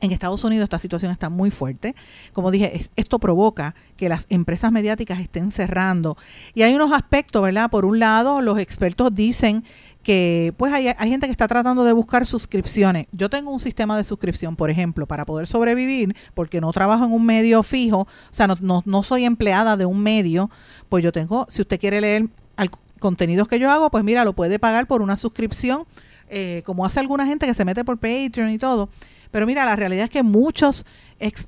en 0.00 0.12
Estados 0.12 0.44
Unidos 0.44 0.64
esta 0.64 0.78
situación 0.78 1.12
está 1.12 1.28
muy 1.28 1.50
fuerte. 1.50 1.94
Como 2.32 2.50
dije, 2.50 2.88
esto 2.96 3.18
provoca 3.18 3.74
que 3.96 4.08
las 4.08 4.26
empresas 4.28 4.72
mediáticas 4.72 5.20
estén 5.20 5.50
cerrando. 5.50 6.16
Y 6.54 6.62
hay 6.62 6.74
unos 6.74 6.92
aspectos, 6.92 7.42
¿verdad? 7.42 7.70
Por 7.70 7.84
un 7.84 7.98
lado, 7.98 8.40
los 8.40 8.58
expertos 8.58 9.14
dicen 9.14 9.64
que 10.02 10.54
pues 10.56 10.72
hay, 10.72 10.86
gente 11.08 11.26
que 11.26 11.32
está 11.32 11.48
tratando 11.48 11.82
de 11.82 11.92
buscar 11.92 12.26
suscripciones. 12.26 13.08
Yo 13.10 13.28
tengo 13.28 13.50
un 13.50 13.58
sistema 13.58 13.96
de 13.96 14.04
suscripción, 14.04 14.54
por 14.54 14.70
ejemplo, 14.70 15.06
para 15.06 15.24
poder 15.24 15.48
sobrevivir, 15.48 16.14
porque 16.32 16.60
no 16.60 16.70
trabajo 16.70 17.04
en 17.04 17.12
un 17.12 17.26
medio 17.26 17.64
fijo, 17.64 18.02
o 18.02 18.08
sea, 18.30 18.46
no, 18.46 18.56
no, 18.60 18.82
no 18.86 19.02
soy 19.02 19.24
empleada 19.24 19.76
de 19.76 19.84
un 19.84 20.00
medio, 20.00 20.48
pues 20.88 21.02
yo 21.02 21.10
tengo, 21.10 21.46
si 21.48 21.62
usted 21.62 21.80
quiere 21.80 22.00
leer 22.00 22.28
al, 22.54 22.70
contenidos 23.00 23.48
que 23.48 23.58
yo 23.58 23.68
hago, 23.68 23.90
pues 23.90 24.04
mira, 24.04 24.24
lo 24.24 24.32
puede 24.32 24.60
pagar 24.60 24.86
por 24.86 25.02
una 25.02 25.16
suscripción 25.16 25.86
eh, 26.28 26.62
como 26.64 26.84
hace 26.84 27.00
alguna 27.00 27.26
gente 27.26 27.46
que 27.46 27.54
se 27.54 27.64
mete 27.64 27.84
por 27.84 27.98
Patreon 27.98 28.50
y 28.50 28.58
todo. 28.58 28.88
Pero 29.30 29.46
mira, 29.46 29.64
la 29.64 29.76
realidad 29.76 30.04
es 30.04 30.10
que 30.10 30.22
muchos, 30.22 30.86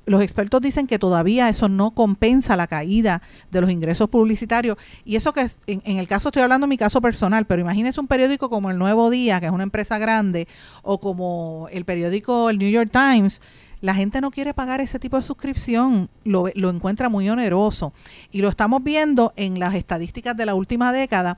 los 0.05 0.21
expertos 0.21 0.61
dicen 0.61 0.85
que 0.85 0.99
todavía 0.99 1.49
eso 1.49 1.69
no 1.69 1.91
compensa 1.91 2.55
la 2.55 2.67
caída 2.67 3.21
de 3.51 3.61
los 3.61 3.71
ingresos 3.71 4.09
publicitarios. 4.09 4.77
Y 5.05 5.15
eso 5.15 5.33
que 5.33 5.47
en, 5.67 5.81
en 5.85 5.97
el 5.97 6.07
caso, 6.07 6.29
estoy 6.29 6.43
hablando 6.43 6.67
de 6.67 6.69
mi 6.69 6.77
caso 6.77 7.01
personal, 7.01 7.45
pero 7.45 7.61
imagínese 7.61 7.99
un 7.99 8.07
periódico 8.07 8.49
como 8.49 8.69
El 8.69 8.77
Nuevo 8.77 9.09
Día, 9.09 9.39
que 9.39 9.47
es 9.47 9.51
una 9.51 9.63
empresa 9.63 9.97
grande, 9.97 10.47
o 10.83 10.99
como 10.99 11.67
el 11.71 11.85
periódico 11.85 12.49
El 12.49 12.59
New 12.59 12.69
York 12.69 12.91
Times, 12.91 13.41
la 13.81 13.93
gente 13.93 14.21
no 14.21 14.31
quiere 14.31 14.53
pagar 14.53 14.81
ese 14.81 14.99
tipo 14.99 15.17
de 15.17 15.23
suscripción, 15.23 16.09
lo, 16.23 16.45
lo, 16.55 16.69
encuentra 16.69 17.09
muy 17.09 17.29
oneroso. 17.29 17.93
Y 18.31 18.41
lo 18.41 18.49
estamos 18.49 18.83
viendo 18.83 19.33
en 19.35 19.59
las 19.59 19.73
estadísticas 19.75 20.35
de 20.35 20.45
la 20.45 20.55
última 20.55 20.91
década, 20.91 21.37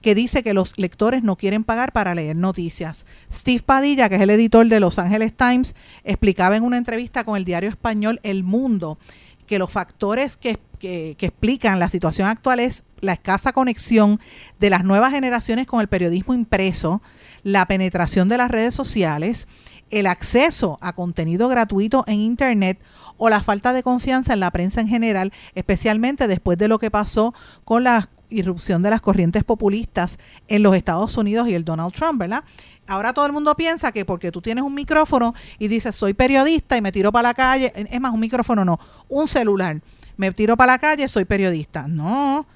que 0.00 0.14
dice 0.14 0.42
que 0.42 0.54
los 0.54 0.78
lectores 0.78 1.22
no 1.22 1.36
quieren 1.36 1.64
pagar 1.64 1.92
para 1.92 2.14
leer 2.14 2.36
noticias. 2.36 3.04
Steve 3.32 3.62
Padilla, 3.64 4.08
que 4.08 4.16
es 4.16 4.22
el 4.22 4.30
editor 4.30 4.66
de 4.66 4.80
Los 4.80 4.98
Angeles 4.98 5.34
Times, 5.34 5.74
explicaba 6.04 6.56
en 6.56 6.64
una 6.64 6.78
entrevista 6.78 7.24
con 7.24 7.36
el 7.36 7.44
diario 7.44 7.68
español 7.68 8.20
El 8.22 8.42
Mundo 8.42 8.98
que 9.46 9.58
los 9.58 9.70
factores 9.70 10.36
que, 10.36 10.58
que, 10.78 11.14
que 11.18 11.26
explican 11.26 11.78
la 11.78 11.90
situación 11.90 12.26
actual 12.26 12.60
es 12.60 12.84
la 13.00 13.12
escasa 13.12 13.52
conexión 13.52 14.18
de 14.58 14.70
las 14.70 14.84
nuevas 14.84 15.12
generaciones 15.12 15.66
con 15.66 15.82
el 15.82 15.88
periodismo 15.88 16.32
impreso, 16.32 17.02
la 17.42 17.66
penetración 17.66 18.28
de 18.28 18.38
las 18.38 18.50
redes 18.50 18.72
sociales, 18.74 19.48
el 19.92 20.06
acceso 20.06 20.78
a 20.80 20.94
contenido 20.94 21.48
gratuito 21.48 22.02
en 22.08 22.16
Internet 22.16 22.80
o 23.18 23.28
la 23.28 23.42
falta 23.42 23.72
de 23.72 23.84
confianza 23.84 24.32
en 24.32 24.40
la 24.40 24.50
prensa 24.50 24.80
en 24.80 24.88
general, 24.88 25.32
especialmente 25.54 26.26
después 26.26 26.58
de 26.58 26.66
lo 26.66 26.80
que 26.80 26.90
pasó 26.90 27.34
con 27.64 27.84
la 27.84 28.08
irrupción 28.30 28.82
de 28.82 28.90
las 28.90 29.02
corrientes 29.02 29.44
populistas 29.44 30.18
en 30.48 30.62
los 30.62 30.74
Estados 30.74 31.16
Unidos 31.18 31.46
y 31.46 31.54
el 31.54 31.64
Donald 31.64 31.92
Trump, 31.92 32.18
¿verdad? 32.18 32.42
Ahora 32.88 33.12
todo 33.12 33.26
el 33.26 33.32
mundo 33.32 33.54
piensa 33.54 33.92
que 33.92 34.06
porque 34.06 34.32
tú 34.32 34.40
tienes 34.40 34.64
un 34.64 34.74
micrófono 34.74 35.34
y 35.58 35.68
dices 35.68 35.94
soy 35.94 36.14
periodista 36.14 36.76
y 36.76 36.80
me 36.80 36.90
tiro 36.90 37.12
para 37.12 37.28
la 37.28 37.34
calle, 37.34 37.72
es 37.74 38.00
más, 38.00 38.12
un 38.12 38.20
micrófono 38.20 38.64
no, 38.64 38.80
un 39.08 39.28
celular, 39.28 39.80
me 40.16 40.32
tiro 40.32 40.56
para 40.56 40.72
la 40.72 40.78
calle, 40.78 41.06
soy 41.06 41.26
periodista. 41.26 41.86
No. 41.86 42.46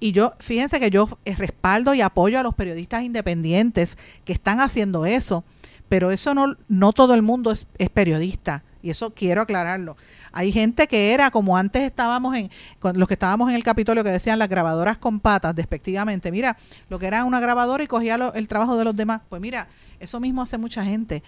Y 0.00 0.12
yo, 0.12 0.32
fíjense 0.40 0.80
que 0.80 0.90
yo 0.90 1.08
respaldo 1.24 1.94
y 1.94 2.00
apoyo 2.00 2.38
a 2.38 2.42
los 2.42 2.54
periodistas 2.54 3.02
independientes 3.02 3.96
que 4.24 4.32
están 4.32 4.60
haciendo 4.60 5.06
eso 5.06 5.44
pero 5.88 6.10
eso 6.10 6.34
no, 6.34 6.56
no 6.68 6.92
todo 6.92 7.14
el 7.14 7.22
mundo 7.22 7.50
es, 7.52 7.66
periodista 7.92 8.62
y 8.82 8.90
eso 8.90 9.14
quiero 9.14 9.42
aclararlo. 9.42 9.96
Hay 10.32 10.52
gente 10.52 10.86
que 10.86 11.12
era 11.12 11.30
como 11.30 11.56
antes 11.56 11.82
estábamos 11.82 12.36
en, 12.36 12.50
los 12.94 13.08
que 13.08 13.14
estábamos 13.14 13.48
en 13.48 13.56
el 13.56 13.64
Capitolio 13.64 14.04
que 14.04 14.10
decían 14.10 14.38
las 14.38 14.48
grabadoras 14.48 14.98
con 14.98 15.20
patas, 15.20 15.54
despectivamente, 15.54 16.30
mira, 16.30 16.56
lo 16.88 16.98
que 16.98 17.06
era 17.06 17.24
una 17.24 17.40
grabadora 17.40 17.82
y 17.82 17.86
cogía 17.86 18.16
el 18.34 18.48
trabajo 18.48 18.76
de 18.76 18.84
los 18.84 18.94
demás. 18.94 19.22
Pues 19.28 19.40
mira, 19.40 19.68
eso 19.98 20.20
mismo 20.20 20.42
hace 20.42 20.58
mucha 20.58 20.84
gente. 20.84 21.22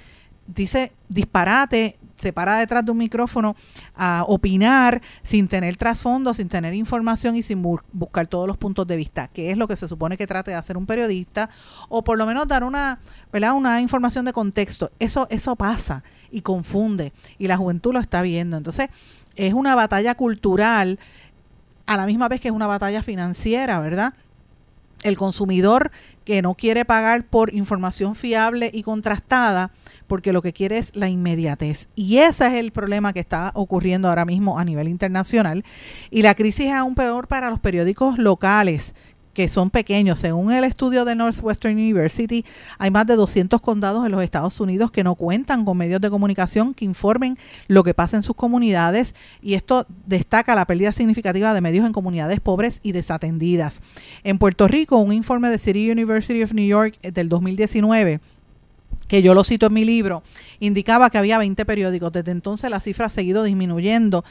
Dice 0.49 0.93
disparate, 1.09 1.97
se 2.21 2.33
para 2.33 2.59
detrás 2.59 2.85
de 2.85 2.91
un 2.91 2.99
micrófono 2.99 3.55
a 3.95 4.25
opinar 4.27 5.01
sin 5.23 5.47
tener 5.47 5.77
trasfondo, 5.77 6.35
sin 6.35 6.49
tener 6.49 6.75
información 6.75 7.37
y 7.37 7.43
sin 7.43 7.63
buscar 7.63 8.27
todos 8.27 8.49
los 8.49 8.57
puntos 8.57 8.87
de 8.87 8.97
vista, 8.97 9.29
que 9.29 9.51
es 9.51 9.57
lo 9.57 9.69
que 9.69 9.77
se 9.77 9.87
supone 9.87 10.17
que 10.17 10.27
trate 10.27 10.51
de 10.51 10.57
hacer 10.57 10.77
un 10.77 10.87
periodista, 10.87 11.49
o 11.89 12.03
por 12.03 12.19
lo 12.19 12.27
menos 12.27 12.49
dar 12.49 12.65
una, 12.65 12.99
¿verdad? 13.33 13.53
una 13.53 13.81
información 13.81 14.25
de 14.25 14.33
contexto. 14.33 14.91
Eso, 14.99 15.29
eso 15.31 15.55
pasa 15.55 16.03
y 16.31 16.41
confunde, 16.41 17.13
y 17.39 17.47
la 17.47 17.57
juventud 17.57 17.93
lo 17.93 18.01
está 18.01 18.23
viendo. 18.23 18.57
Entonces, 18.57 18.89
es 19.37 19.55
una 19.55 19.75
batalla 19.77 20.17
cultural 20.17 20.99
a 21.87 21.97
la 21.97 22.07
misma 22.07 22.29
vez 22.29 22.41
que 22.41 22.49
es 22.49 22.55
una 22.55 22.67
batalla 22.67 23.03
financiera, 23.03 23.79
¿verdad? 23.79 24.15
El 25.05 25.17
consumidor 25.17 25.93
que 26.25 26.43
no 26.43 26.55
quiere 26.55 26.85
pagar 26.85 27.25
por 27.25 27.55
información 27.55 28.15
fiable 28.15 28.71
y 28.75 28.83
contrastada, 28.83 29.71
porque 30.09 30.33
lo 30.33 30.43
que 30.43 30.53
quiere 30.53 30.79
es 30.79 30.97
la 30.97 31.09
inmediatez. 31.09 31.89
Y 31.95 32.19
ese 32.19 32.47
es 32.49 32.55
el 32.55 32.73
problema 32.73 33.13
que 33.13 33.21
está 33.21 33.53
ocurriendo 33.55 34.09
ahora 34.09 34.25
mismo 34.25 34.59
a 34.59 34.65
nivel 34.65 34.89
internacional. 34.89 35.65
Y 36.11 36.23
la 36.23 36.35
crisis 36.35 36.67
es 36.67 36.73
aún 36.73 36.97
peor 36.97 37.29
para 37.29 37.51
los 37.51 37.61
periódicos 37.61 38.19
locales 38.19 38.95
que 39.39 39.49
son 39.49 39.71
pequeños. 39.71 40.19
Según 40.19 40.51
el 40.51 40.65
estudio 40.65 41.05
de 41.05 41.15
Northwestern 41.15 41.77
University, 41.77 42.45
hay 42.77 42.91
más 42.91 43.07
de 43.07 43.15
200 43.15 43.61
condados 43.61 44.05
en 44.05 44.11
los 44.11 44.25
Estados 44.25 44.59
Unidos 44.59 44.91
que 44.91 45.05
no 45.05 45.15
cuentan 45.15 45.65
con 45.65 45.79
medios 45.79 46.01
de 46.01 46.11
comunicación 46.11 46.75
que 46.75 46.85
informen 46.85 47.39
lo 47.69 47.85
que 47.85 47.95
pasa 47.95 48.17
en 48.17 48.25
sus 48.25 48.35
comunidades 48.35 49.15
y 49.41 49.55
esto 49.55 49.87
destaca 50.07 50.57
la 50.57 50.65
pérdida 50.65 50.91
significativa 50.91 51.55
de 51.55 51.61
medios 51.61 51.87
en 51.87 51.93
comunidades 51.93 52.41
pobres 52.41 52.81
y 52.83 52.91
desatendidas. 52.91 53.81
En 54.25 54.39
Puerto 54.39 54.67
Rico, 54.67 54.97
un 54.97 55.13
informe 55.13 55.51
de 55.51 55.59
City 55.59 55.89
University 55.89 56.43
of 56.43 56.53
New 56.53 56.67
York 56.67 56.99
eh, 57.03 57.13
del 57.13 57.29
2019 57.29 58.19
que 59.09 59.23
yo 59.23 59.35
lo 59.35 59.43
cito 59.43 59.67
en 59.67 59.73
mi 59.73 59.85
libro, 59.85 60.23
indicaba 60.61 61.11
que 61.11 61.19
había 61.19 61.39
20 61.39 61.65
periódicos. 61.65 62.13
Desde 62.13 62.31
entonces 62.31 62.71
la 62.71 62.79
cifra 62.79 63.07
ha 63.07 63.11
seguido 63.11 63.43
disminuyendo 63.43 64.25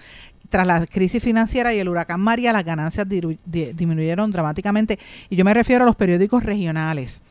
tras 0.49 0.65
la 0.65 0.86
crisis 0.86 1.21
financiera 1.21 1.73
y 1.73 1.80
el 1.80 1.89
huracán 1.89 2.21
María, 2.21 2.53
las 2.53 2.63
ganancias 2.63 3.07
disminuyeron 3.09 4.32
dramáticamente. 4.32 4.97
Y 5.30 5.36
yo 5.36 5.43
me 5.43 5.53
refiero 5.53 5.84
a 5.84 5.88
los 5.88 5.95
periódicos 5.95 6.43
regionales. 6.43 7.21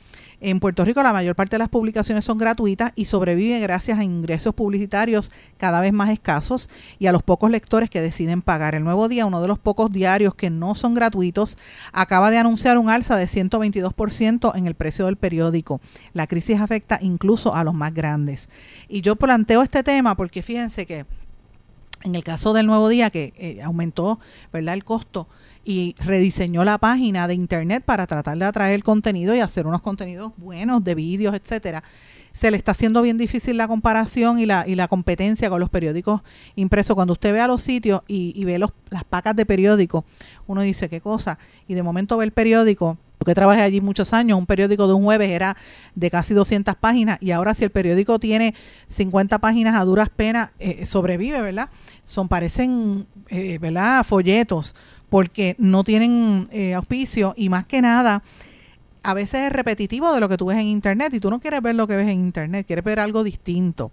En 0.40 0.60
Puerto 0.60 0.84
Rico 0.84 1.02
la 1.02 1.14
mayor 1.14 1.34
parte 1.34 1.54
de 1.54 1.60
las 1.60 1.70
publicaciones 1.70 2.24
son 2.24 2.36
gratuitas 2.36 2.92
y 2.94 3.06
sobreviven 3.06 3.62
gracias 3.62 3.98
a 3.98 4.04
ingresos 4.04 4.54
publicitarios 4.54 5.32
cada 5.56 5.80
vez 5.80 5.94
más 5.94 6.10
escasos 6.10 6.68
y 6.98 7.06
a 7.06 7.12
los 7.12 7.22
pocos 7.22 7.50
lectores 7.50 7.88
que 7.88 8.02
deciden 8.02 8.42
pagar. 8.42 8.74
El 8.74 8.84
Nuevo 8.84 9.08
Día, 9.08 9.24
uno 9.24 9.40
de 9.40 9.48
los 9.48 9.58
pocos 9.58 9.90
diarios 9.90 10.34
que 10.34 10.50
no 10.50 10.74
son 10.74 10.94
gratuitos, 10.94 11.56
acaba 11.92 12.30
de 12.30 12.36
anunciar 12.36 12.76
un 12.76 12.90
alza 12.90 13.16
de 13.16 13.26
122% 13.26 14.52
en 14.54 14.66
el 14.66 14.74
precio 14.74 15.06
del 15.06 15.16
periódico. 15.16 15.80
La 16.12 16.26
crisis 16.26 16.60
afecta 16.60 16.98
incluso 17.00 17.54
a 17.54 17.64
los 17.64 17.72
más 17.72 17.94
grandes. 17.94 18.50
Y 18.88 19.00
yo 19.00 19.16
planteo 19.16 19.62
este 19.62 19.82
tema 19.82 20.16
porque 20.16 20.42
fíjense 20.42 20.84
que 20.84 21.06
en 22.04 22.14
el 22.14 22.22
caso 22.22 22.52
del 22.52 22.66
Nuevo 22.66 22.88
Día, 22.88 23.10
que 23.10 23.32
eh, 23.36 23.62
aumentó 23.62 24.20
¿verdad? 24.52 24.74
el 24.74 24.84
costo 24.84 25.28
y 25.66 25.96
rediseñó 25.98 26.64
la 26.64 26.78
página 26.78 27.26
de 27.26 27.34
internet 27.34 27.82
para 27.84 28.06
tratar 28.06 28.38
de 28.38 28.44
atraer 28.44 28.84
contenido 28.84 29.34
y 29.34 29.40
hacer 29.40 29.66
unos 29.66 29.82
contenidos 29.82 30.32
buenos 30.36 30.84
de 30.84 30.94
vídeos, 30.94 31.34
etcétera. 31.34 31.82
Se 32.32 32.52
le 32.52 32.56
está 32.56 32.70
haciendo 32.70 33.02
bien 33.02 33.18
difícil 33.18 33.56
la 33.56 33.66
comparación 33.66 34.38
y 34.38 34.46
la, 34.46 34.64
y 34.68 34.76
la 34.76 34.86
competencia 34.86 35.50
con 35.50 35.58
los 35.58 35.68
periódicos 35.68 36.20
impresos. 36.54 36.94
Cuando 36.94 37.14
usted 37.14 37.32
ve 37.32 37.40
a 37.40 37.48
los 37.48 37.62
sitios 37.62 38.02
y, 38.06 38.44
ve 38.44 38.60
los, 38.60 38.72
las 38.90 39.02
pacas 39.02 39.34
de 39.34 39.44
periódico, 39.44 40.04
uno 40.46 40.60
dice 40.60 40.88
qué 40.88 41.00
cosa. 41.00 41.38
Y 41.66 41.74
de 41.74 41.82
momento 41.82 42.16
ve 42.16 42.26
el 42.26 42.32
periódico 42.32 42.96
que 43.24 43.34
trabajé 43.34 43.62
allí 43.62 43.80
muchos 43.80 44.12
años, 44.12 44.38
un 44.38 44.46
periódico 44.46 44.86
de 44.86 44.94
un 44.94 45.02
jueves 45.02 45.30
era 45.30 45.56
de 45.94 46.10
casi 46.10 46.32
200 46.32 46.76
páginas 46.76 47.18
y 47.20 47.32
ahora 47.32 47.54
si 47.54 47.64
el 47.64 47.70
periódico 47.70 48.20
tiene 48.20 48.54
50 48.88 49.40
páginas 49.40 49.74
a 49.74 49.84
duras 49.84 50.10
penas, 50.10 50.50
eh, 50.60 50.86
sobrevive, 50.86 51.40
¿verdad? 51.40 51.70
Son, 52.04 52.28
parecen, 52.28 53.06
eh, 53.28 53.58
¿verdad? 53.58 54.04
Folletos, 54.04 54.76
porque 55.16 55.56
no 55.56 55.82
tienen 55.82 56.46
eh, 56.52 56.74
auspicio 56.74 57.32
y 57.38 57.48
más 57.48 57.64
que 57.64 57.80
nada, 57.80 58.22
a 59.02 59.14
veces 59.14 59.46
es 59.46 59.50
repetitivo 59.50 60.12
de 60.12 60.20
lo 60.20 60.28
que 60.28 60.36
tú 60.36 60.44
ves 60.44 60.58
en 60.58 60.66
Internet 60.66 61.14
y 61.14 61.20
tú 61.20 61.30
no 61.30 61.40
quieres 61.40 61.62
ver 61.62 61.74
lo 61.74 61.86
que 61.86 61.96
ves 61.96 62.08
en 62.08 62.20
Internet, 62.20 62.66
quieres 62.66 62.84
ver 62.84 63.00
algo 63.00 63.24
distinto. 63.24 63.90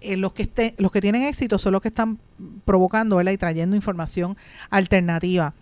los, 0.00 0.32
que 0.32 0.44
esté, 0.44 0.74
los 0.78 0.90
que 0.90 1.02
tienen 1.02 1.24
éxito 1.24 1.58
son 1.58 1.72
los 1.72 1.82
que 1.82 1.88
están 1.88 2.18
provocando 2.64 3.16
¿verdad? 3.16 3.32
y 3.32 3.36
trayendo 3.36 3.76
información 3.76 4.38
alternativa 4.70 5.52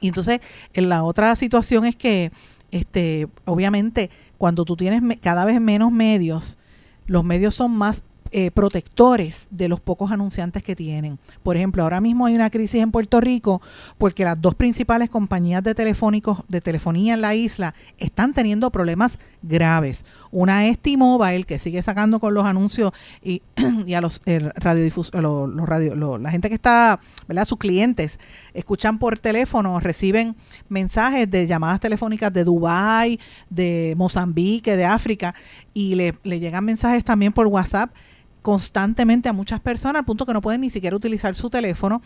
y 0.00 0.08
entonces, 0.08 0.40
en 0.72 0.88
la 0.88 1.04
otra 1.04 1.34
situación 1.36 1.84
es 1.84 1.94
que, 1.94 2.32
este, 2.72 3.28
obviamente, 3.44 4.10
cuando 4.36 4.64
tú 4.64 4.74
tienes 4.74 5.00
cada 5.20 5.44
vez 5.44 5.60
menos 5.60 5.92
medios, 5.92 6.58
los 7.06 7.22
medios 7.22 7.54
son 7.54 7.70
más 7.70 8.02
eh, 8.30 8.50
protectores 8.50 9.48
de 9.50 9.68
los 9.68 9.80
pocos 9.80 10.10
anunciantes 10.10 10.62
que 10.62 10.76
tienen. 10.76 11.18
Por 11.42 11.56
ejemplo, 11.56 11.82
ahora 11.82 12.00
mismo 12.00 12.26
hay 12.26 12.34
una 12.34 12.50
crisis 12.50 12.82
en 12.82 12.90
Puerto 12.90 13.20
Rico 13.20 13.62
porque 13.96 14.24
las 14.24 14.40
dos 14.40 14.54
principales 14.54 15.10
compañías 15.10 15.62
de 15.62 15.74
telefónicos 15.74 16.44
de 16.48 16.60
telefonía 16.60 17.14
en 17.14 17.20
la 17.20 17.34
isla 17.34 17.74
están 17.98 18.34
teniendo 18.34 18.70
problemas 18.70 19.18
graves. 19.42 20.04
Una 20.30 20.66
es 20.66 20.78
T-Mobile 20.78 21.44
que 21.44 21.58
sigue 21.58 21.82
sacando 21.82 22.20
con 22.20 22.34
los 22.34 22.44
anuncios 22.44 22.92
y, 23.22 23.42
a 23.94 24.00
los 24.00 24.20
radiodifusores, 24.24 25.22
los, 25.22 25.68
radio, 25.68 26.18
la 26.18 26.30
gente 26.30 26.48
que 26.48 26.54
está, 26.54 27.00
¿verdad? 27.26 27.44
Sus 27.44 27.58
clientes 27.58 28.18
escuchan 28.54 28.98
por 28.98 29.18
teléfono, 29.18 29.80
reciben 29.80 30.36
mensajes 30.68 31.30
de 31.30 31.46
llamadas 31.46 31.80
telefónicas 31.80 32.32
de 32.32 32.44
Dubai, 32.44 33.20
de 33.50 33.94
Mozambique, 33.96 34.76
de 34.76 34.84
África 34.84 35.34
y 35.74 35.94
le, 35.94 36.14
le 36.22 36.40
llegan 36.40 36.64
mensajes 36.64 37.04
también 37.04 37.32
por 37.32 37.46
WhatsApp 37.46 37.90
constantemente 38.42 39.28
a 39.28 39.32
muchas 39.32 39.60
personas 39.60 40.00
al 40.00 40.04
punto 40.04 40.24
que 40.24 40.32
no 40.32 40.40
pueden 40.40 40.62
ni 40.62 40.70
siquiera 40.70 40.96
utilizar 40.96 41.34
su 41.34 41.50
teléfono 41.50 42.00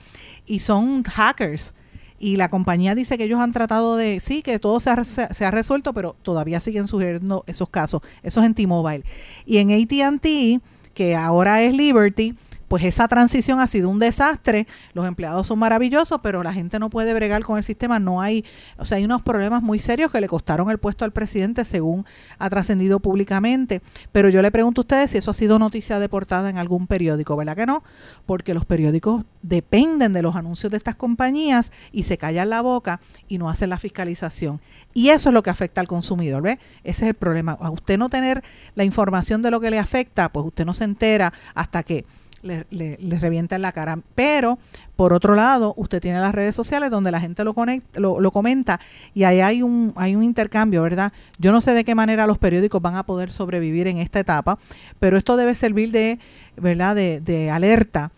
y 0.47 0.61
son 0.61 1.03
hackers. 1.05 1.75
Y 2.23 2.37
la 2.37 2.51
compañía 2.51 2.95
dice 2.95 3.19
que 3.19 3.25
ellos 3.25 3.41
han 3.41 3.51
tratado 3.51 3.97
de, 3.97 4.21
sí, 4.21 4.43
que 4.43 4.61
todo 4.61 4.79
se 4.79 4.91
ha, 4.91 5.03
se 5.03 5.45
ha 5.45 5.51
resuelto, 5.51 5.93
pero 5.93 6.15
todavía 6.23 6.61
siguen 6.61 6.87
surgiendo 6.87 7.43
esos 7.49 7.69
casos. 7.69 8.01
Eso 8.23 8.39
es 8.41 8.47
en 8.47 8.55
T-Mobile. 8.55 9.03
Y 9.45 9.57
en 9.57 9.73
ATT, 9.73 10.63
que 10.95 11.17
ahora 11.17 11.63
es 11.63 11.75
Liberty, 11.75 12.37
pues 12.73 12.85
esa 12.85 13.07
transición 13.07 13.61
ha 13.61 13.67
sido 13.67 13.91
un 13.91 13.99
desastre. 13.99 14.67
Los 14.95 15.07
empleados 15.07 15.47
son 15.47 15.59
maravillosos, 15.59 16.21
pero 16.23 16.43
la 16.43 16.55
gente 16.55 16.79
no 16.79 16.89
puede 16.89 17.13
bregar 17.13 17.43
con 17.43 17.59
el 17.59 17.65
sistema. 17.65 17.99
No 17.99 18.23
hay, 18.23 18.47
o 18.79 18.87
sea, 18.87 18.97
hay 18.97 19.05
unos 19.05 19.21
problemas 19.21 19.63
muy 19.63 19.79
serios 19.79 20.11
que 20.11 20.23
le 20.23 20.27
costaron 20.27 20.71
el 20.71 20.79
puesto 20.79 21.05
al 21.05 21.13
presidente, 21.13 21.67
según 21.67 22.07
ha 22.39 22.49
trascendido 22.49 22.99
públicamente. 22.99 23.83
Pero 24.11 24.31
yo 24.31 24.41
le 24.41 24.51
pregunto 24.51 24.81
a 24.81 24.85
ustedes 24.85 25.11
si 25.11 25.19
eso 25.19 25.33
ha 25.33 25.35
sido 25.35 25.59
noticia 25.59 25.99
de 25.99 26.09
portada 26.09 26.49
en 26.49 26.57
algún 26.57 26.87
periódico, 26.87 27.37
¿verdad 27.37 27.57
que 27.57 27.67
no? 27.67 27.83
Porque 28.25 28.55
los 28.55 28.65
periódicos 28.65 29.27
dependen 29.43 30.15
de 30.15 30.23
los 30.23 30.35
anuncios 30.35 30.71
de 30.71 30.79
estas 30.79 30.97
compañías 30.97 31.73
y 31.93 32.05
se 32.05 32.17
callan 32.17 32.49
la 32.49 32.63
boca 32.63 33.03
y 33.29 33.37
no 33.37 33.51
hacen 33.51 33.69
la 33.69 33.77
fiscalización. 33.77 34.63
Y 34.95 35.11
eso 35.11 35.29
es 35.29 35.35
lo 35.35 35.43
que 35.43 35.51
afecta 35.51 35.83
al 35.83 35.89
consumidor, 35.89 36.41
¿ve? 36.41 36.59
Ese 36.85 37.03
es 37.03 37.09
el 37.09 37.15
problema. 37.17 37.53
A 37.61 37.69
usted 37.69 37.99
no 37.99 38.09
tener 38.09 38.43
la 38.77 38.85
información 38.85 39.43
de 39.43 39.51
lo 39.51 39.61
que 39.61 39.71
le 39.71 39.79
afecta, 39.79 40.31
pues 40.33 40.47
usted 40.47 40.65
no 40.65 40.73
se 40.73 40.85
entera 40.85 41.35
hasta 41.55 41.83
que 41.83 42.07
le, 42.43 42.67
le, 42.71 43.19
revienta 43.19 43.57
en 43.57 43.63
la 43.63 43.73
cara. 43.73 43.99
Pero, 44.15 44.59
por 44.97 45.13
otro 45.13 45.35
lado, 45.35 45.75
usted 45.77 46.01
tiene 46.01 46.21
las 46.21 46.35
redes 46.35 46.55
sociales 46.55 46.91
donde 46.91 47.11
la 47.11 47.21
gente 47.21 47.45
lo, 47.45 47.55
conecta, 47.55 48.01
lo, 48.01 48.31
comenta 48.31 48.81
y 49.15 49.25
ahí 49.25 49.41
hay 49.41 49.63
un, 49.63 49.93
hay 49.97 50.15
un 50.15 50.23
intercambio, 50.23 50.83
¿verdad? 50.83 51.13
Yo 51.39 51.53
no 51.53 51.61
sé 51.61 51.73
de 51.73 51.85
qué 51.85 51.95
manera 51.95 52.27
los 52.27 52.39
periódicos 52.39 52.83
van 52.83 52.97
a 52.97 53.05
poder 53.05 53.33
sobrevivir 53.33 53.87
en 53.87 53.99
esta 53.99 54.21
etapa, 54.21 54.59
pero 54.99 55.17
esto 55.17 55.37
debe 55.37 55.55
servir 55.55 55.91
de, 55.91 56.19
¿verdad?, 56.57 56.95
de, 56.95 57.21
de 57.21 57.51
alerta 57.51 58.11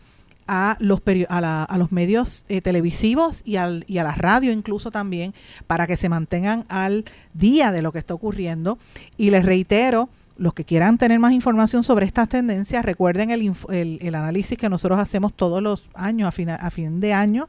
a 0.46 0.76
los, 0.80 1.00
a, 1.28 1.64
a 1.64 1.78
los 1.78 1.92
medios 1.92 2.44
eh, 2.48 2.60
televisivos 2.60 3.42
y, 3.44 3.56
al, 3.56 3.84
y 3.86 3.98
a 3.98 4.04
la 4.04 4.14
radio 4.14 4.52
incluso 4.52 4.90
también 4.90 5.34
para 5.66 5.86
que 5.86 5.96
se 5.96 6.08
mantengan 6.08 6.64
al 6.68 7.04
día 7.32 7.72
de 7.72 7.82
lo 7.82 7.92
que 7.92 7.98
está 7.98 8.14
ocurriendo. 8.14 8.78
Y 9.16 9.30
les 9.30 9.44
reitero, 9.44 10.08
los 10.36 10.52
que 10.52 10.64
quieran 10.64 10.98
tener 10.98 11.18
más 11.18 11.32
información 11.32 11.84
sobre 11.84 12.06
estas 12.06 12.28
tendencias, 12.28 12.84
recuerden 12.84 13.30
el, 13.30 13.52
el, 13.70 14.14
análisis 14.14 14.58
que 14.58 14.68
nosotros 14.68 14.98
hacemos 14.98 15.32
todos 15.32 15.62
los 15.62 15.84
años, 15.94 16.28
a 16.28 16.70
fin, 16.70 17.00
de 17.00 17.12
año, 17.12 17.48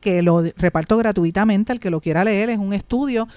que 0.00 0.22
lo 0.22 0.42
reparto 0.56 0.96
gratuitamente. 0.96 1.72
El 1.72 1.80
que 1.80 1.90
lo 1.90 2.00
quiera 2.00 2.24
leer 2.24 2.48
es 2.48 2.58
un 2.58 2.72
estudio 2.72 3.28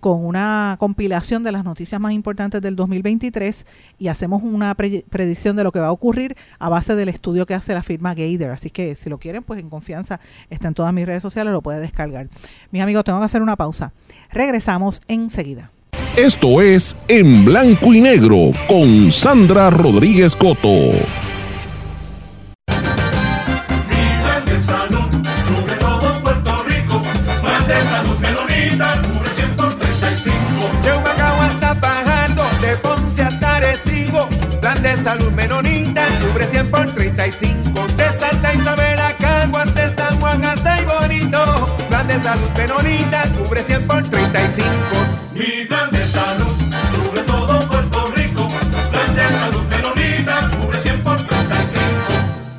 con 0.00 0.24
una 0.24 0.76
compilación 0.80 1.42
de 1.42 1.52
las 1.52 1.64
noticias 1.64 2.00
más 2.00 2.12
importantes 2.12 2.62
del 2.62 2.74
2023 2.74 3.66
y 3.98 4.08
hacemos 4.08 4.42
una 4.42 4.74
predicción 4.74 5.56
de 5.56 5.64
lo 5.64 5.70
que 5.70 5.80
va 5.80 5.88
a 5.88 5.92
ocurrir 5.92 6.36
a 6.58 6.68
base 6.68 6.94
del 6.96 7.10
estudio 7.10 7.44
que 7.44 7.54
hace 7.54 7.74
la 7.74 7.82
firma 7.82 8.14
Gator. 8.14 8.50
Así 8.50 8.70
que 8.70 8.94
si 8.96 9.10
lo 9.10 9.18
quieren, 9.18 9.42
pues 9.42 9.60
en 9.60 9.68
confianza 9.68 10.20
está 10.48 10.68
en 10.68 10.74
todas 10.74 10.92
mis 10.94 11.06
redes 11.06 11.22
sociales, 11.22 11.52
lo 11.52 11.62
puede 11.62 11.80
descargar. 11.80 12.28
Mis 12.70 12.82
amigos, 12.82 13.04
tengo 13.04 13.18
que 13.18 13.26
hacer 13.26 13.42
una 13.42 13.56
pausa. 13.56 13.92
Regresamos 14.30 15.00
enseguida. 15.06 15.70
Esto 16.18 16.60
es 16.60 16.96
En 17.06 17.44
Blanco 17.44 17.94
y 17.94 18.00
Negro 18.00 18.50
con 18.66 19.12
Sandra 19.12 19.70
Rodríguez 19.70 20.34
Coto. 20.34 20.68
De 24.44 24.60
salud 24.60 25.08
cubre 25.46 25.74
todo 25.78 26.12
Puerto 26.20 26.64
Rico. 26.64 27.00
Plan 27.40 27.68
de 27.68 27.80
salud 27.82 28.16
que 28.20 28.32
lo 28.32 28.40
cubre 29.12 29.30
135. 29.30 30.70
De 30.82 30.92
Humacao 30.92 31.40
hasta 31.40 31.74
bajando, 31.74 32.42
de 32.62 32.76
Ponce 32.78 33.22
hasta 33.22 33.60
Recibo. 33.60 34.28
Plan 34.60 34.82
de 34.82 34.96
salud 34.96 35.30
salud 35.30 35.30
menonita, 35.36 36.04
cubre 36.20 36.46
100 36.46 36.70
por 36.72 36.84
35. 36.90 37.86
De 37.96 38.10
San 39.96 40.18
Juan 40.18 40.44
hasta 40.44 40.82
bonito. 40.82 41.76
Plan 41.88 42.08
de 42.08 42.20
salud 42.20 42.50
menonita, 42.56 43.22
cubre 43.38 43.62
100 43.62 43.86
por 43.86 44.02
35. 44.02 44.97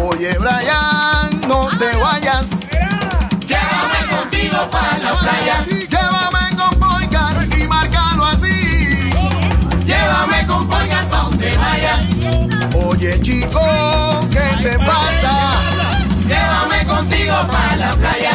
Oye, 0.00 0.32
Brian, 0.38 1.40
no 1.48 1.68
te 1.76 1.96
vayas. 1.96 2.60
Llévame 3.48 4.06
contigo 4.08 4.70
para 4.70 4.98
la 4.98 5.12
playa. 5.18 5.64
Llévame 5.66 6.56
con 6.56 6.78
Boycar 6.78 7.48
y 7.58 7.66
márcalo 7.66 8.26
así. 8.26 9.10
Llévame 9.84 10.46
con 10.46 10.68
Boygar 10.68 11.08
pa' 11.08 11.22
donde 11.22 11.56
vayas. 11.56 12.10
Oye, 12.86 13.20
chico, 13.22 13.60
¿qué 14.30 14.62
te 14.62 14.78
pasa? 14.78 15.56
Llévame 16.28 16.86
contigo 16.86 17.34
para 17.50 17.74
la 17.74 17.92
playa. 17.94 18.29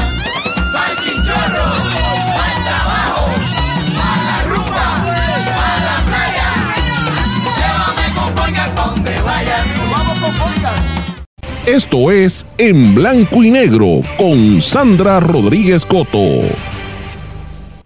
Esto 11.68 12.12
es 12.12 12.46
En 12.60 12.94
Blanco 12.94 13.44
y 13.44 13.50
Negro 13.50 14.02
con 14.20 14.62
Sandra 14.62 15.20
Rodríguez 15.20 15.84
Coto. 15.84 16.20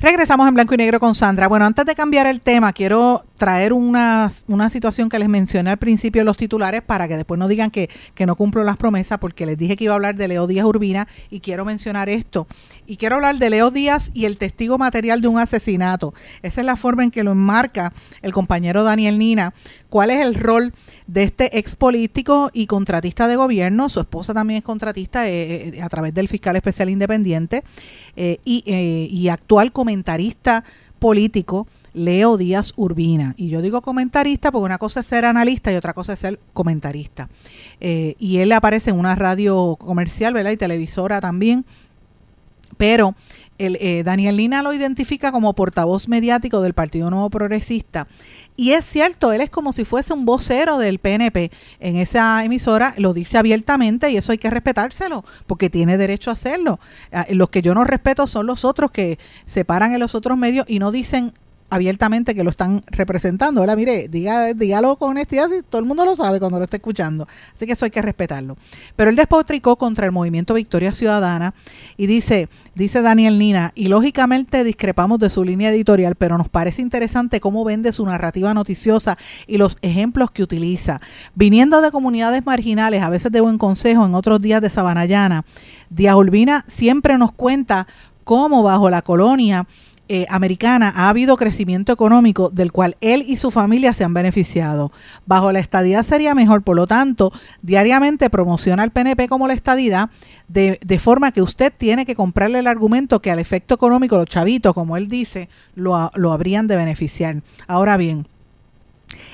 Regresamos 0.01 0.47
en 0.47 0.53
blanco 0.53 0.73
y 0.73 0.77
negro 0.77 0.99
con 0.99 1.13
Sandra. 1.13 1.49
Bueno, 1.49 1.65
antes 1.65 1.85
de 1.85 1.93
cambiar 1.93 2.25
el 2.25 2.39
tema, 2.39 2.71
quiero 2.71 3.25
traer 3.37 3.73
una, 3.73 4.31
una 4.47 4.69
situación 4.69 5.09
que 5.09 5.19
les 5.19 5.27
mencioné 5.27 5.71
al 5.71 5.77
principio 5.77 6.23
los 6.23 6.37
titulares 6.37 6.81
para 6.81 7.07
que 7.09 7.17
después 7.17 7.37
no 7.37 7.49
digan 7.49 7.69
que, 7.69 7.89
que 8.15 8.25
no 8.25 8.37
cumplo 8.37 8.63
las 8.63 8.77
promesas, 8.77 9.17
porque 9.19 9.45
les 9.45 9.57
dije 9.57 9.75
que 9.75 9.83
iba 9.85 9.93
a 9.93 9.95
hablar 9.95 10.15
de 10.15 10.29
Leo 10.29 10.47
Díaz 10.47 10.65
Urbina 10.65 11.07
y 11.29 11.41
quiero 11.41 11.65
mencionar 11.65 12.07
esto. 12.07 12.47
Y 12.87 12.95
quiero 12.95 13.15
hablar 13.15 13.35
de 13.39 13.49
Leo 13.49 13.71
Díaz 13.71 14.09
y 14.13 14.23
el 14.23 14.37
testigo 14.37 14.77
material 14.77 15.19
de 15.21 15.27
un 15.27 15.37
asesinato. 15.37 16.13
Esa 16.43 16.61
es 16.61 16.65
la 16.65 16.77
forma 16.77 17.03
en 17.03 17.11
que 17.11 17.23
lo 17.23 17.33
enmarca 17.33 17.91
el 18.21 18.31
compañero 18.31 18.83
Daniel 18.83 19.19
Nina. 19.19 19.53
¿Cuál 19.89 20.11
es 20.11 20.25
el 20.25 20.35
rol 20.35 20.71
de 21.09 21.23
este 21.23 21.57
ex 21.57 21.75
político 21.75 22.51
y 22.53 22.67
contratista 22.67 23.27
de 23.27 23.35
gobierno? 23.35 23.89
Su 23.89 23.99
esposa 23.99 24.33
también 24.33 24.59
es 24.59 24.63
contratista 24.63 25.27
eh, 25.27 25.69
eh, 25.69 25.81
a 25.81 25.89
través 25.89 26.13
del 26.13 26.27
fiscal 26.27 26.55
especial 26.55 26.87
independiente 26.89 27.63
eh, 28.15 28.37
y, 28.45 28.63
y 29.11 29.29
actual 29.29 29.71
comentarista 29.71 30.63
político. 30.99 31.67
Leo 31.91 32.37
Díaz 32.37 32.73
Urbina. 32.75 33.33
Y 33.35 33.49
yo 33.49 33.63
digo 33.63 33.81
comentarista 33.81 34.51
porque 34.51 34.65
una 34.65 34.77
cosa 34.77 34.99
es 34.99 35.07
ser 35.07 35.25
analista 35.25 35.71
y 35.71 35.75
otra 35.75 35.95
cosa 35.95 36.13
es 36.13 36.19
ser 36.19 36.39
comentarista. 36.53 37.29
Y 37.79 38.37
él 38.37 38.51
aparece 38.51 38.91
en 38.91 38.99
una 38.99 39.15
radio 39.15 39.75
comercial, 39.75 40.35
¿verdad? 40.35 40.51
Y 40.51 40.57
televisora 40.57 41.19
también. 41.19 41.65
Pero 42.77 43.15
el, 43.57 44.03
Daniel 44.05 44.37
Lina 44.37 44.61
lo 44.61 44.71
identifica 44.71 45.31
como 45.31 45.53
portavoz 45.53 46.07
mediático 46.07 46.61
del 46.61 46.75
Partido 46.75 47.09
Nuevo 47.09 47.31
Progresista. 47.31 48.07
Y 48.59 48.73
es 48.73 48.83
cierto, 48.83 49.31
él 49.31 49.39
es 49.39 49.49
como 49.49 49.71
si 49.71 49.85
fuese 49.85 50.11
un 50.11 50.25
vocero 50.25 50.79
del 50.79 50.99
PNP 50.99 51.49
en 51.79 51.95
esa 51.95 52.43
emisora, 52.43 52.93
lo 52.97 53.13
dice 53.13 53.37
abiertamente 53.37 54.11
y 54.11 54.17
eso 54.17 54.33
hay 54.33 54.37
que 54.37 54.49
respetárselo, 54.49 55.23
porque 55.47 55.69
tiene 55.69 55.95
derecho 55.95 56.29
a 56.29 56.33
hacerlo. 56.33 56.77
Ah, 57.13 57.25
Los 57.29 57.51
que 57.51 57.61
yo 57.61 57.73
no 57.73 57.85
respeto 57.85 58.27
son 58.27 58.47
los 58.47 58.65
otros 58.65 58.91
que 58.91 59.17
se 59.45 59.63
paran 59.63 59.93
en 59.93 60.01
los 60.01 60.13
otros 60.13 60.37
medios 60.37 60.65
y 60.67 60.79
no 60.79 60.91
dicen 60.91 61.31
abiertamente 61.69 62.35
que 62.35 62.43
lo 62.43 62.49
están 62.49 62.83
representando. 62.87 63.61
Ahora, 63.61 63.75
mire, 63.75 64.07
diga, 64.07 64.53
dígalo 64.53 64.95
con 64.95 65.11
honestidad, 65.11 65.49
si 65.49 65.61
todo 65.61 65.79
el 65.79 65.87
mundo 65.87 66.05
lo 66.05 66.15
sabe 66.15 66.39
cuando 66.39 66.57
lo 66.57 66.63
está 66.63 66.77
escuchando. 66.77 67.27
Así 67.55 67.65
que 67.65 67.73
eso 67.73 67.85
hay 67.85 67.91
que 67.91 68.01
respetarlo. 68.01 68.57
Pero 68.95 69.09
él 69.09 69.15
despotricó 69.15 69.75
contra 69.75 70.05
el 70.05 70.11
movimiento 70.11 70.53
Victoria 70.53 70.93
Ciudadana 70.93 71.53
y 71.97 72.07
dice, 72.07 72.49
dice 72.75 73.01
Daniel 73.01 73.37
Nina, 73.39 73.71
y 73.75 73.87
lógicamente 73.87 74.63
discrepamos 74.63 75.19
de 75.19 75.29
su 75.29 75.43
línea 75.43 75.69
editorial, 75.69 76.15
pero 76.15 76.37
nos 76.37 76.49
parece 76.49 76.81
interesante 76.81 77.39
cómo 77.39 77.63
vende 77.63 77.93
su 77.93 78.05
narrativa 78.05 78.53
noticiosa 78.53 79.17
y 79.47 79.57
los 79.57 79.77
ejemplos 79.81 80.31
que 80.31 80.43
utiliza. 80.43 81.01
Viniendo 81.35 81.81
de 81.81 81.91
comunidades 81.91 82.45
marginales, 82.45 83.03
a 83.03 83.09
veces 83.09 83.31
de 83.31 83.41
buen 83.41 83.57
consejo, 83.57 84.05
en 84.05 84.15
otros 84.15 84.41
días 84.41 84.61
de 84.61 84.69
Sabanayana, 84.69 85.45
Díaz 85.89 86.15
Urbina 86.15 86.65
siempre 86.67 87.17
nos 87.17 87.31
cuenta 87.31 87.87
cómo 88.23 88.61
bajo 88.61 88.89
la 88.89 89.01
colonia 89.01 89.65
eh, 90.09 90.25
americana 90.29 90.91
ha 90.95 91.07
habido 91.07 91.37
crecimiento 91.37 91.93
económico 91.93 92.49
del 92.49 92.71
cual 92.71 92.97
él 92.99 93.23
y 93.27 93.37
su 93.37 93.51
familia 93.51 93.93
se 93.93 94.03
han 94.03 94.13
beneficiado. 94.13 94.91
Bajo 95.25 95.51
la 95.51 95.59
estadidad 95.59 96.03
sería 96.03 96.33
mejor, 96.35 96.63
por 96.63 96.75
lo 96.75 96.87
tanto, 96.87 97.31
diariamente 97.61 98.29
promociona 98.29 98.83
al 98.83 98.91
PNP 98.91 99.27
como 99.29 99.47
la 99.47 99.53
estadidad, 99.53 100.09
de, 100.47 100.79
de 100.83 100.99
forma 100.99 101.31
que 101.31 101.41
usted 101.43 101.71
tiene 101.77 102.05
que 102.05 102.15
comprarle 102.15 102.59
el 102.59 102.67
argumento 102.67 103.21
que 103.21 103.31
al 103.31 103.39
efecto 103.39 103.75
económico 103.75 104.17
los 104.17 104.25
chavitos, 104.27 104.73
como 104.73 104.97
él 104.97 105.07
dice, 105.07 105.47
lo, 105.75 106.11
lo 106.15 106.33
habrían 106.33 106.67
de 106.67 106.75
beneficiar. 106.75 107.41
Ahora 107.67 107.95
bien, 107.95 108.25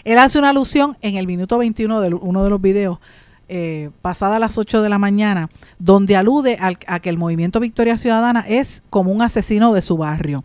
él 0.04 0.18
hace 0.20 0.40
una 0.40 0.50
alusión 0.50 0.98
en 1.02 1.16
el 1.16 1.28
minuto 1.28 1.58
21 1.58 2.02
de 2.02 2.14
uno 2.14 2.44
de 2.44 2.50
los 2.50 2.62
videos, 2.62 3.00
eh, 3.48 3.92
pasada 4.02 4.40
las 4.40 4.58
8 4.58 4.82
de 4.82 4.90
la 4.90 4.98
mañana, 4.98 5.50
donde 5.78 6.16
alude 6.16 6.56
al- 6.60 6.80
a 6.88 7.00
que 7.00 7.10
el 7.10 7.18
movimiento 7.18 7.60
Victoria 7.60 7.98
Ciudadana 7.98 8.44
es 8.48 8.82
como 8.90 9.12
un 9.12 9.22
asesino 9.22 9.74
de 9.74 9.82
su 9.84 9.98
barrio. 9.98 10.44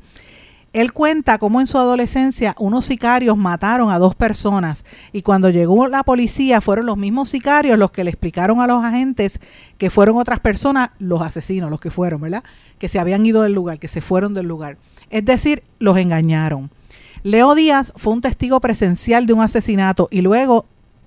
Él 0.73 0.93
cuenta 0.93 1.39
cómo 1.39 1.61
en 1.61 1.67
su 1.67 1.79
adolescencia 1.79 2.55
unos 2.59 2.87
sicarios 2.87 3.37
mataron 3.37 3.91
a 3.91 3.99
dos 3.99 4.15
personas 4.15 4.85
y 5.13 5.23
cuando 5.23 5.51
llegó 5.51 5.89
la 5.89 6.05
policía 6.05 6.61
fueron 6.61 6.87
los 6.87 6.97
mismos 6.97 7.31
sicarios 7.31 7.77
los 7.77 7.91
que 7.91 8.05
le 8.05 8.11
explicaron 8.11 8.61
a 8.61 8.69
los 8.69 8.85
agentes 8.85 9.41
que 9.79 9.91
fueron 9.91 10.17
otras 10.17 10.39
personas 10.39 10.91
los 11.01 11.23
asesinos, 11.23 11.71
los 11.71 11.81
que 11.81 11.91
fueron, 11.91 12.21
¿verdad? 12.21 12.45
Que 12.79 12.89
se 12.89 13.01
habían 13.01 13.27
ido 13.27 13.43
del 13.43 13.53
lugar, 13.53 13.81
que 13.81 13.89
se 13.89 14.01
fueron 14.01 14.33
del 14.33 14.47
lugar. 14.47 14.77
Es 15.11 15.25
decir, 15.25 15.65
los 15.81 15.97
engañaron. 15.99 16.71
Leo 17.25 17.55
Díaz 17.57 17.93
fue 17.97 18.13
un 18.13 18.21
testigo 18.21 18.61
presencial 18.61 19.27
de 19.27 19.33
un 19.33 19.41
asesinato 19.41 20.09
y 20.11 20.21
luego 20.21 20.67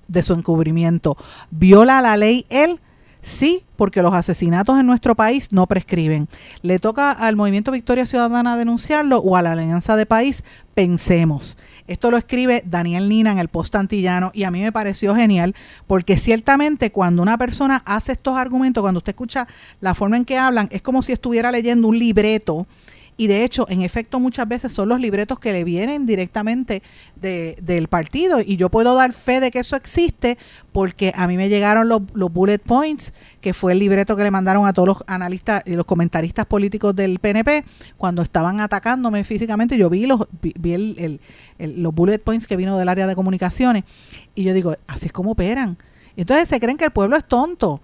de 0.10 0.24
su 0.24 0.34
encubrimiento. 0.34 1.18
¿Viola 1.52 2.02
la 2.02 2.18
ley 2.18 2.46
él? 2.50 2.80
Sí, 3.24 3.64
porque 3.78 4.02
los 4.02 4.14
asesinatos 4.14 4.78
en 4.78 4.86
nuestro 4.86 5.16
país 5.16 5.48
no 5.54 5.66
prescriben. 5.66 6.28
¿Le 6.62 6.78
toca 6.78 7.10
al 7.10 7.38
Movimiento 7.38 7.72
Victoria 7.72 8.06
Ciudadana 8.06 8.58
denunciarlo 8.58 9.20
o 9.20 9.38
a 9.38 9.42
la 9.42 9.54
Alianza 9.54 9.96
de 9.96 10.06
País? 10.06 10.44
Pensemos. 10.76 11.58
Esto 11.88 12.12
lo 12.12 12.18
escribe 12.18 12.64
Daniel 12.66 13.08
Nina 13.08 13.32
en 13.32 13.40
el 13.40 13.48
Post 13.48 13.76
Antillano 13.76 14.32
y 14.34 14.44
a 14.44 14.52
mí 14.52 14.62
me 14.62 14.74
pareció 14.74 15.16
genial 15.16 15.56
porque 15.88 16.18
ciertamente 16.18 16.92
cuando 16.92 17.22
una 17.22 17.38
persona 17.38 17.82
hace 17.86 18.12
estos 18.12 18.38
argumentos, 18.38 18.82
cuando 18.82 18.98
usted 18.98 19.14
escucha 19.14 19.48
la 19.80 19.96
forma 19.96 20.18
en 20.18 20.26
que 20.26 20.38
hablan, 20.38 20.68
es 20.70 20.82
como 20.82 21.02
si 21.02 21.14
estuviera 21.14 21.50
leyendo 21.50 21.88
un 21.88 21.98
libreto 21.98 22.68
y 23.16 23.28
de 23.28 23.44
hecho, 23.44 23.68
en 23.70 23.82
efecto, 23.84 24.20
muchas 24.20 24.48
veces 24.48 24.72
son 24.74 24.90
los 24.90 25.00
libretos 25.00 25.38
que 25.40 25.52
le 25.54 25.64
vienen 25.64 26.06
directamente 26.06 26.82
de- 27.16 27.56
del 27.62 27.88
partido. 27.88 28.40
Y 28.42 28.58
yo 28.58 28.70
puedo 28.70 28.96
dar 28.96 29.14
fe 29.14 29.40
de 29.40 29.52
que 29.52 29.60
eso 29.60 29.76
existe 29.76 30.38
porque 30.72 31.14
a 31.16 31.28
mí 31.28 31.38
me 31.38 31.48
llegaron 31.48 31.88
los, 31.88 32.02
bullet 32.34 32.58
points, 32.58 33.14
que 33.40 33.54
fue 33.54 33.74
el 33.74 33.80
libreto 33.80 34.16
que 34.16 34.24
le 34.24 34.32
mandaron 34.32 34.66
a 34.66 34.74
todos 34.74 34.88
los 34.88 34.98
analistas 35.06 35.62
y 35.66 35.74
los 35.74 35.86
comentaristas 35.86 36.46
políticos 36.48 36.96
del 36.96 37.20
PNP 37.20 37.64
cuando 37.98 38.22
estaban 38.24 38.60
atacándome 38.60 39.24
físicamente. 39.24 39.78
Yo 39.78 39.90
vi 39.90 40.06
los, 40.08 40.22
vi, 40.42 40.74
el- 40.74 41.20
el- 41.60 41.84
los 41.84 41.94
bullet 41.94 42.18
points 42.20 42.48
que 42.48 42.56
vino 42.58 42.78
del 42.78 42.90
área 42.90 43.06
de 43.06 43.16
comunicaciones. 43.16 43.84
Y 44.34 44.44
yo 44.44 44.54
digo, 44.56 44.76
así 44.88 45.06
es 45.06 45.12
como 45.14 45.32
operan. 45.34 45.78
Entonces 46.18 46.50
se 46.50 46.60
creen 46.60 46.78
que 46.78 46.86
el 46.86 46.92
pueblo 46.92 47.16
es 47.16 47.26
tonto. 47.28 47.80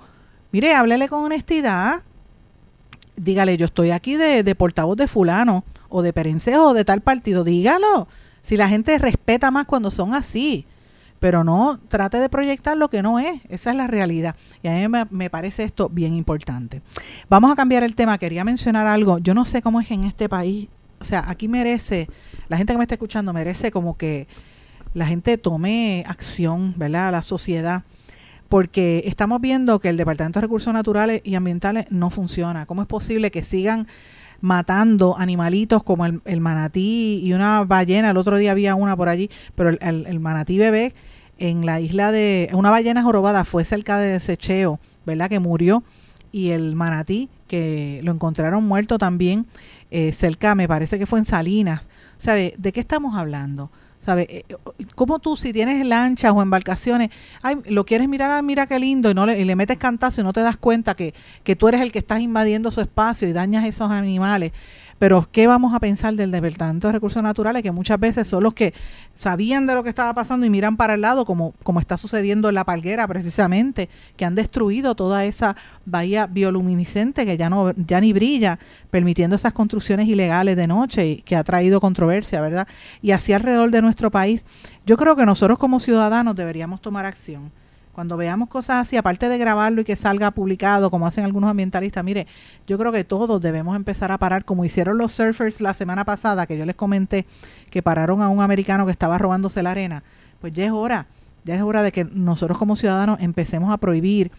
Mire, 0.51 0.73
háblele 0.73 1.07
con 1.07 1.23
honestidad 1.23 2.01
dígale, 3.19 3.57
yo 3.57 3.65
estoy 3.65 3.91
aquí 3.91 4.15
de, 4.15 4.43
de 4.43 4.55
portavoz 4.55 4.97
de 4.97 5.07
fulano 5.07 5.63
o 5.89 6.01
de 6.01 6.13
perencejo 6.13 6.69
o 6.69 6.73
de 6.73 6.85
tal 6.85 7.01
partido, 7.01 7.43
dígalo. 7.43 8.07
Si 8.41 8.57
la 8.57 8.69
gente 8.69 8.97
respeta 8.97 9.51
más 9.51 9.65
cuando 9.65 9.91
son 9.91 10.13
así, 10.13 10.65
pero 11.19 11.43
no 11.43 11.79
trate 11.89 12.19
de 12.19 12.29
proyectar 12.29 12.77
lo 12.77 12.89
que 12.89 13.01
no 13.01 13.19
es, 13.19 13.41
esa 13.49 13.71
es 13.71 13.75
la 13.75 13.87
realidad. 13.87 14.35
Y 14.63 14.69
a 14.69 14.73
mí 14.73 14.87
me, 14.87 15.05
me 15.09 15.29
parece 15.29 15.63
esto 15.63 15.89
bien 15.89 16.13
importante. 16.13 16.81
Vamos 17.29 17.51
a 17.51 17.55
cambiar 17.55 17.83
el 17.83 17.95
tema, 17.95 18.17
quería 18.17 18.43
mencionar 18.43 18.87
algo, 18.87 19.19
yo 19.19 19.33
no 19.33 19.45
sé 19.45 19.61
cómo 19.61 19.81
es 19.81 19.91
en 19.91 20.05
este 20.05 20.29
país, 20.29 20.69
o 21.01 21.05
sea, 21.05 21.25
aquí 21.27 21.47
merece, 21.47 22.07
la 22.47 22.57
gente 22.57 22.73
que 22.73 22.77
me 22.77 22.83
está 22.83 22.95
escuchando 22.95 23.33
merece 23.33 23.71
como 23.71 23.97
que 23.97 24.27
la 24.93 25.05
gente 25.05 25.37
tome 25.37 26.03
acción, 26.07 26.73
¿verdad? 26.77 27.11
La 27.11 27.21
sociedad 27.21 27.83
porque 28.49 29.03
estamos 29.05 29.39
viendo 29.39 29.79
que 29.79 29.89
el 29.89 29.97
Departamento 29.97 30.39
de 30.39 30.41
Recursos 30.41 30.73
Naturales 30.73 31.21
y 31.23 31.35
Ambientales 31.35 31.85
no 31.91 32.09
funciona. 32.09 32.65
¿Cómo 32.65 32.81
es 32.81 32.87
posible 32.87 33.29
que 33.31 33.43
sigan 33.43 33.87
matando 34.41 35.15
animalitos 35.17 35.83
como 35.83 36.05
el, 36.05 36.21
el 36.25 36.41
manatí 36.41 37.21
y 37.23 37.33
una 37.33 37.63
ballena? 37.63 38.09
El 38.09 38.17
otro 38.17 38.37
día 38.37 38.51
había 38.51 38.73
una 38.73 38.97
por 38.97 39.07
allí, 39.07 39.29
pero 39.55 39.69
el, 39.69 39.77
el, 39.81 40.07
el 40.07 40.19
manatí 40.19 40.57
bebé 40.57 40.95
en 41.37 41.65
la 41.65 41.79
isla 41.79 42.11
de... 42.11 42.49
Una 42.53 42.71
ballena 42.71 43.03
jorobada 43.03 43.45
fue 43.45 43.63
cerca 43.63 43.97
de 43.97 44.13
Desecheo, 44.13 44.79
¿verdad? 45.05 45.29
Que 45.29 45.39
murió. 45.39 45.83
Y 46.31 46.49
el 46.49 46.75
manatí, 46.75 47.29
que 47.47 48.01
lo 48.03 48.11
encontraron 48.11 48.63
muerto 48.63 48.97
también 48.97 49.45
eh, 49.89 50.11
cerca, 50.11 50.53
me 50.53 50.67
parece 50.67 50.99
que 50.99 51.05
fue 51.05 51.19
en 51.19 51.25
Salinas. 51.25 51.87
¿Sabe? 52.17 52.53
¿De 52.57 52.71
qué 52.73 52.79
estamos 52.79 53.15
hablando? 53.15 53.71
¿Sabes? 53.99 54.27
Eh, 54.29 54.43
Como 54.95 55.19
tú, 55.19 55.35
si 55.35 55.51
tienes 55.51 55.85
lanchas 55.85 56.31
o 56.33 56.41
embarcaciones, 56.41 57.09
ay, 57.41 57.57
lo 57.65 57.85
quieres 57.85 58.07
mirar, 58.07 58.31
ah, 58.31 58.41
mira 58.41 58.65
qué 58.65 58.79
lindo, 58.79 59.11
y, 59.11 59.13
no 59.13 59.25
le, 59.25 59.39
y 59.39 59.45
le 59.45 59.55
metes 59.55 59.77
cantazo 59.77 60.21
y 60.21 60.23
no 60.23 60.31
te 60.33 60.41
das 60.41 60.57
cuenta 60.57 60.95
que, 60.95 61.13
que 61.43 61.55
tú 61.55 61.67
eres 61.67 61.81
el 61.81 61.91
que 61.91 61.99
estás 61.99 62.21
invadiendo 62.21 62.71
su 62.71 62.81
espacio 62.81 63.27
y 63.27 63.33
dañas 63.33 63.65
esos 63.65 63.91
animales. 63.91 64.53
Pero 64.99 65.29
¿qué 65.31 65.47
vamos 65.47 65.73
a 65.73 65.79
pensar 65.79 66.13
del 66.15 66.29
Departamento 66.29 66.87
de 66.87 66.93
Recursos 66.93 67.23
Naturales? 67.23 67.63
Que 67.63 67.71
muchas 67.71 67.99
veces 67.99 68.27
son 68.27 68.43
los 68.43 68.53
que 68.53 68.73
sabían 69.13 69.65
de 69.65 69.73
lo 69.73 69.81
que 69.81 69.89
estaba 69.89 70.13
pasando 70.13 70.45
y 70.45 70.49
miran 70.49 70.75
para 70.75 70.95
el 70.95 71.01
lado, 71.01 71.25
como, 71.25 71.53
como 71.63 71.79
está 71.79 71.97
sucediendo 71.97 72.49
en 72.49 72.55
La 72.55 72.65
Palguera 72.65 73.07
precisamente, 73.07 73.89
que 74.17 74.25
han 74.25 74.35
destruido 74.35 74.95
toda 74.95 75.23
esa 75.23 75.55
bahía 75.85 76.27
bioluminiscente 76.27 77.25
que 77.25 77.37
ya, 77.37 77.49
no, 77.49 77.73
ya 77.75 78.01
ni 78.01 78.11
brilla, 78.11 78.59
permitiendo 78.91 79.37
esas 79.37 79.53
construcciones 79.53 80.07
ilegales 80.07 80.57
de 80.57 80.67
noche 80.67 81.07
y 81.07 81.21
que 81.21 81.37
ha 81.37 81.43
traído 81.45 81.79
controversia, 81.79 82.41
¿verdad? 82.41 82.67
Y 83.01 83.11
así 83.11 83.31
alrededor 83.31 83.71
de 83.71 83.81
nuestro 83.81 84.11
país. 84.11 84.43
Yo 84.85 84.97
creo 84.97 85.15
que 85.15 85.25
nosotros 85.25 85.57
como 85.57 85.79
ciudadanos 85.79 86.35
deberíamos 86.35 86.81
tomar 86.81 87.05
acción 87.05 87.51
cuando 87.99 88.15
veamos 88.15 88.47
cosas 88.47 88.87
así, 88.87 88.95
aparte 88.95 89.27
de 89.27 89.37
grabarlo 89.37 89.81
y 89.81 89.83
que 89.83 89.97
salga 89.97 90.31
publicado, 90.31 90.89
como 90.89 91.05
hacen 91.05 91.25
algunos 91.25 91.49
ambientalistas, 91.49 92.01
mire, 92.01 92.27
yo 92.65 92.77
creo 92.77 92.93
que 92.93 93.03
todos 93.03 93.41
debemos 93.41 93.75
empezar 93.75 94.09
a 94.13 94.17
parar, 94.17 94.45
como 94.45 94.63
hicieron 94.63 94.97
los 94.97 95.11
surfers 95.11 95.59
la 95.59 95.73
semana 95.73 96.05
pasada, 96.05 96.47
que 96.47 96.57
yo 96.57 96.65
les 96.65 96.77
comenté 96.77 97.25
que 97.69 97.83
pararon 97.83 98.21
a 98.21 98.29
un 98.29 98.39
americano 98.41 98.85
que 98.85 98.93
estaba 98.93 99.17
robándose 99.17 99.61
la 99.63 99.71
arena. 99.71 100.03
Pues 100.39 100.53
ya 100.53 100.63
es 100.63 100.71
hora, 100.71 101.07
ya 101.43 101.55
es 101.55 101.61
hora 101.61 101.83
de 101.83 101.91
que 101.91 102.05
nosotros 102.05 102.57
como 102.57 102.77
ciudadanos 102.77 103.19
empecemos 103.19 103.69
a 103.69 103.75
prohibir 103.75 104.31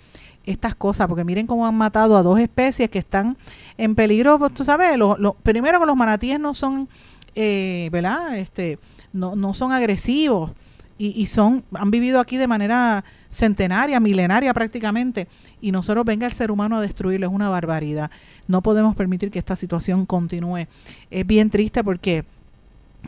estas 0.46 0.74
cosas, 0.74 1.06
porque 1.06 1.24
miren 1.24 1.46
cómo 1.46 1.66
han 1.66 1.74
matado 1.74 2.16
a 2.16 2.22
dos 2.22 2.40
especies 2.40 2.88
que 2.88 3.00
están 3.00 3.36
en 3.76 3.94
peligro, 3.94 4.38
pues, 4.38 4.54
tú 4.54 4.64
sabes, 4.64 4.96
lo, 4.96 5.18
lo, 5.18 5.34
primero 5.34 5.78
que 5.78 5.84
los 5.84 5.96
manatíes 5.96 6.40
no 6.40 6.54
son, 6.54 6.88
eh, 7.34 7.90
¿verdad? 7.92 8.38
Este, 8.38 8.78
no, 9.12 9.36
no 9.36 9.52
son 9.52 9.70
agresivos 9.72 10.52
y, 11.00 11.18
y 11.18 11.26
son, 11.28 11.64
han 11.72 11.90
vivido 11.90 12.20
aquí 12.20 12.36
de 12.36 12.46
manera 12.46 13.02
centenaria, 13.30 13.98
milenaria 14.00 14.52
prácticamente, 14.52 15.28
y 15.62 15.72
nosotros 15.72 16.04
venga 16.04 16.26
el 16.26 16.34
ser 16.34 16.50
humano 16.50 16.76
a 16.76 16.82
destruirlo, 16.82 17.26
es 17.26 17.32
una 17.32 17.48
barbaridad. 17.48 18.10
No 18.46 18.60
podemos 18.60 18.94
permitir 18.94 19.30
que 19.30 19.38
esta 19.38 19.56
situación 19.56 20.04
continúe. 20.04 20.66
Es 21.10 21.26
bien 21.26 21.48
triste 21.48 21.82
porque 21.82 22.24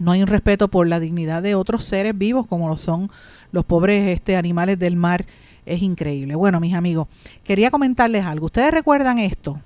no 0.00 0.12
hay 0.12 0.22
un 0.22 0.28
respeto 0.28 0.68
por 0.68 0.86
la 0.86 1.00
dignidad 1.00 1.42
de 1.42 1.54
otros 1.54 1.84
seres 1.84 2.16
vivos 2.16 2.46
como 2.46 2.66
lo 2.66 2.78
son 2.78 3.10
los 3.52 3.66
pobres 3.66 4.08
este, 4.08 4.36
animales 4.36 4.78
del 4.78 4.96
mar. 4.96 5.26
Es 5.66 5.82
increíble. 5.82 6.34
Bueno, 6.34 6.60
mis 6.60 6.74
amigos, 6.74 7.08
quería 7.44 7.70
comentarles 7.70 8.24
algo. 8.24 8.46
¿Ustedes 8.46 8.70
recuerdan 8.70 9.18
esto? 9.18 9.60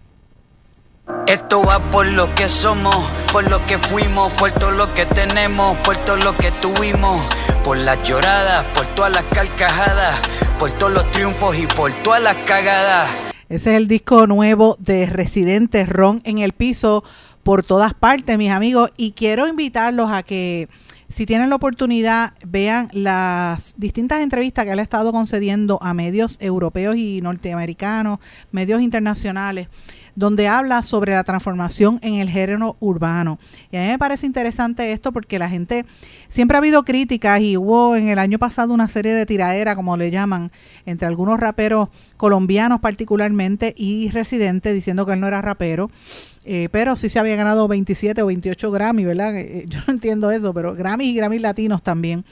Esto 1.29 1.63
va 1.63 1.79
por 1.91 2.07
lo 2.07 2.35
que 2.35 2.49
somos, 2.49 2.97
por 3.33 3.49
lo 3.49 3.65
que 3.65 3.79
fuimos, 3.79 4.35
por 4.35 4.51
todo 4.51 4.73
lo 4.73 4.93
que 4.93 5.07
tenemos, 5.07 5.77
por 5.79 5.97
todo 5.99 6.17
lo 6.17 6.37
que 6.37 6.51
tuvimos, 6.61 7.17
por 7.63 7.77
las 7.77 8.03
lloradas, 8.03 8.65
por 8.75 8.87
todas 8.95 9.13
las 9.13 9.25
carcajadas, 9.25 10.21
por 10.59 10.73
todos 10.73 10.93
los 10.93 11.11
triunfos 11.13 11.57
y 11.59 11.67
por 11.69 11.93
todas 12.03 12.21
las 12.21 12.35
cagadas. 12.37 13.09
Ese 13.49 13.71
es 13.71 13.77
el 13.77 13.87
disco 13.87 14.27
nuevo 14.27 14.77
de 14.81 15.07
Residentes 15.07 15.89
Ron 15.89 16.23
en 16.25 16.39
el 16.39 16.53
piso 16.53 17.05
por 17.45 17.63
todas 17.63 17.95
partes, 17.95 18.37
mis 18.37 18.51
amigos, 18.51 18.91
y 18.97 19.13
quiero 19.13 19.47
invitarlos 19.47 20.11
a 20.11 20.25
que 20.25 20.69
si 21.09 21.25
tienen 21.25 21.51
la 21.51 21.57
oportunidad, 21.57 22.35
vean 22.45 22.89
las 22.93 23.75
distintas 23.77 24.23
entrevistas 24.23 24.65
que 24.65 24.73
él 24.73 24.81
ha 24.81 24.83
estado 24.83 25.13
concediendo 25.13 25.79
a 25.81 25.95
medios 25.95 26.37
europeos 26.41 26.97
y 26.97 27.21
norteamericanos, 27.21 28.19
medios 28.51 28.83
internacionales 28.83 29.69
donde 30.17 30.49
habla 30.49 30.83
sobre 30.83 31.13
la 31.13 31.23
transformación 31.23 32.01
en 32.03 32.15
el 32.15 32.29
género 32.29 32.77
urbano. 32.81 33.39
Y 33.71 33.77
a 33.77 33.81
mí 33.83 33.87
me 33.87 33.99
parece 33.99 34.27
interesante 34.27 34.91
esto 34.91 35.13
porque 35.13 35.39
la 35.39 35.49
gente, 35.49 35.85
siempre 36.29 36.57
ha 36.57 36.59
habido 36.59 36.85
críticas 36.85 37.41
y 37.41 37.57
hubo 37.57 37.95
en 37.95 38.09
el 38.09 38.19
año 38.19 38.39
pasado 38.39 38.75
una 38.75 38.89
serie 38.89 39.13
de 39.13 39.27
tiraderas, 39.27 39.77
como 39.77 39.97
le 39.97 40.11
llaman, 40.11 40.51
entre 40.87 41.07
algunos 41.07 41.39
raperos 41.39 41.91
colombianos 42.17 42.81
particularmente 42.81 43.75
y 43.77 44.11
residentes 44.11 44.75
diciendo 44.75 45.07
que 45.07 45.13
él 45.13 45.21
no 45.21 45.29
era 45.29 45.43
rapero. 45.43 45.91
Eh, 46.49 46.69
pero 46.71 46.97
sí 46.97 47.09
se 47.09 47.19
había 47.19 47.37
ganado 47.37 47.69
27 47.69 48.23
o 48.23 48.27
28 48.27 48.71
Grammy, 48.71 49.05
¿verdad? 49.05 49.37
Eh, 49.37 49.67
yo 49.69 49.81
no 49.87 49.93
entiendo 49.93 50.31
eso, 50.31 50.55
pero 50.55 50.75
Grammy 50.75 51.11
y 51.11 51.15
Grammy 51.15 51.39
latinos 51.39 51.83
también. 51.83 52.25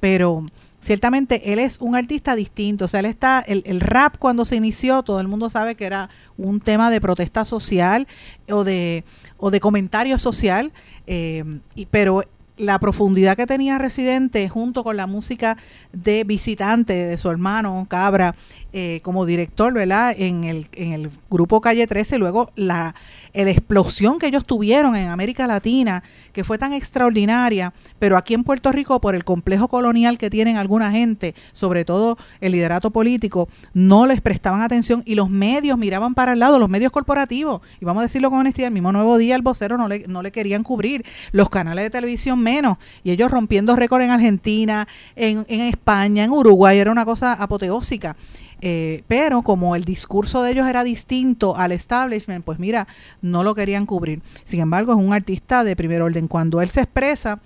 Pero 0.00 0.44
ciertamente 0.84 1.52
él 1.52 1.58
es 1.58 1.78
un 1.80 1.96
artista 1.96 2.36
distinto. 2.36 2.84
O 2.84 2.88
sea, 2.88 3.00
él 3.00 3.06
está, 3.06 3.40
el, 3.40 3.62
el, 3.66 3.80
rap 3.80 4.16
cuando 4.18 4.44
se 4.44 4.56
inició, 4.56 5.02
todo 5.02 5.20
el 5.20 5.28
mundo 5.28 5.48
sabe 5.48 5.74
que 5.74 5.86
era 5.86 6.10
un 6.36 6.60
tema 6.60 6.90
de 6.90 7.00
protesta 7.00 7.44
social 7.44 8.06
o 8.50 8.64
de, 8.64 9.04
o 9.38 9.50
de 9.50 9.60
comentario 9.60 10.18
social, 10.18 10.72
eh, 11.06 11.42
pero 11.90 12.22
la 12.56 12.78
profundidad 12.78 13.36
que 13.36 13.46
tenía 13.46 13.78
Residente 13.78 14.48
junto 14.48 14.84
con 14.84 14.96
la 14.96 15.06
música 15.06 15.56
de 15.92 16.24
visitante 16.24 16.92
de 16.92 17.18
su 17.18 17.30
hermano 17.30 17.86
Cabra 17.88 18.34
eh, 18.76 18.98
como 19.04 19.24
director, 19.24 19.72
¿verdad? 19.72 20.16
En 20.18 20.42
el, 20.42 20.66
en 20.72 20.92
el 20.92 21.10
grupo 21.30 21.60
Calle 21.60 21.86
13, 21.86 22.18
luego 22.18 22.50
la, 22.56 22.96
explosión 23.32 24.18
que 24.18 24.26
ellos 24.26 24.44
tuvieron 24.44 24.96
en 24.96 25.08
América 25.08 25.46
Latina, 25.46 26.02
que 26.32 26.42
fue 26.44 26.58
tan 26.58 26.72
extraordinaria, 26.72 27.72
pero 28.00 28.16
aquí 28.16 28.34
en 28.34 28.42
Puerto 28.42 28.72
Rico, 28.72 29.00
por 29.00 29.14
el 29.14 29.24
complejo 29.24 29.68
colonial 29.68 30.18
que 30.18 30.30
tienen 30.30 30.56
alguna 30.56 30.90
gente, 30.90 31.36
sobre 31.52 31.84
todo 31.84 32.18
el 32.40 32.52
liderato 32.52 32.90
político, 32.90 33.48
no 33.74 34.06
les 34.06 34.20
prestaban 34.20 34.60
atención 34.60 35.02
y 35.04 35.14
los 35.14 35.30
medios 35.30 35.78
miraban 35.78 36.14
para 36.14 36.32
el 36.32 36.40
lado, 36.40 36.58
los 36.58 36.68
medios 36.68 36.90
corporativos, 36.90 37.60
y 37.80 37.84
vamos 37.84 38.00
a 38.00 38.06
decirlo 38.06 38.30
con 38.30 38.40
honestidad, 38.40 38.68
el 38.68 38.74
mismo 38.74 38.92
Nuevo 38.92 39.18
Día, 39.18 39.36
el 39.36 39.42
vocero 39.42 39.76
no 39.78 39.86
le, 39.86 40.04
no 40.08 40.22
le 40.22 40.32
querían 40.32 40.64
cubrir, 40.64 41.04
los 41.30 41.48
canales 41.48 41.84
de 41.84 41.90
televisión 41.90 42.40
menos, 42.44 42.78
y 43.02 43.10
ellos 43.10 43.30
rompiendo 43.30 43.74
récord 43.74 44.02
en 44.02 44.10
Argentina, 44.10 44.86
en, 45.16 45.44
España, 45.48 46.22
en 46.22 46.30
Uruguay, 46.30 46.78
era 46.78 46.92
una 46.92 47.04
cosa 47.04 47.32
apoteósica. 47.32 48.16
Eh, 48.60 49.02
pero 49.08 49.42
como 49.42 49.74
el 49.74 49.84
discurso 49.84 50.42
de 50.42 50.52
ellos 50.52 50.68
era 50.68 50.84
distinto 50.84 51.56
al 51.56 51.72
establishment, 51.72 52.44
pues 52.44 52.58
mira, 52.58 52.86
no 53.20 53.42
lo 53.42 53.54
querían 53.54 53.84
cubrir. 53.84 54.22
Sin 54.44 54.60
embargo, 54.60 54.92
es 54.92 54.98
un 54.98 55.12
artista 55.12 55.64
de 55.64 55.74
primer 55.74 56.00
orden. 56.00 56.28
Cuando 56.28 56.62
él 56.62 56.70
se 56.70 56.82
expresa 56.82 57.40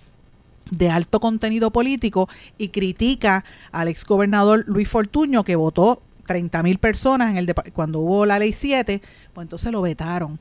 de 0.70 0.90
alto 0.90 1.18
contenido 1.18 1.70
político 1.70 2.28
y 2.58 2.68
critica 2.68 3.44
al 3.72 3.88
exgobernador 3.88 4.64
Luis 4.66 4.88
Fortuño, 4.88 5.42
que 5.44 5.56
votó 5.56 6.02
30 6.26 6.62
mil 6.62 6.78
personas 6.78 7.30
en 7.30 7.38
el 7.38 7.54
cuando 7.72 8.00
hubo 8.00 8.26
la 8.26 8.38
ley 8.38 8.52
7, 8.52 9.00
pues 9.32 9.44
entonces 9.44 9.72
lo 9.72 9.80
vetaron 9.80 10.38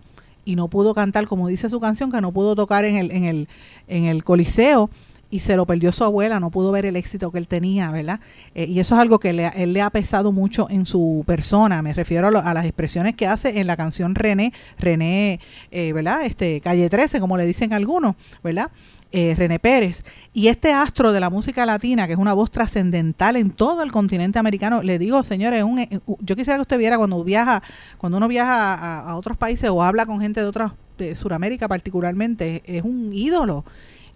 y 0.47 0.55
no 0.55 0.69
pudo 0.69 0.95
cantar, 0.95 1.27
como 1.27 1.49
dice 1.49 1.67
su 1.67 1.81
canción, 1.81 2.09
que 2.09 2.21
no 2.21 2.31
pudo 2.31 2.55
tocar 2.55 2.85
en 2.85 2.95
el, 2.95 3.11
en 3.11 3.25
el, 3.25 3.47
en 3.89 4.05
el 4.05 4.23
Coliseo 4.23 4.89
y 5.29 5.39
se 5.39 5.57
lo 5.57 5.65
perdió 5.65 5.91
su 5.91 6.05
abuela, 6.05 6.39
no 6.39 6.51
pudo 6.51 6.71
ver 6.71 6.85
el 6.85 6.95
éxito 6.95 7.31
que 7.31 7.37
él 7.37 7.49
tenía, 7.49 7.91
¿verdad? 7.91 8.21
Eh, 8.55 8.65
y 8.65 8.79
eso 8.79 8.95
es 8.95 9.01
algo 9.01 9.19
que 9.19 9.33
le, 9.33 9.51
él 9.55 9.73
le 9.73 9.81
ha 9.81 9.89
pesado 9.89 10.31
mucho 10.31 10.69
en 10.69 10.85
su 10.85 11.25
persona, 11.27 11.81
me 11.81 11.93
refiero 11.93 12.29
a, 12.29 12.31
lo, 12.31 12.39
a 12.39 12.53
las 12.53 12.63
expresiones 12.63 13.15
que 13.15 13.27
hace 13.27 13.59
en 13.59 13.67
la 13.67 13.75
canción 13.75 14.15
René, 14.15 14.53
René, 14.79 15.41
eh, 15.71 15.91
¿verdad? 15.91 16.23
Este, 16.23 16.61
Calle 16.61 16.89
13, 16.89 17.19
como 17.19 17.35
le 17.35 17.45
dicen 17.45 17.73
algunos, 17.73 18.15
¿verdad? 18.41 18.71
Eh, 19.13 19.35
René 19.37 19.57
Pérez. 19.57 20.03
Y 20.33 20.49
este 20.49 20.73
astro 20.73 21.13
de 21.13 21.21
la 21.21 21.29
música 21.29 21.65
latina, 21.65 22.07
que 22.07 22.13
es 22.13 22.19
una 22.19 22.33
voz 22.33 22.51
trascendental 22.51 23.37
en 23.37 23.51
todo 23.51 23.81
el 23.81 23.91
continente 23.91 24.37
americano, 24.37 24.83
le 24.83 24.99
digo, 24.99 25.23
señores, 25.23 25.63
un, 25.63 25.87
yo 26.19 26.35
quisiera 26.35 26.57
que 26.57 26.63
usted 26.63 26.77
viera 26.77 26.97
cuando 26.97 27.23
viaja, 27.23 27.63
cuando 27.97 28.17
uno 28.17 28.27
viaja 28.27 28.99
a, 28.99 29.15
otros 29.15 29.37
países 29.37 29.69
o 29.69 29.81
habla 29.81 30.05
con 30.05 30.19
gente 30.19 30.41
de 30.41 30.45
otras, 30.45 30.73
de 30.97 31.15
Sudamérica 31.15 31.69
particularmente, 31.69 32.63
es 32.65 32.83
un 32.83 33.13
ídolo 33.13 33.63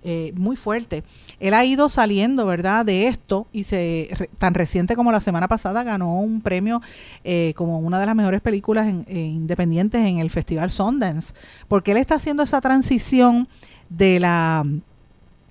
eh, 0.03 0.33
muy 0.35 0.55
fuerte. 0.55 1.03
Él 1.39 1.53
ha 1.53 1.63
ido 1.63 1.87
saliendo, 1.87 2.45
¿verdad?, 2.45 2.83
de 2.83 3.07
esto 3.07 3.47
y 3.53 3.65
se 3.65 4.09
tan 4.39 4.55
reciente 4.55 4.95
como 4.95 5.11
la 5.11 5.21
semana 5.21 5.47
pasada 5.47 5.83
ganó 5.83 6.19
un 6.19 6.41
premio 6.41 6.81
eh, 7.23 7.53
como 7.55 7.79
una 7.79 7.99
de 7.99 8.07
las 8.07 8.15
mejores 8.15 8.41
películas 8.41 8.87
en, 8.87 9.05
eh, 9.07 9.19
independientes 9.19 10.01
en 10.01 10.17
el 10.17 10.31
Festival 10.31 10.71
Sundance, 10.71 11.33
porque 11.67 11.91
él 11.91 11.97
está 11.97 12.15
haciendo 12.15 12.41
esa 12.41 12.59
transición 12.61 13.47
de 13.91 14.19
la 14.19 14.65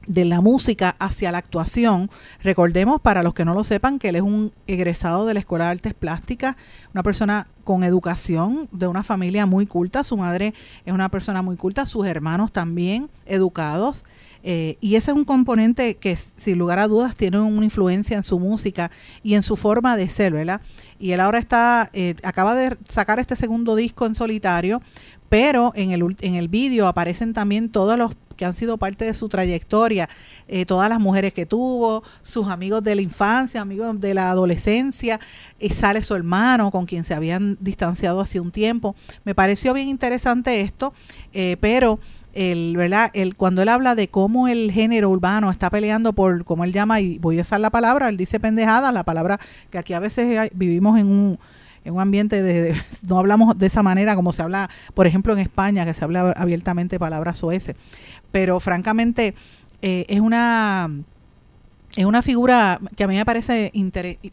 de 0.06 0.24
la 0.24 0.40
música 0.40 0.96
hacia 0.98 1.30
la 1.30 1.38
actuación. 1.38 2.10
Recordemos, 2.42 3.00
para 3.00 3.22
los 3.22 3.32
que 3.32 3.44
no 3.44 3.54
lo 3.54 3.62
sepan, 3.62 4.00
que 4.00 4.08
él 4.08 4.16
es 4.16 4.22
un 4.22 4.52
egresado 4.66 5.24
de 5.24 5.34
la 5.34 5.40
Escuela 5.40 5.66
de 5.66 5.70
Artes 5.72 5.94
Plásticas, 5.94 6.56
una 6.92 7.04
persona 7.04 7.46
con 7.62 7.84
educación, 7.84 8.68
de 8.72 8.88
una 8.88 9.04
familia 9.04 9.46
muy 9.46 9.66
culta. 9.66 10.02
Su 10.02 10.16
madre 10.16 10.52
es 10.84 10.92
una 10.92 11.10
persona 11.10 11.42
muy 11.42 11.56
culta, 11.56 11.86
sus 11.86 12.06
hermanos 12.06 12.50
también 12.50 13.08
educados. 13.24 14.04
Eh, 14.42 14.78
y 14.80 14.96
ese 14.96 15.10
es 15.10 15.16
un 15.16 15.24
componente 15.24 15.96
que 15.96 16.16
sin 16.16 16.58
lugar 16.58 16.78
a 16.78 16.88
dudas 16.88 17.14
tiene 17.14 17.38
una 17.38 17.64
influencia 17.64 18.16
en 18.16 18.24
su 18.24 18.40
música 18.40 18.90
y 19.22 19.34
en 19.34 19.42
su 19.42 19.54
forma 19.54 19.96
de 19.96 20.08
ser, 20.08 20.32
¿verdad? 20.32 20.62
Y 20.98 21.12
él 21.12 21.20
ahora 21.20 21.38
está, 21.38 21.90
eh, 21.92 22.16
acaba 22.22 22.54
de 22.54 22.76
sacar 22.88 23.20
este 23.20 23.36
segundo 23.36 23.76
disco 23.76 24.06
en 24.06 24.14
solitario, 24.16 24.80
pero 25.28 25.72
en 25.76 25.92
el, 25.92 26.16
en 26.20 26.34
el 26.34 26.48
vídeo 26.48 26.88
aparecen 26.88 27.34
también 27.34 27.68
todos 27.68 27.98
los 27.98 28.16
que 28.40 28.46
han 28.46 28.54
sido 28.54 28.78
parte 28.78 29.04
de 29.04 29.12
su 29.12 29.28
trayectoria, 29.28 30.08
eh, 30.48 30.64
todas 30.64 30.88
las 30.88 30.98
mujeres 30.98 31.34
que 31.34 31.44
tuvo, 31.44 32.02
sus 32.22 32.48
amigos 32.48 32.82
de 32.82 32.94
la 32.94 33.02
infancia, 33.02 33.60
amigos 33.60 34.00
de 34.00 34.14
la 34.14 34.30
adolescencia, 34.30 35.20
y 35.58 35.68
sale 35.68 36.02
su 36.02 36.14
hermano 36.14 36.70
con 36.70 36.86
quien 36.86 37.04
se 37.04 37.12
habían 37.12 37.58
distanciado 37.60 38.18
hace 38.18 38.40
un 38.40 38.50
tiempo. 38.50 38.96
Me 39.24 39.34
pareció 39.34 39.74
bien 39.74 39.88
interesante 39.88 40.62
esto, 40.62 40.94
eh, 41.34 41.58
pero 41.60 42.00
el, 42.32 42.78
¿verdad? 42.78 43.10
El, 43.12 43.36
cuando 43.36 43.60
él 43.60 43.68
habla 43.68 43.94
de 43.94 44.08
cómo 44.08 44.48
el 44.48 44.72
género 44.72 45.10
urbano 45.10 45.50
está 45.50 45.68
peleando 45.68 46.14
por, 46.14 46.46
como 46.46 46.64
él 46.64 46.72
llama, 46.72 46.98
y 47.02 47.18
voy 47.18 47.38
a 47.38 47.42
usar 47.42 47.60
la 47.60 47.68
palabra, 47.68 48.08
él 48.08 48.16
dice 48.16 48.40
pendejada, 48.40 48.90
la 48.90 49.04
palabra 49.04 49.38
que 49.68 49.76
aquí 49.76 49.92
a 49.92 50.00
veces 50.00 50.50
vivimos 50.54 50.98
en 50.98 51.08
un 51.08 51.38
en 51.84 51.94
un 51.94 52.00
ambiente 52.00 52.42
de, 52.42 52.74
no 53.08 53.18
hablamos 53.18 53.56
de 53.58 53.66
esa 53.66 53.82
manera 53.82 54.14
como 54.14 54.32
se 54.32 54.42
habla, 54.42 54.70
por 54.94 55.06
ejemplo, 55.06 55.32
en 55.32 55.40
España, 55.40 55.84
que 55.84 55.94
se 55.94 56.04
habla 56.04 56.32
abiertamente 56.32 56.98
palabras 56.98 57.42
OS. 57.42 57.72
Pero 58.32 58.60
francamente, 58.60 59.34
eh, 59.82 60.06
es 60.08 60.20
una 60.20 60.90
es 61.96 62.04
una 62.04 62.22
figura 62.22 62.80
que 62.96 63.02
a 63.02 63.08
mí 63.08 63.16
me 63.16 63.24
parece 63.24 63.72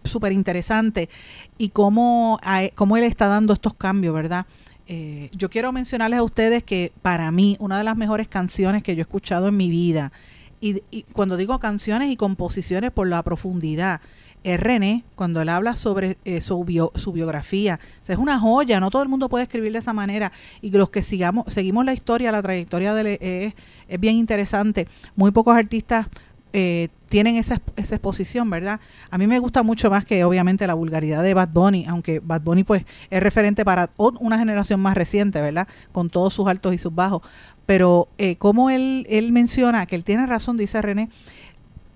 súper 0.03 0.31
interesante 0.31 1.09
y 1.57 1.69
cómo, 1.69 2.39
cómo 2.75 2.97
él 2.97 3.03
está 3.03 3.27
dando 3.27 3.53
estos 3.53 3.73
cambios, 3.73 4.13
¿verdad? 4.13 4.45
Eh, 4.89 5.29
yo 5.33 5.49
quiero 5.49 5.71
mencionarles 5.71 6.19
a 6.19 6.23
ustedes 6.23 6.63
que 6.63 6.93
para 7.01 7.29
mí 7.31 7.57
una 7.59 7.77
de 7.77 7.83
las 7.83 7.97
mejores 7.97 8.27
canciones 8.27 8.83
que 8.83 8.95
yo 8.95 9.01
he 9.01 9.01
escuchado 9.01 9.49
en 9.49 9.57
mi 9.57 9.69
vida, 9.69 10.11
y, 10.59 10.81
cuando 11.13 11.37
digo 11.37 11.59
canciones 11.59 12.09
y 12.09 12.15
composiciones 12.15 12.91
por 12.91 13.07
la 13.07 13.21
profundidad, 13.21 14.01
es 14.43 14.59
René, 14.59 15.03
cuando 15.15 15.41
él 15.41 15.49
habla 15.49 15.75
sobre 15.75 16.17
eh, 16.23 16.41
su, 16.41 16.63
biografía. 16.63 17.79
es 18.07 18.17
una 18.17 18.39
joya, 18.39 18.79
no 18.79 18.89
todo 18.89 19.03
el 19.03 19.09
mundo 19.09 19.29
puede 19.29 19.43
escribir 19.43 19.73
de 19.73 19.79
esa 19.79 19.93
manera. 19.93 20.31
Y 20.61 20.71
los 20.71 20.89
que 20.89 21.03
sigamos, 21.03 21.51
seguimos 21.53 21.85
la 21.85 21.93
historia, 21.93 22.31
la 22.31 22.41
trayectoria 22.41 22.93
de 22.93 23.17
él 23.19 23.55
es, 23.87 23.99
bien 23.99 24.15
interesante. 24.15 24.87
Muy 25.15 25.31
pocos 25.31 25.55
artistas 25.55 26.07
eh, 26.53 26.89
tienen 27.09 27.35
esa, 27.35 27.61
esa, 27.75 27.95
exposición, 27.95 28.49
¿verdad? 28.49 28.79
A 29.09 29.17
mí 29.17 29.27
me 29.27 29.39
gusta 29.39 29.63
mucho 29.63 29.89
más 29.89 30.05
que 30.05 30.23
obviamente 30.23 30.65
la 30.67 30.73
vulgaridad 30.73 31.23
de 31.23 31.33
Bad 31.33 31.49
Bunny, 31.49 31.85
aunque 31.87 32.19
Bad 32.19 32.41
Bunny 32.41 32.63
pues 32.63 32.85
es 33.09 33.21
referente 33.21 33.65
para 33.65 33.89
una 33.97 34.37
generación 34.37 34.79
más 34.79 34.95
reciente, 34.95 35.41
¿verdad? 35.41 35.67
Con 35.91 36.09
todos 36.09 36.33
sus 36.33 36.47
altos 36.47 36.73
y 36.73 36.77
sus 36.77 36.93
bajos. 36.93 37.21
Pero 37.65 38.07
eh, 38.17 38.37
como 38.37 38.69
él, 38.69 39.05
él 39.09 39.31
menciona, 39.31 39.85
que 39.85 39.95
él 39.95 40.03
tiene 40.03 40.25
razón, 40.25 40.57
dice 40.57 40.81
René, 40.81 41.09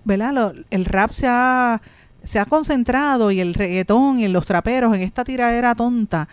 ¿verdad? 0.03 0.53
el 0.69 0.85
rap 0.85 1.11
se 1.11 1.27
ha 1.27 1.81
se 2.23 2.39
ha 2.39 2.45
concentrado 2.45 3.31
y 3.31 3.39
el 3.39 3.53
reggaetón 3.53 4.19
y 4.19 4.27
los 4.27 4.45
traperos 4.45 4.95
en 4.95 5.01
esta 5.01 5.23
tiradera 5.23 5.75
tonta 5.75 6.27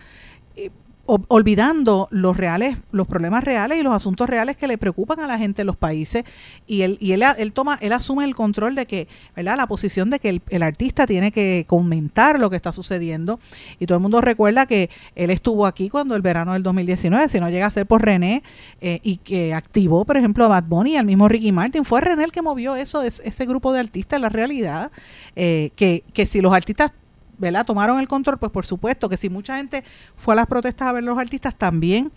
olvidando 1.27 2.07
los 2.11 2.37
reales, 2.37 2.77
los 2.91 3.07
problemas 3.07 3.43
reales 3.43 3.79
y 3.79 3.83
los 3.83 3.93
asuntos 3.93 4.29
reales 4.29 4.57
que 4.57 4.67
le 4.67 4.77
preocupan 4.77 5.19
a 5.19 5.27
la 5.27 5.37
gente 5.37 5.61
en 5.61 5.67
los 5.67 5.77
países. 5.77 6.23
Y 6.67 6.81
él, 6.83 6.97
y 7.01 7.13
él, 7.13 7.23
él 7.37 7.51
toma, 7.51 7.79
él 7.81 7.93
asume 7.93 8.25
el 8.25 8.35
control 8.35 8.75
de 8.75 8.85
que, 8.85 9.07
¿verdad? 9.35 9.57
La 9.57 9.67
posición 9.67 10.09
de 10.09 10.19
que 10.19 10.41
el, 10.47 10.63
artista 10.63 11.07
tiene 11.07 11.31
que 11.31 11.65
comentar 11.67 12.39
lo 12.39 12.49
que 12.49 12.55
está 12.55 12.71
sucediendo. 12.71 13.39
Y 13.79 13.87
todo 13.87 13.97
el 13.97 14.01
mundo 14.01 14.21
recuerda 14.21 14.67
que 14.67 14.89
él 15.15 15.31
estuvo 15.31 15.65
aquí 15.65 15.89
cuando 15.89 16.15
el 16.15 16.21
verano 16.21 16.53
del 16.53 16.63
2019, 16.63 17.27
si 17.27 17.39
no 17.39 17.49
llega 17.49 17.65
a 17.65 17.71
ser 17.71 17.87
por 17.87 18.03
René 18.03 18.43
eh, 18.81 18.99
y 19.01 19.17
que 19.17 19.53
activó, 19.53 20.05
por 20.05 20.17
ejemplo, 20.17 20.45
a 20.45 20.49
Bad 20.49 20.65
Bunny 20.65 20.93
y 20.93 20.97
al 20.97 21.05
mismo 21.05 21.27
Ricky 21.27 21.51
Martin, 21.51 21.85
fue 21.85 22.01
René 22.01 22.23
el 22.23 22.31
que 22.31 22.41
movió 22.41 22.75
eso, 22.75 23.01
ese 23.01 23.45
grupo 23.45 23.73
de 23.73 23.79
artistas 23.79 24.21
la 24.21 24.29
realidad, 24.29 24.91
eh, 25.35 25.71
que, 25.75 26.03
que 26.13 26.25
si 26.25 26.41
los 26.41 26.53
artistas 26.53 26.91
¿verdad? 27.39 27.65
Tomaron 27.65 27.99
el 27.99 28.07
control, 28.07 28.37
pues 28.37 28.51
por 28.51 28.65
supuesto 28.65 29.09
que 29.09 29.17
si 29.17 29.29
mucha 29.29 29.57
gente 29.57 29.83
fue 30.15 30.33
a 30.33 30.35
las 30.35 30.47
protestas 30.47 30.89
a 30.89 30.91
ver 30.91 31.03
los 31.03 31.17
artistas 31.17 31.55
también, 31.55 32.11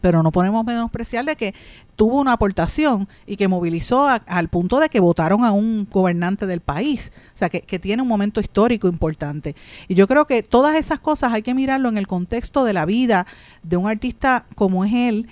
pero 0.00 0.22
no 0.22 0.30
podemos 0.30 0.64
menospreciar 0.64 1.24
de 1.24 1.36
que 1.36 1.54
tuvo 1.96 2.20
una 2.20 2.32
aportación 2.32 3.08
y 3.26 3.36
que 3.36 3.48
movilizó 3.48 4.06
al 4.08 4.48
punto 4.48 4.78
de 4.78 4.88
que 4.88 5.00
votaron 5.00 5.44
a 5.44 5.50
un 5.50 5.88
gobernante 5.90 6.46
del 6.46 6.60
país, 6.60 7.12
o 7.34 7.36
sea, 7.36 7.48
que, 7.48 7.62
que, 7.62 7.80
tiene 7.80 8.02
un 8.02 8.08
momento 8.08 8.40
histórico 8.40 8.86
importante. 8.86 9.56
Y 9.88 9.94
yo 9.94 10.06
creo 10.06 10.26
que 10.26 10.44
todas 10.44 10.76
esas 10.76 11.00
cosas 11.00 11.32
hay 11.32 11.42
que 11.42 11.54
mirarlo 11.54 11.88
en 11.88 11.98
el 11.98 12.06
contexto 12.06 12.64
de 12.64 12.72
la 12.72 12.86
vida 12.86 13.26
de 13.64 13.76
un 13.76 13.88
artista 13.88 14.46
como 14.54 14.84
es 14.84 14.94
él, 14.94 15.26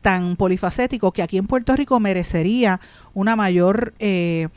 tan 0.00 0.36
polifacético, 0.36 1.12
que 1.12 1.22
aquí 1.22 1.38
en 1.38 1.46
Puerto 1.46 1.74
Rico 1.76 2.00
merecería 2.00 2.80
una 3.14 3.36
mayor... 3.36 3.94
Eh, 3.98 4.48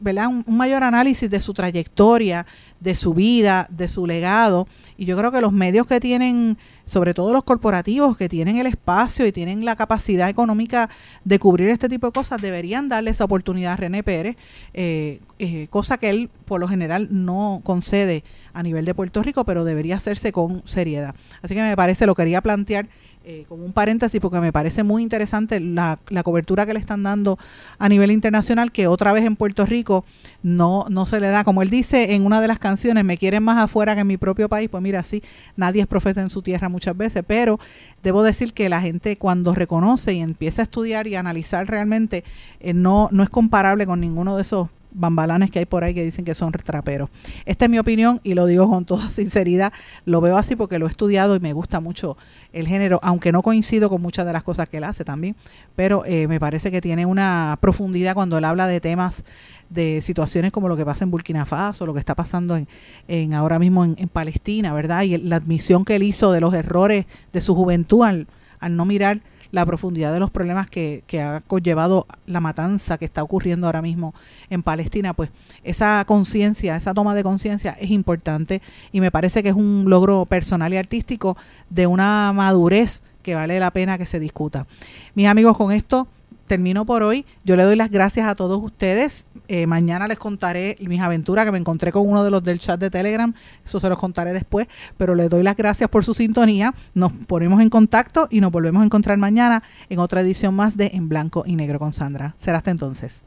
¿verdad? 0.00 0.28
Un, 0.28 0.44
mayor 0.56 0.84
análisis 0.84 1.30
de 1.30 1.40
su 1.40 1.54
trayectoria, 1.54 2.46
de 2.80 2.94
su 2.94 3.14
vida, 3.14 3.66
de 3.70 3.88
su 3.88 4.06
legado. 4.06 4.68
Y 4.96 5.06
yo 5.06 5.16
creo 5.16 5.32
que 5.32 5.40
los 5.40 5.52
medios 5.52 5.86
que 5.86 5.98
tienen, 5.98 6.58
sobre 6.84 7.14
todo 7.14 7.32
los 7.32 7.44
corporativos, 7.44 8.16
que 8.16 8.28
tienen 8.28 8.58
el 8.58 8.66
espacio 8.66 9.26
y 9.26 9.32
tienen 9.32 9.64
la 9.64 9.76
capacidad 9.76 10.28
económica 10.28 10.90
de 11.24 11.38
cubrir 11.38 11.70
este 11.70 11.88
tipo 11.88 12.06
de 12.08 12.12
cosas, 12.12 12.40
deberían 12.40 12.88
darle 12.88 13.10
esa 13.10 13.24
oportunidad 13.24 13.72
a 13.72 13.76
René 13.76 14.02
Pérez, 14.02 14.36
eh, 14.74 15.20
eh, 15.38 15.68
cosa 15.70 15.96
que 15.96 16.10
él 16.10 16.30
por 16.44 16.60
lo 16.60 16.68
general 16.68 17.08
no 17.10 17.60
concede 17.64 18.24
a 18.52 18.62
nivel 18.62 18.84
de 18.84 18.94
Puerto 18.94 19.22
Rico, 19.22 19.44
pero 19.44 19.64
debería 19.64 19.96
hacerse 19.96 20.32
con 20.32 20.62
seriedad. 20.66 21.14
Así 21.42 21.54
que 21.54 21.62
me 21.62 21.76
parece, 21.76 22.06
lo 22.06 22.14
quería 22.14 22.42
plantear 22.42 22.88
eh, 23.24 23.44
como 23.48 23.64
un 23.64 23.72
paréntesis 23.72 24.20
porque 24.20 24.40
me 24.40 24.52
parece 24.52 24.82
muy 24.82 25.02
interesante 25.02 25.60
la, 25.60 25.98
la, 26.08 26.22
cobertura 26.22 26.64
que 26.64 26.72
le 26.72 26.80
están 26.80 27.02
dando 27.02 27.38
a 27.78 27.88
nivel 27.88 28.10
internacional 28.10 28.72
que 28.72 28.86
otra 28.86 29.12
vez 29.12 29.24
en 29.24 29.36
Puerto 29.36 29.66
Rico 29.66 30.04
no, 30.42 30.86
no 30.88 31.04
se 31.06 31.20
le 31.20 31.28
da. 31.28 31.44
Como 31.44 31.62
él 31.62 31.70
dice 31.70 32.14
en 32.14 32.24
una 32.24 32.40
de 32.40 32.48
las 32.48 32.58
canciones, 32.58 33.04
me 33.04 33.18
quieren 33.18 33.42
más 33.42 33.58
afuera 33.58 33.94
que 33.94 34.00
en 34.00 34.06
mi 34.06 34.16
propio 34.16 34.48
país. 34.48 34.68
Pues 34.70 34.82
mira, 34.82 35.02
sí, 35.02 35.22
nadie 35.56 35.82
es 35.82 35.86
profeta 35.86 36.20
en 36.20 36.30
su 36.30 36.42
tierra 36.42 36.68
muchas 36.68 36.96
veces, 36.96 37.22
pero 37.26 37.58
debo 38.02 38.22
decir 38.22 38.52
que 38.52 38.68
la 38.68 38.80
gente 38.80 39.16
cuando 39.16 39.54
reconoce 39.54 40.14
y 40.14 40.20
empieza 40.20 40.62
a 40.62 40.64
estudiar 40.64 41.06
y 41.06 41.14
analizar 41.14 41.66
realmente, 41.66 42.24
eh, 42.60 42.72
no, 42.72 43.08
no 43.12 43.22
es 43.22 43.30
comparable 43.30 43.86
con 43.86 44.00
ninguno 44.00 44.36
de 44.36 44.42
esos 44.42 44.68
bambalanes 44.90 45.50
que 45.50 45.60
hay 45.60 45.66
por 45.66 45.84
ahí 45.84 45.94
que 45.94 46.04
dicen 46.04 46.24
que 46.24 46.34
son 46.34 46.52
traperos. 46.52 47.10
Esta 47.44 47.66
es 47.66 47.70
mi 47.70 47.78
opinión 47.78 48.20
y 48.24 48.34
lo 48.34 48.46
digo 48.46 48.68
con 48.68 48.84
toda 48.84 49.08
sinceridad. 49.10 49.72
Lo 50.04 50.20
veo 50.20 50.36
así 50.36 50.56
porque 50.56 50.78
lo 50.78 50.86
he 50.86 50.90
estudiado 50.90 51.36
y 51.36 51.40
me 51.40 51.52
gusta 51.52 51.80
mucho 51.80 52.16
el 52.52 52.66
género, 52.66 52.98
aunque 53.02 53.32
no 53.32 53.42
coincido 53.42 53.90
con 53.90 54.00
muchas 54.00 54.26
de 54.26 54.32
las 54.32 54.42
cosas 54.42 54.68
que 54.68 54.78
él 54.78 54.84
hace 54.84 55.04
también, 55.04 55.36
pero 55.76 56.04
eh, 56.06 56.28
me 56.28 56.40
parece 56.40 56.70
que 56.70 56.80
tiene 56.80 57.06
una 57.06 57.58
profundidad 57.60 58.14
cuando 58.14 58.38
él 58.38 58.44
habla 58.44 58.66
de 58.66 58.80
temas 58.80 59.24
de 59.70 60.00
situaciones 60.02 60.50
como 60.50 60.68
lo 60.68 60.76
que 60.76 60.84
pasa 60.84 61.04
en 61.04 61.10
Burkina 61.10 61.44
Faso, 61.44 61.84
lo 61.84 61.92
que 61.92 62.00
está 62.00 62.14
pasando 62.14 62.56
en, 62.56 62.66
en 63.06 63.34
ahora 63.34 63.58
mismo 63.58 63.84
en, 63.84 64.08
Palestina, 64.08 64.72
¿verdad? 64.72 65.02
Y 65.02 65.18
la 65.18 65.36
admisión 65.36 65.84
que 65.84 65.96
él 65.96 66.02
hizo 66.02 66.32
de 66.32 66.40
los 66.40 66.54
errores 66.54 67.06
de 67.32 67.40
su 67.42 67.54
juventud 67.54 68.02
al, 68.02 68.26
al 68.60 68.76
no 68.76 68.86
mirar 68.86 69.20
la 69.50 69.64
profundidad 69.64 70.12
de 70.12 70.20
los 70.20 70.30
problemas 70.30 70.68
que, 70.68 71.02
que 71.06 71.22
ha 71.22 71.40
conllevado 71.40 72.06
la 72.26 72.40
matanza 72.40 72.98
que 72.98 73.04
está 73.04 73.22
ocurriendo 73.22 73.66
ahora 73.66 73.82
mismo 73.82 74.14
en 74.50 74.62
Palestina, 74.62 75.14
pues 75.14 75.30
esa 75.64 76.04
conciencia, 76.06 76.76
esa 76.76 76.94
toma 76.94 77.14
de 77.14 77.22
conciencia 77.22 77.76
es 77.80 77.90
importante 77.90 78.62
y 78.92 79.00
me 79.00 79.10
parece 79.10 79.42
que 79.42 79.50
es 79.50 79.54
un 79.54 79.84
logro 79.88 80.26
personal 80.26 80.72
y 80.72 80.76
artístico 80.76 81.36
de 81.70 81.86
una 81.86 82.32
madurez 82.32 83.02
que 83.22 83.34
vale 83.34 83.60
la 83.60 83.70
pena 83.70 83.98
que 83.98 84.06
se 84.06 84.20
discuta. 84.20 84.66
Mis 85.14 85.26
amigos, 85.26 85.56
con 85.56 85.72
esto 85.72 86.08
termino 86.48 86.84
por 86.84 87.02
hoy. 87.02 87.24
Yo 87.44 87.54
le 87.56 87.62
doy 87.62 87.76
las 87.76 87.90
gracias 87.90 88.26
a 88.26 88.34
todos 88.34 88.60
ustedes. 88.62 89.26
Eh, 89.46 89.66
mañana 89.66 90.08
les 90.08 90.18
contaré 90.18 90.76
mis 90.80 91.00
aventuras 91.00 91.44
que 91.44 91.52
me 91.52 91.58
encontré 91.58 91.92
con 91.92 92.08
uno 92.08 92.24
de 92.24 92.30
los 92.30 92.42
del 92.42 92.58
chat 92.58 92.80
de 92.80 92.90
Telegram. 92.90 93.32
Eso 93.64 93.78
se 93.78 93.88
los 93.88 93.98
contaré 93.98 94.32
después. 94.32 94.66
Pero 94.96 95.14
les 95.14 95.30
doy 95.30 95.42
las 95.42 95.56
gracias 95.56 95.88
por 95.88 96.04
su 96.04 96.14
sintonía. 96.14 96.74
Nos 96.94 97.12
ponemos 97.12 97.60
en 97.60 97.70
contacto 97.70 98.26
y 98.30 98.40
nos 98.40 98.50
volvemos 98.50 98.82
a 98.82 98.86
encontrar 98.86 99.18
mañana 99.18 99.62
en 99.88 100.00
otra 100.00 100.22
edición 100.22 100.54
más 100.54 100.76
de 100.76 100.90
En 100.94 101.08
Blanco 101.08 101.44
y 101.46 101.54
Negro 101.54 101.78
con 101.78 101.92
Sandra. 101.92 102.34
Será 102.38 102.58
hasta 102.58 102.70
entonces. 102.70 103.22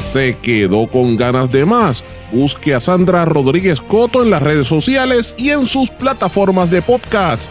Se 0.00 0.38
quedó 0.38 0.88
con 0.88 1.16
ganas 1.16 1.52
de 1.52 1.66
más. 1.66 2.02
Busque 2.32 2.74
a 2.74 2.80
Sandra 2.80 3.24
Rodríguez 3.24 3.80
Coto 3.80 4.22
en 4.22 4.30
las 4.30 4.42
redes 4.42 4.66
sociales 4.66 5.34
y 5.38 5.50
en 5.50 5.66
sus 5.66 5.90
plataformas 5.90 6.70
de 6.70 6.82
podcast 6.82 7.50